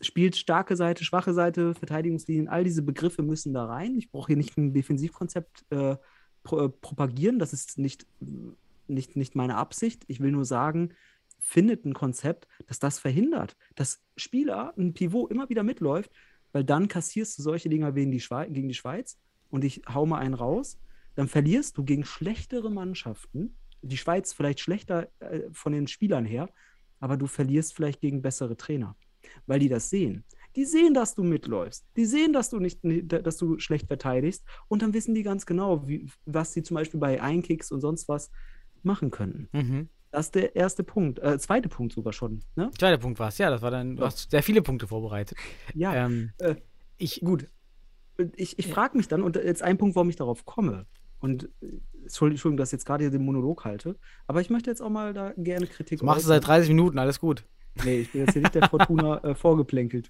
[0.01, 3.95] Spielt starke Seite, schwache Seite, Verteidigungslinien, all diese Begriffe müssen da rein.
[3.95, 5.95] Ich brauche hier nicht ein Defensivkonzept äh,
[6.43, 7.39] pro, äh, propagieren.
[7.39, 8.05] Das ist nicht,
[8.87, 10.03] nicht, nicht meine Absicht.
[10.07, 10.93] Ich will nur sagen,
[11.39, 16.11] findet ein Konzept, das das verhindert, dass Spieler, ein Pivot immer wieder mitläuft,
[16.51, 19.17] weil dann kassierst du solche Dinger gegen die, Schweiz, gegen die Schweiz
[19.49, 20.77] und ich hau mal einen raus,
[21.15, 26.49] dann verlierst du gegen schlechtere Mannschaften, die Schweiz vielleicht schlechter äh, von den Spielern her,
[26.99, 28.95] aber du verlierst vielleicht gegen bessere Trainer,
[29.45, 30.23] weil die das sehen.
[30.55, 31.85] Die sehen, dass du mitläufst.
[31.95, 35.87] Die sehen, dass du nicht, dass du schlecht verteidigst und dann wissen die ganz genau,
[35.87, 38.31] wie, was sie zum Beispiel bei Einkicks und sonst was
[38.81, 39.49] machen könnten.
[39.51, 39.89] Mhm.
[40.09, 42.41] Das ist der erste Punkt, äh, zweite Punkt sogar schon.
[42.55, 42.71] Ne?
[42.79, 44.07] Zweiter Punkt war es, ja, das war dann, du Ja.
[44.07, 45.37] hast sehr viele Punkte vorbereitet.
[45.75, 46.55] Ja, Ähm, äh,
[46.97, 47.47] ich, gut.
[48.35, 50.87] Ich, ich frage mich dann, und jetzt ein Punkt, warum ich darauf komme.
[51.19, 51.67] Und äh,
[52.07, 53.95] Entschuldigung, dass ich jetzt gerade hier den Monolog halte,
[54.27, 56.99] aber ich möchte jetzt auch mal da gerne Kritik das machst du seit 30 Minuten,
[56.99, 57.43] alles gut.
[57.83, 60.07] Nee, ich bin jetzt hier nicht der Fortuna äh, vorgeplänkelt.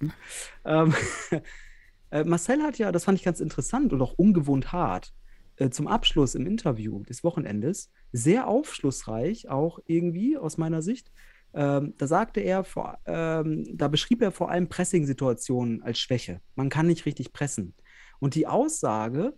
[0.64, 0.94] Ähm,
[2.10, 5.12] äh, Marcel hat ja, das fand ich ganz interessant und auch ungewohnt hart,
[5.56, 11.10] äh, zum Abschluss im Interview des Wochenendes, sehr aufschlussreich, auch irgendwie aus meiner Sicht.
[11.54, 16.40] Ähm, da sagte er, vor, ähm, da beschrieb er vor allem Pressing-Situationen als Schwäche.
[16.54, 17.74] Man kann nicht richtig pressen.
[18.20, 19.34] Und die Aussage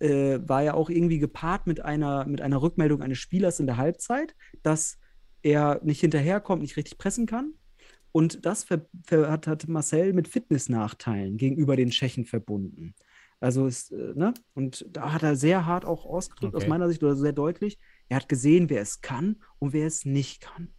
[0.00, 3.76] äh, war ja auch irgendwie gepaart mit einer, mit einer Rückmeldung eines Spielers in der
[3.76, 4.98] Halbzeit, dass
[5.42, 7.54] er nicht hinterherkommt, nicht richtig pressen kann.
[8.12, 12.94] Und das hat, hat Marcel mit Fitnessnachteilen gegenüber den Tschechen verbunden.
[13.40, 14.34] Also ist, äh, ne?
[14.54, 16.70] Und da hat er sehr hart auch ausgedrückt, aus Okay.
[16.70, 17.78] meiner Sicht, oder sehr deutlich.
[18.08, 20.74] Er hat gesehen, wer es kann und wer es nicht kann.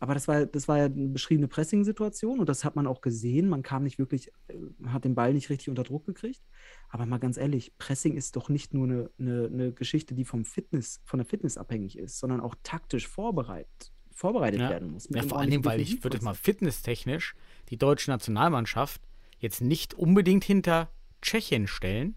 [0.00, 3.48] Aber das war, das war ja eine beschriebene Pressing-Situation und das hat man auch gesehen.
[3.50, 4.54] Man kam nicht wirklich, äh,
[4.86, 6.40] hat den Ball nicht richtig unter Druck gekriegt.
[6.88, 10.46] Aber mal ganz ehrlich, Pressing ist doch nicht nur eine, eine, eine Geschichte, die vom
[10.46, 14.70] Fitness, von der Fitness abhängig ist, sondern auch taktisch vorbereitet, vorbereitet Ja.
[14.70, 15.06] werden muss.
[15.10, 17.34] Ja, vor Dingen, weil ich würde es mal fitnesstechnisch
[17.68, 19.02] die deutsche Nationalmannschaft
[19.38, 20.90] jetzt nicht unbedingt hinter
[21.20, 22.14] Tschechien stellen,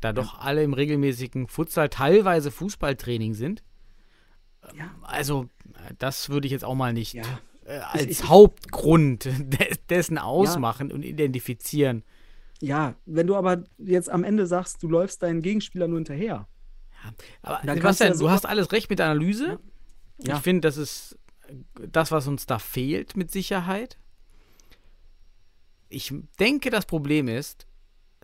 [0.00, 3.64] da doch alle im regelmäßigen Futsal, teilweise Fußballtraining sind.
[4.76, 4.94] Ja.
[5.02, 7.22] Also, äh, das würde ich jetzt auch mal nicht Ja.
[7.66, 12.02] äh, als ich- ich- Hauptgrund de dessen ausmachen und identifizieren.
[12.60, 16.48] Ja, wenn du aber jetzt am Ende sagst, du läufst deinen Gegenspieler nur hinterher.
[17.42, 19.60] Aber du Sebastian, ja du so- hast alles recht mit der Analyse.
[20.18, 20.36] Ja.
[20.36, 21.16] Ich finde, das ist
[21.92, 23.96] das, was uns da fehlt, mit Sicherheit.
[25.88, 27.66] Ich denke, das Problem ist,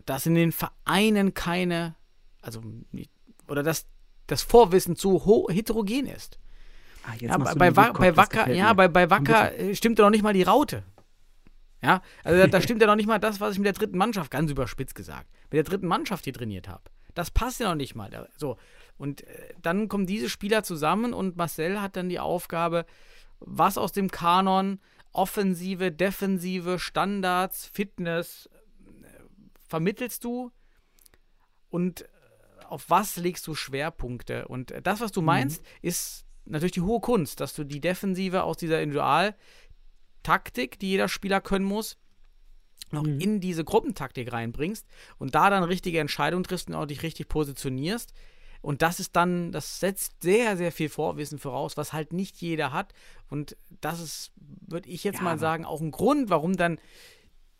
[0.04, 1.94] dass in den Vereinen keine,
[2.42, 3.10] also nicht,
[3.48, 3.86] oder dass
[4.26, 6.38] das Vorwissen zu heterogen ist.
[7.06, 9.76] Ah, Ja, bei, Wa- bei Wacker, ja, bei, bei Wacker bitte.
[9.76, 10.82] stimmt ja noch nicht mal die Raute.
[11.82, 13.98] Ja, also da, da stimmt ja noch nicht mal das, was ich mit der dritten
[13.98, 16.84] Mannschaft, ganz überspitzt gesagt, mit der dritten Mannschaft hier trainiert habe.
[17.14, 18.28] Das passt ja noch nicht mal.
[18.38, 18.56] So.
[18.96, 22.86] Und äh, dann kommen diese Spieler zusammen und Marcel hat dann die Aufgabe,
[23.38, 24.80] was aus dem Kanon,
[25.12, 28.48] Offensive, Defensive, Standards, Fitness,
[29.02, 29.06] äh,
[29.68, 30.50] vermittelst du
[31.70, 32.04] und
[32.68, 34.48] auf was legst du Schwerpunkte?
[34.48, 38.42] Und äh, das, was du meinst, ist natürlich die hohe Kunst, dass du die Defensive
[38.42, 41.96] aus dieser Individualtaktik, die jeder Spieler können muss,
[42.90, 44.86] noch in diese Gruppentaktik reinbringst
[45.18, 48.12] und da dann richtige Entscheidungen triffst und auch dich richtig positionierst.
[48.60, 52.72] Und das ist dann, das setzt sehr, sehr viel Vorwissen voraus, was halt nicht jeder
[52.72, 52.94] hat.
[53.28, 56.78] Und das ist würde ich jetzt Ja, mal sagen, auch ein Grund, warum dann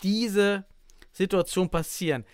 [0.03, 0.65] diese
[1.13, 2.25] Situation passieren.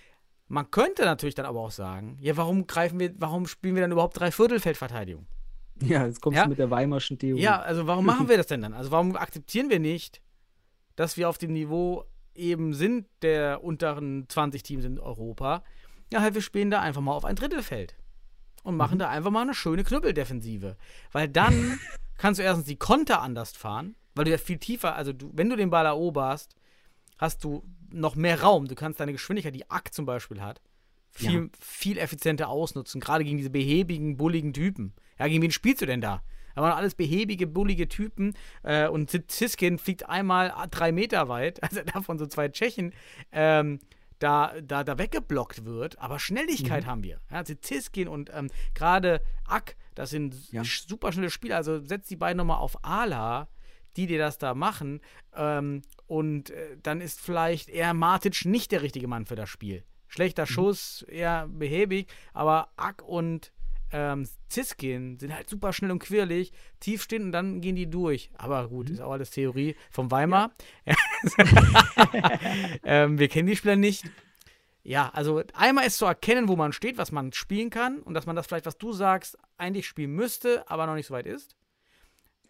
[0.52, 3.92] Man könnte natürlich dann aber auch sagen, ja, warum greifen wir, warum spielen wir dann
[3.92, 5.26] überhaupt Dreiviertelfeldverteidigung?
[5.80, 6.42] Ja, jetzt kommst Ja.
[6.44, 7.40] du mit der Weimarschen Theorie.
[7.40, 8.74] Ja, also warum machen wir das denn dann?
[8.74, 10.20] Also warum akzeptieren wir nicht,
[10.96, 15.62] dass wir auf dem Niveau eben sind der unteren 20 Teams in Europa?
[16.12, 17.94] Ja, halt, wir spielen da einfach mal auf ein Drittelfeld
[18.64, 20.76] und machen da einfach mal eine schöne Knüppeldefensive.
[21.12, 21.78] Weil dann
[22.18, 25.48] kannst du erstens die Konter anders fahren, weil du ja viel tiefer, also du, wenn
[25.48, 26.56] du den Ball eroberst,
[27.18, 27.62] hast du
[27.92, 28.66] noch mehr Raum.
[28.66, 30.60] Du kannst deine Geschwindigkeit, die Ack zum Beispiel hat,
[31.10, 31.48] viel, Ja.
[31.60, 34.94] viel effizienter ausnutzen, gerade gegen diese behäbigen, bulligen Typen.
[35.18, 36.22] Ja, gegen wen spielst du denn da?
[36.54, 38.34] Da waren alles behäbige, bullige Typen
[38.64, 42.92] äh, und Ziskin fliegt einmal drei Meter weit, also davon so zwei Tschechen,
[43.32, 43.78] ähm,
[44.18, 45.98] da, da, da weggeblockt wird.
[45.98, 47.20] Aber Schnelligkeit haben wir.
[47.30, 50.62] Ja, Ziskin und ähm, gerade Ack, das sind Ja.
[50.64, 51.56] super schnelle Spieler.
[51.56, 53.48] Also setz die beiden nochmal auf Ala,
[53.96, 55.00] die dir das da machen.
[55.34, 59.84] Ähm, und äh, dann ist vielleicht eher Matic nicht der richtige Mann für das Spiel.
[60.08, 63.52] Schlechter Schuss, eher behäbig, aber Ack und
[63.92, 68.30] ähm, Ziskin sind halt super schnell und quirlig, tief stehen und dann gehen die durch.
[68.36, 70.52] Aber gut, ist auch alles Theorie vom Weimar.
[72.84, 74.04] ähm, wir kennen die Spieler nicht.
[74.82, 78.26] Ja, also einmal ist zu erkennen, wo man steht, was man spielen kann und dass
[78.26, 81.56] man das vielleicht, was du sagst, eigentlich spielen müsste, aber noch nicht so weit ist.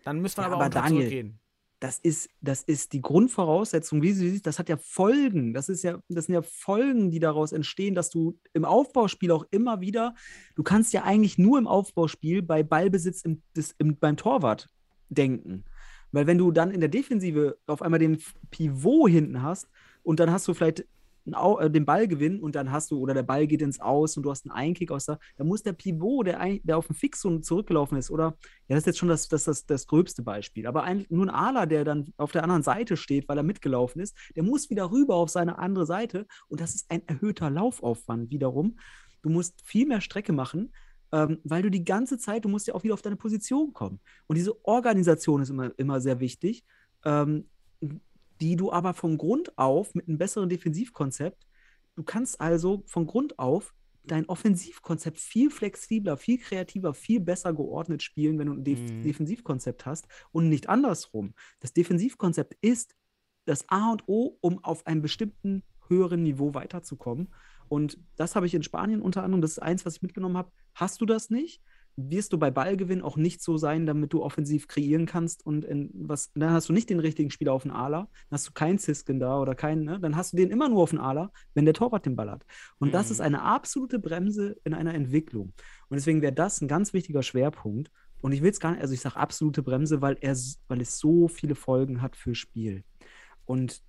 [0.05, 1.41] Dann müsste man Ja, aber, aber auch Daniel, zurückgehen.
[1.81, 5.55] das ist, das ist die Grundvoraussetzung, wie du siehst, das hat ja Folgen.
[5.55, 9.47] Das ist ja, das sind ja Folgen, die daraus entstehen, dass du im Aufbauspiel auch
[9.51, 10.15] immer wieder,
[10.57, 14.69] du kannst ja eigentlich nur im Aufbauspiel bei Ballbesitz im, des, im, beim Torwart
[15.09, 15.65] denken.
[16.13, 18.19] Weil wenn du dann in der Defensive auf einmal den
[18.51, 19.69] Pivot hinten hast
[20.03, 20.85] und dann hast du vielleicht
[21.25, 24.31] den Ball gewinnen und dann hast du, oder der Ball geht ins Aus und du
[24.31, 27.43] hast einen Einkick aus da, dann muss der Pivot, der, ein, der auf dem Fixum
[27.43, 28.37] zurückgelaufen ist, oder
[28.69, 30.67] ja, das ist jetzt schon das, das, das, das gröbste Beispiel.
[30.67, 34.01] Aber ein, nur ein Ala, der dann auf der anderen Seite steht, weil er mitgelaufen
[34.01, 36.27] ist, der muss wieder rüber auf seine andere Seite.
[36.49, 38.79] Und das ist ein erhöhter Laufaufwand wiederum.
[39.23, 40.73] Du musst viel mehr Strecke machen,
[41.13, 44.01] ähm, weil du die ganze Zeit, du musst ja auch wieder auf deine Position kommen.
[44.27, 46.65] Und diese Organisation ist immer, immer sehr wichtig,
[47.05, 47.49] ähm,
[48.41, 51.47] die du aber von Grund auf mit einem besseren Defensivkonzept,
[51.97, 58.03] du kannst also von Grund auf dein Offensivkonzept viel flexibler, viel kreativer, viel besser geordnet
[58.03, 59.03] spielen, wenn du ein Def Mhm.
[59.03, 61.35] Defensivkonzept hast und nicht andersrum.
[61.61, 62.97] Das Defensivkonzept ist
[63.45, 67.29] das A und O, um auf einem bestimmten höheren Niveau weiterzukommen.
[67.69, 70.51] Und das habe ich in Spanien unter anderem, das ist eins, was ich mitgenommen habe.
[70.75, 71.63] Hast du das nicht,
[71.97, 75.91] wirst du bei Ballgewinn auch nicht so sein, damit du offensiv kreieren kannst und in
[75.95, 78.79] was, dann hast du nicht den richtigen Spieler auf den Ala, dann hast du keinen
[78.79, 80.01] Zisken da oder keinen, ne?
[80.01, 82.47] dann hast du den immer nur auf den Ala, wenn der Torwart den Ball hat.
[82.79, 83.13] Und das Mhm.
[83.13, 85.53] ist eine absolute Bremse in einer Entwicklung.
[85.89, 87.91] Und deswegen wäre das ein ganz wichtiger Schwerpunkt.
[88.23, 90.37] Und ich will es gar nicht, also ich sage absolute Bremse, weil, er,
[90.69, 92.85] weil es so viele Folgen hat für Spiel.
[93.47, 93.83] Und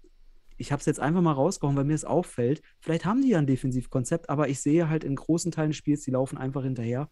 [0.58, 2.62] ich habe es jetzt einfach mal rausgehauen, weil mir es auffällt.
[2.80, 6.04] Vielleicht haben die ja ein Defensivkonzept, aber ich sehe halt in großen Teilen des Spiels,
[6.04, 7.10] die laufen einfach hinterher.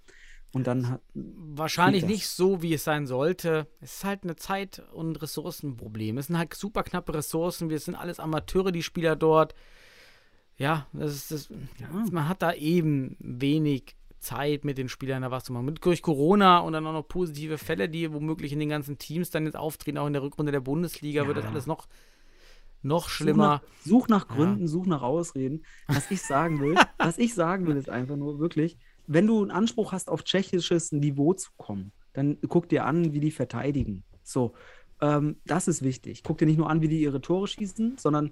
[0.51, 3.67] Und dann hat, Wahrscheinlich nicht so, wie es sein sollte.
[3.81, 6.17] Es ist halt eine Zeit- und Ressourcenproblem.
[6.17, 7.69] Es sind halt super knappe Ressourcen.
[7.69, 9.53] Wir sind alles Amateure, die Spieler dort.
[10.57, 11.49] Ja, das ist das,
[12.11, 15.65] man hat da eben wenig Zeit mit den Spielern da was zu machen.
[15.65, 19.29] Mit, durch Corona und dann auch noch positive Fälle, die womöglich in den ganzen Teams
[19.29, 21.51] dann jetzt auftreten, auch in der Rückrunde der Bundesliga, wird das Ja.
[21.51, 21.87] alles noch,
[22.81, 23.47] noch Such schlimmer.
[23.47, 24.35] nach, such nach Ja.
[24.35, 25.63] Gründen, such nach Ausreden.
[25.87, 28.77] Was ich sagen will, was ich sagen will, ist einfach nur wirklich,
[29.11, 33.19] wenn du einen Anspruch hast, auf tschechisches Niveau zu kommen, dann guck dir an, wie
[33.19, 34.03] die verteidigen.
[34.23, 34.53] So,
[35.01, 36.23] ähm, das ist wichtig.
[36.23, 38.31] Guck dir nicht nur an, wie die ihre Tore schießen, sondern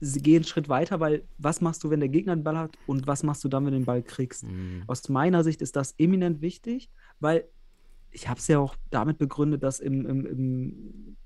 [0.00, 2.76] sie gehen einen Schritt weiter, weil was machst du, wenn der Gegner den Ball hat
[2.86, 4.44] und was machst du dann, wenn du den Ball kriegst?
[4.44, 4.84] Mhm.
[4.86, 6.90] Aus meiner Sicht ist das eminent wichtig,
[7.20, 7.44] weil
[8.10, 11.16] ich habe es ja auch damit begründet, dass im, im, im,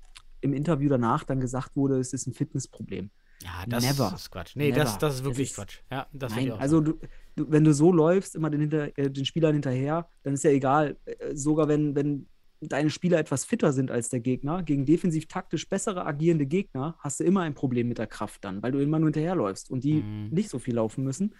[0.41, 3.11] im Interview danach dann gesagt wurde, es ist ein Fitnessproblem.
[3.43, 4.11] Ja, das Never.
[4.13, 4.55] ist Quatsch.
[4.55, 4.83] Nee, Never.
[4.83, 5.79] das, das ist wirklich ist- Quatsch.
[5.89, 6.99] Ja, das Nein, also du,
[7.47, 10.97] wenn du so läufst, immer den, hinter, äh, den Spielern hinterher, dann ist ja egal.
[11.05, 12.27] Äh, sogar wenn, wenn
[12.61, 17.19] deine Spieler etwas fitter sind als der Gegner, gegen defensiv taktisch bessere agierende Gegner, hast
[17.19, 20.03] du immer ein Problem mit der Kraft dann, weil du immer nur hinterherläufst und die
[20.03, 20.29] Mhm.
[20.31, 21.35] nicht so viel laufen müssen.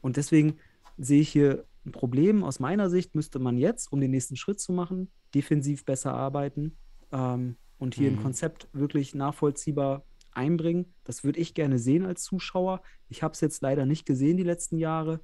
[0.00, 0.58] Und deswegen
[0.96, 2.42] sehe ich hier ein Problem.
[2.42, 6.78] Aus meiner Sicht müsste man jetzt, um den nächsten Schritt zu machen, defensiv besser arbeiten
[7.12, 8.16] ähm, und hier Mhm.
[8.16, 10.04] ein Konzept wirklich nachvollziehbar
[10.36, 10.92] einbringen.
[11.04, 12.82] Das würde ich gerne sehen als Zuschauer.
[13.08, 15.20] Ich habe es jetzt leider nicht gesehen die letzten Jahre.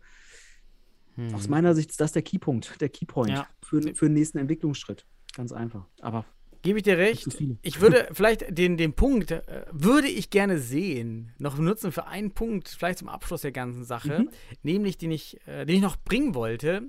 [1.17, 1.35] Mhm.
[1.35, 3.47] Aus meiner Sicht ist das der Keypunkt, der Keypoint Ja.
[3.63, 5.07] für, für den nächsten Entwicklungsschritt.
[5.35, 5.87] Ganz einfach.
[6.01, 6.25] Aber
[6.65, 7.27] Gebe ich dir recht.
[7.63, 12.31] Ich würde vielleicht den, den Punkt, äh, würde ich gerne sehen, noch nutzen für einen
[12.35, 14.29] Punkt, vielleicht zum Abschluss der ganzen Sache, Mhm.
[14.63, 16.85] nämlich den ich, äh, den ich noch bringen wollte.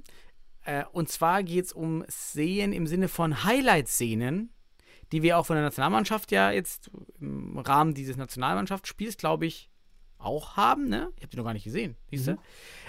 [0.64, 4.52] Äh, und zwar geht es um Szenen im Sinne von Highlight-Szenen,
[5.14, 6.90] die wir auch von der Nationalmannschaft ja jetzt
[7.22, 9.69] im Rahmen dieses Nationalmannschaftsspiels, glaube ich,
[10.18, 10.90] auch haben.
[10.90, 11.11] Ne?
[11.18, 12.31] Ich habe die noch gar nicht gesehen, siehst du?
[12.31, 12.38] Mhm.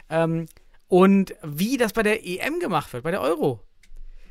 [0.09, 0.46] Ähm,
[0.88, 3.60] und wie das bei der EM gemacht wird, bei der Euro.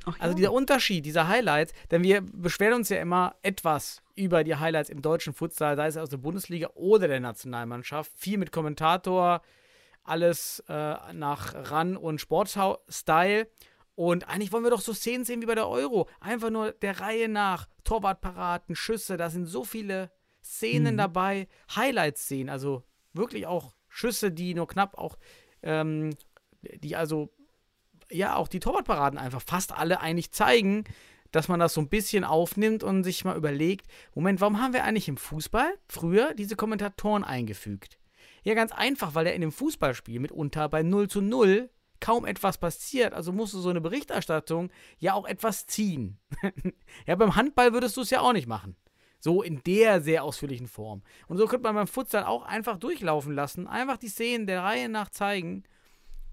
[0.05, 0.37] Ach, also ja.
[0.37, 5.03] dieser Unterschied, dieser Highlights, denn wir beschweren uns ja immer etwas über die Highlights im
[5.03, 8.11] deutschen Futsal, sei es aus der Bundesliga oder der Nationalmannschaft.
[8.15, 9.43] Viel mit Kommentator,
[10.03, 13.47] alles äh, nach Ran- und Sportstyle.
[13.95, 16.09] Und eigentlich wollen wir doch so Szenen sehen wie bei der Euro.
[16.19, 17.67] Einfach nur der Reihe nach.
[17.83, 20.11] Torwartparaden, Schüsse, da sind so viele
[20.43, 20.97] Szenen mhm.
[20.97, 21.47] dabei.
[21.75, 22.83] Highlight-Szenen, also
[23.13, 25.17] wirklich auch Schüsse, die nur knapp auch,
[25.61, 26.15] ähm,
[26.61, 27.31] die also,
[28.09, 30.85] ja, auch die Torwartparaden einfach fast alle eigentlich zeigen,
[31.31, 34.83] dass man das so ein bisschen aufnimmt und sich mal überlegt, Moment, warum haben wir
[34.83, 37.97] eigentlich im Fußball früher diese Kommentatoren eingefügt?
[38.43, 41.69] Ja, ganz einfach, weil er in dem Fußballspiel mitunter bei 0 zu 0
[42.03, 43.13] kaum etwas passiert.
[43.13, 46.19] Also musst du so eine Berichterstattung ja auch etwas ziehen.
[47.07, 48.75] ja, beim Handball würdest du es ja auch nicht machen.
[49.19, 51.01] So in der sehr ausführlichen Form.
[51.27, 53.67] Und so könnte man beim Futsal auch einfach durchlaufen lassen.
[53.67, 55.63] Einfach die Szenen der Reihe nach zeigen.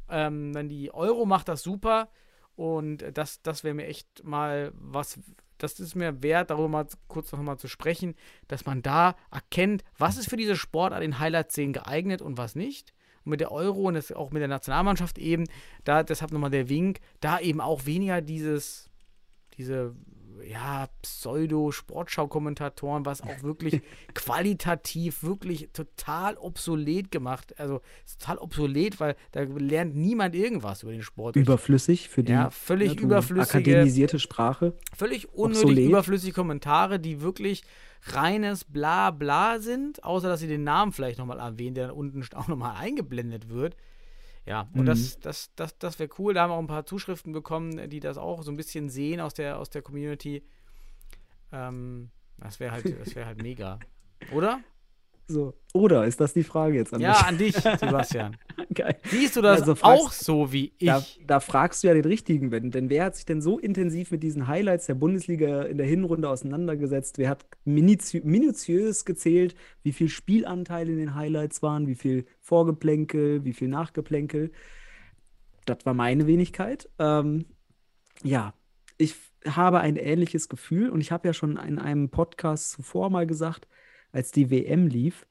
[0.09, 2.11] Ähm, dann die Euro macht das super.
[2.57, 5.21] Und das, das wäre mir echt mal was,
[5.59, 8.17] das ist mir wert, darüber mal kurz noch mal zu sprechen,
[8.49, 12.93] dass man da erkennt, was ist für diese Sportart in Highlight-Szenen geeignet und was nicht.
[13.25, 15.45] Und mit der Euro und das auch mit der Nationalmannschaft eben,
[15.85, 18.91] da deshalb nochmal der Wink, da eben auch weniger dieses,
[19.57, 19.95] diese
[20.49, 23.81] ja, Pseudo-Sportschau-Kommentatoren, was auch wirklich
[24.15, 27.59] qualitativ wirklich total obsolet gemacht.
[27.59, 27.81] Also
[28.19, 31.37] total obsolet, weil da lernt niemand irgendwas über den Sport.
[31.37, 34.73] Überflüssig für die ja, völlig ja, überflüssige, akademisierte Sprache.
[34.97, 35.89] Völlig unnötig obsolet.
[35.89, 37.65] überflüssige Kommentare, die wirklich
[38.03, 42.49] reines Bla-Bla sind, außer dass sie den Namen vielleicht nochmal erwähnen, der dann unten auch
[42.49, 43.77] nochmal eingeblendet wird.
[44.47, 44.87] Ja, und mhm.
[44.87, 46.35] das, das, das, das wäre cool.
[46.35, 49.21] Da haben wir auch ein paar Zuschriften bekommen, die das auch so ein bisschen sehen
[49.21, 50.43] aus der, aus der Community.
[51.53, 53.79] Ähm, das wäre halt, wär halt mega.
[54.33, 54.61] Oder?
[55.31, 55.55] So.
[55.73, 57.21] Oder ist das die Frage jetzt an ja, dich?
[57.21, 58.37] Ja, an dich, Sebastian.
[58.75, 58.97] Geil.
[59.05, 60.87] Siehst du das also fragst, auch so wie ich?
[60.87, 62.73] Da, da, fragst du ja den richtigen, Ben.
[62.73, 66.29] Denn wer hat sich denn so intensiv mit diesen Highlights der Bundesliga in der Hinrunde
[66.29, 67.19] auseinandergesetzt?
[67.19, 69.55] Wer hat minutiö minutiös gezählt,
[69.85, 74.51] wie viel Spielanteil in den Highlights waren, wie viel Vorgeplänkel, wie viel Nachgeplänkel?
[75.65, 76.89] Das war meine Wenigkeit.
[76.99, 77.45] Ähm,
[78.25, 78.55] ja,
[78.99, 79.15] ich
[79.47, 83.69] habe ein ähnliches Gefühl und ich habe ja schon in einem Podcast zuvor mal gesagt,
[84.13, 85.27] als die WM lief,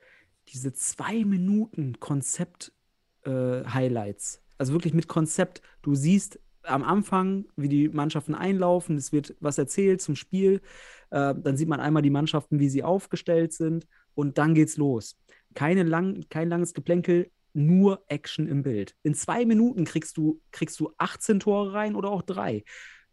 [0.49, 4.35] diese zwei Minuten Konzept-Highlights.
[4.35, 5.61] Äh, also wirklich mit Konzept.
[5.81, 10.61] Du siehst am Anfang, wie die Mannschaften einlaufen, es wird was erzählt zum Spiel.
[11.09, 15.17] Äh, dann sieht man einmal die Mannschaften, wie sie aufgestellt sind und dann geht's los.
[15.55, 18.95] Keine lang, kein langes Geplänkel, nur Action im Bild.
[19.01, 22.63] In zwei Minuten kriegst du, kriegst du 18 Tore rein oder auch drei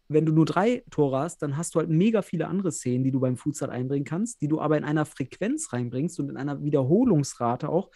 [0.09, 3.11] wenn du nur drei Tore hast, dann hast du halt mega viele andere Szenen, die
[3.11, 6.63] du beim Futsal einbringen kannst, die du aber in einer Frequenz reinbringst und in einer
[6.63, 7.89] Wiederholungsrate auch.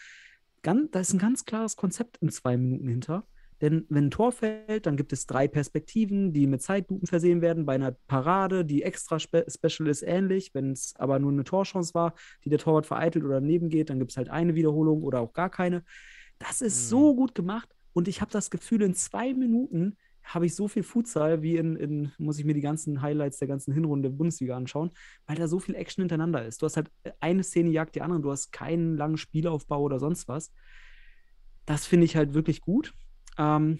[0.61, 3.25] Ganz, da ist ein ganz klares Konzept in zwei Minuten hinter.
[3.61, 7.65] Denn wenn ein Tor fällt, dann gibt es drei Perspektiven, die mit Zeitlupen versehen werden.
[7.65, 10.53] Bei einer Parade, die extra spe special ist, ähnlich.
[10.53, 13.99] Wenn es aber nur eine Torchance war, die der Torwart vereitelt oder daneben geht, dann
[13.99, 15.83] gibt es halt eine Wiederholung oder auch gar keine.
[16.39, 16.89] Das ist mhm.
[16.89, 17.69] so gut gemacht.
[17.93, 19.95] Und ich habe das Gefühl, in zwei Minuten
[20.34, 23.48] habe ich so viel Futsal wie in, in, muss ich mir die ganzen Highlights der
[23.48, 24.91] ganzen Hinrunde der Bundesliga anschauen,
[25.26, 26.62] weil da so viel Action hintereinander ist.
[26.62, 26.90] Du hast halt
[27.20, 30.52] eine Szene jagt die andere, du hast keinen langen Spielaufbau oder sonst was.
[31.66, 32.94] Das finde ich halt wirklich gut.
[33.38, 33.80] Ähm,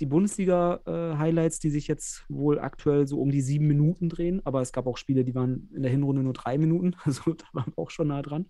[0.00, 4.60] die Bundesliga-Highlights, äh, die sich jetzt wohl aktuell so um die sieben Minuten drehen, aber
[4.60, 7.72] es gab auch Spiele, die waren in der Hinrunde nur drei Minuten, also da waren
[7.74, 8.46] wir auch schon nah dran.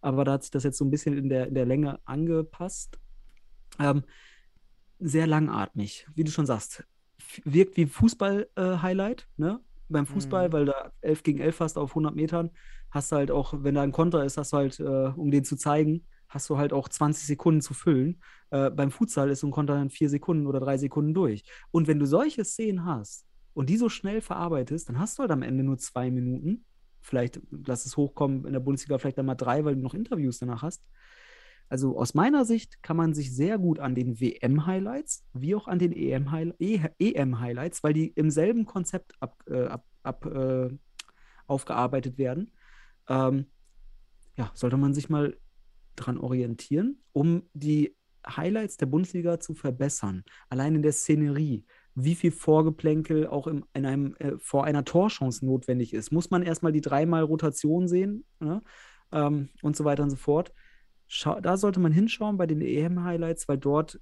[0.00, 2.98] Aber da hat sich das jetzt so ein bisschen in der, in der Länge angepasst.
[3.78, 4.04] Ähm,
[4.98, 6.84] sehr langatmig, wie du schon sagst.
[7.44, 9.60] Wirkt wie Fußball-Highlight, äh, ne?
[9.88, 10.52] Beim Fußball, mhm.
[10.52, 12.50] weil da 11 gegen 11 hast auf 100 Metern,
[12.90, 15.44] hast du halt auch, wenn da ein Konter ist, hast du halt, äh, um den
[15.44, 18.20] zu zeigen, hast du halt auch 20 Sekunden zu füllen.
[18.50, 21.42] Äh, beim Futsal ist so ein Konter dann vier Sekunden oder drei Sekunden durch.
[21.70, 25.30] Und wenn du solche Szenen hast und die so schnell verarbeitest, dann hast du halt
[25.30, 26.64] am Ende nur zwei Minuten.
[27.00, 30.38] Vielleicht lass es hochkommen in der Bundesliga, vielleicht dann mal drei, weil du noch Interviews
[30.38, 30.84] danach hast.
[31.68, 35.78] Also aus meiner Sicht kann man sich sehr gut an den WM-Highlights wie auch an
[35.78, 40.70] den EM-Highlights, e weil die im selben Konzept ab, äh, ab, ab äh,
[41.46, 42.52] aufgearbeitet werden,
[43.08, 43.46] ähm,
[44.36, 45.36] ja, sollte man sich mal
[45.96, 47.96] dran orientieren, um die
[48.26, 50.24] Highlights der Bundesliga zu verbessern.
[50.48, 51.64] Allein in der Szenerie,
[51.94, 56.12] wie viel Vorgeplänkel auch im, in einem, äh, vor einer Torchance notwendig ist.
[56.12, 58.62] Muss man erstmal die dreimal Rotation sehen ne?
[59.12, 60.52] ähm, und so weiter und so fort.
[61.08, 63.98] Schau, da sollte man hinschauen bei den EM-Highlights, weil dort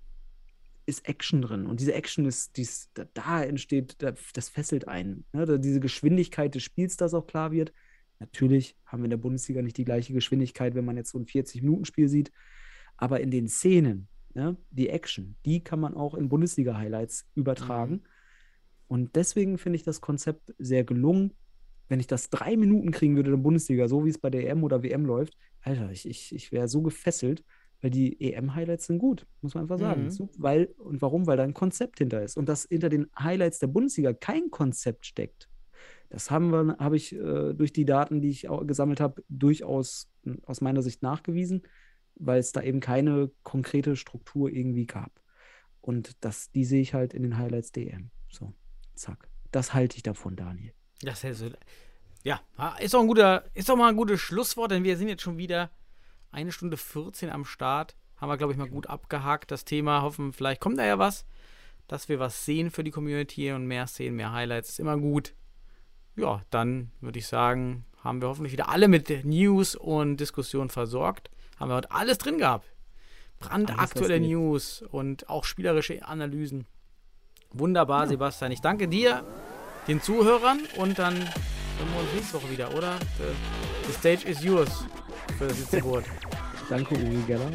[0.87, 1.67] ist Action drin.
[1.67, 5.25] Und diese Action ist, dies, da, da entsteht, da, das fesselt einen.
[5.33, 5.59] Ne?
[5.59, 7.73] diese Geschwindigkeit des Spiels, das auch klar wird.
[8.19, 11.27] Natürlich haben wir in der Bundesliga nicht die gleiche Geschwindigkeit, wenn man jetzt so ein
[11.27, 12.33] 40-Minuten-Spiel sieht.
[12.97, 17.93] Aber in den Szenen, ne, die Action, die kann man auch in Bundesliga-Highlights übertragen.
[17.93, 18.03] Mhm.
[18.89, 21.35] Und deswegen finde ich das Konzept sehr gelungen.
[21.89, 24.49] Wenn ich das drei Minuten kriegen würde in der Bundesliga, so wie es bei der
[24.49, 27.45] EM oder WM läuft, Alter, ich, ich, ich wäre so gefesselt,
[27.81, 30.05] weil die EM-Highlights sind gut, muss man einfach sagen.
[30.05, 30.29] Mhm.
[30.39, 31.27] Weil, und warum?
[31.27, 32.37] Weil da ein Konzept hinter ist.
[32.37, 35.49] Und dass hinter den Highlights der Bundesliga kein Konzept steckt,
[36.09, 40.09] das haben wir, habe ich äh, durch die Daten, die ich gesammelt habe, durchaus
[40.45, 41.63] aus meiner Sicht nachgewiesen,
[42.15, 45.21] weil es da eben keine konkrete Struktur irgendwie gab.
[45.81, 48.11] Und das, die sehe ich halt in den Highlights DM.
[48.31, 48.55] So,
[48.95, 49.29] zack.
[49.51, 50.73] Das halte ich davon, Daniel.
[51.03, 51.51] Das ist so,
[52.27, 52.41] ja,
[52.79, 55.39] ist doch ein guter, ist doch mal ein gutes Schlusswort, denn wir sind jetzt schon
[55.39, 55.71] wieder
[56.31, 57.97] eine Stunde 14 am Start.
[58.17, 60.03] Haben wir, glaube ich, mal gut abgehakt, das Thema.
[60.03, 61.27] Hoffen, vielleicht kommt da ja was,
[61.87, 64.71] dass wir was sehen für die Community und mehr sehen, mehr Highlights.
[64.71, 65.35] Ist immer gut
[66.17, 71.31] ja, dann würde ich sagen, haben wir hoffentlich wieder alle mit News und Diskussionen versorgt.
[71.59, 72.67] Haben wir heute alles drin gehabt.
[73.39, 76.67] Brandaktuelle News und auch spielerische Analysen.
[77.53, 78.07] Wunderbar.
[78.07, 78.51] Sebastian.
[78.53, 79.25] Ich danke dir,
[79.89, 81.29] den Zuhörern und dann
[81.79, 82.99] wir uns nächste Woche wieder, oder?
[83.19, 84.85] The, the stage is yours
[85.39, 86.05] für das letzte Wort.
[86.69, 87.51] Danke, Uri Geller.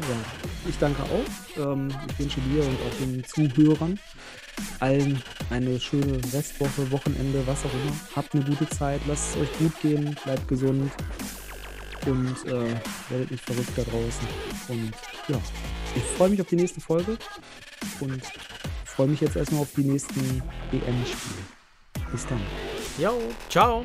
[0.68, 1.62] Ich danke auch.
[1.62, 3.98] Ähm, ich wünsche dir und auch den Zuhörern
[4.80, 7.94] allen eine schöne Restwoche, Wochenende, was auch immer.
[8.16, 10.90] Habt eine gute Zeit, lasst es euch gut gehen, bleibt gesund
[12.06, 12.74] und äh,
[13.10, 14.28] werdet nicht verrückt da draußen.
[14.68, 14.92] Und
[15.28, 15.40] ja,
[15.94, 17.18] ich freue mich auf die nächste Folge
[18.00, 18.22] und
[18.84, 20.42] freue mich jetzt erstmal auf die nächsten
[20.72, 21.42] EM-Spiele.
[22.10, 22.40] Bis dann.
[22.98, 23.18] Jo,
[23.48, 23.84] ciao.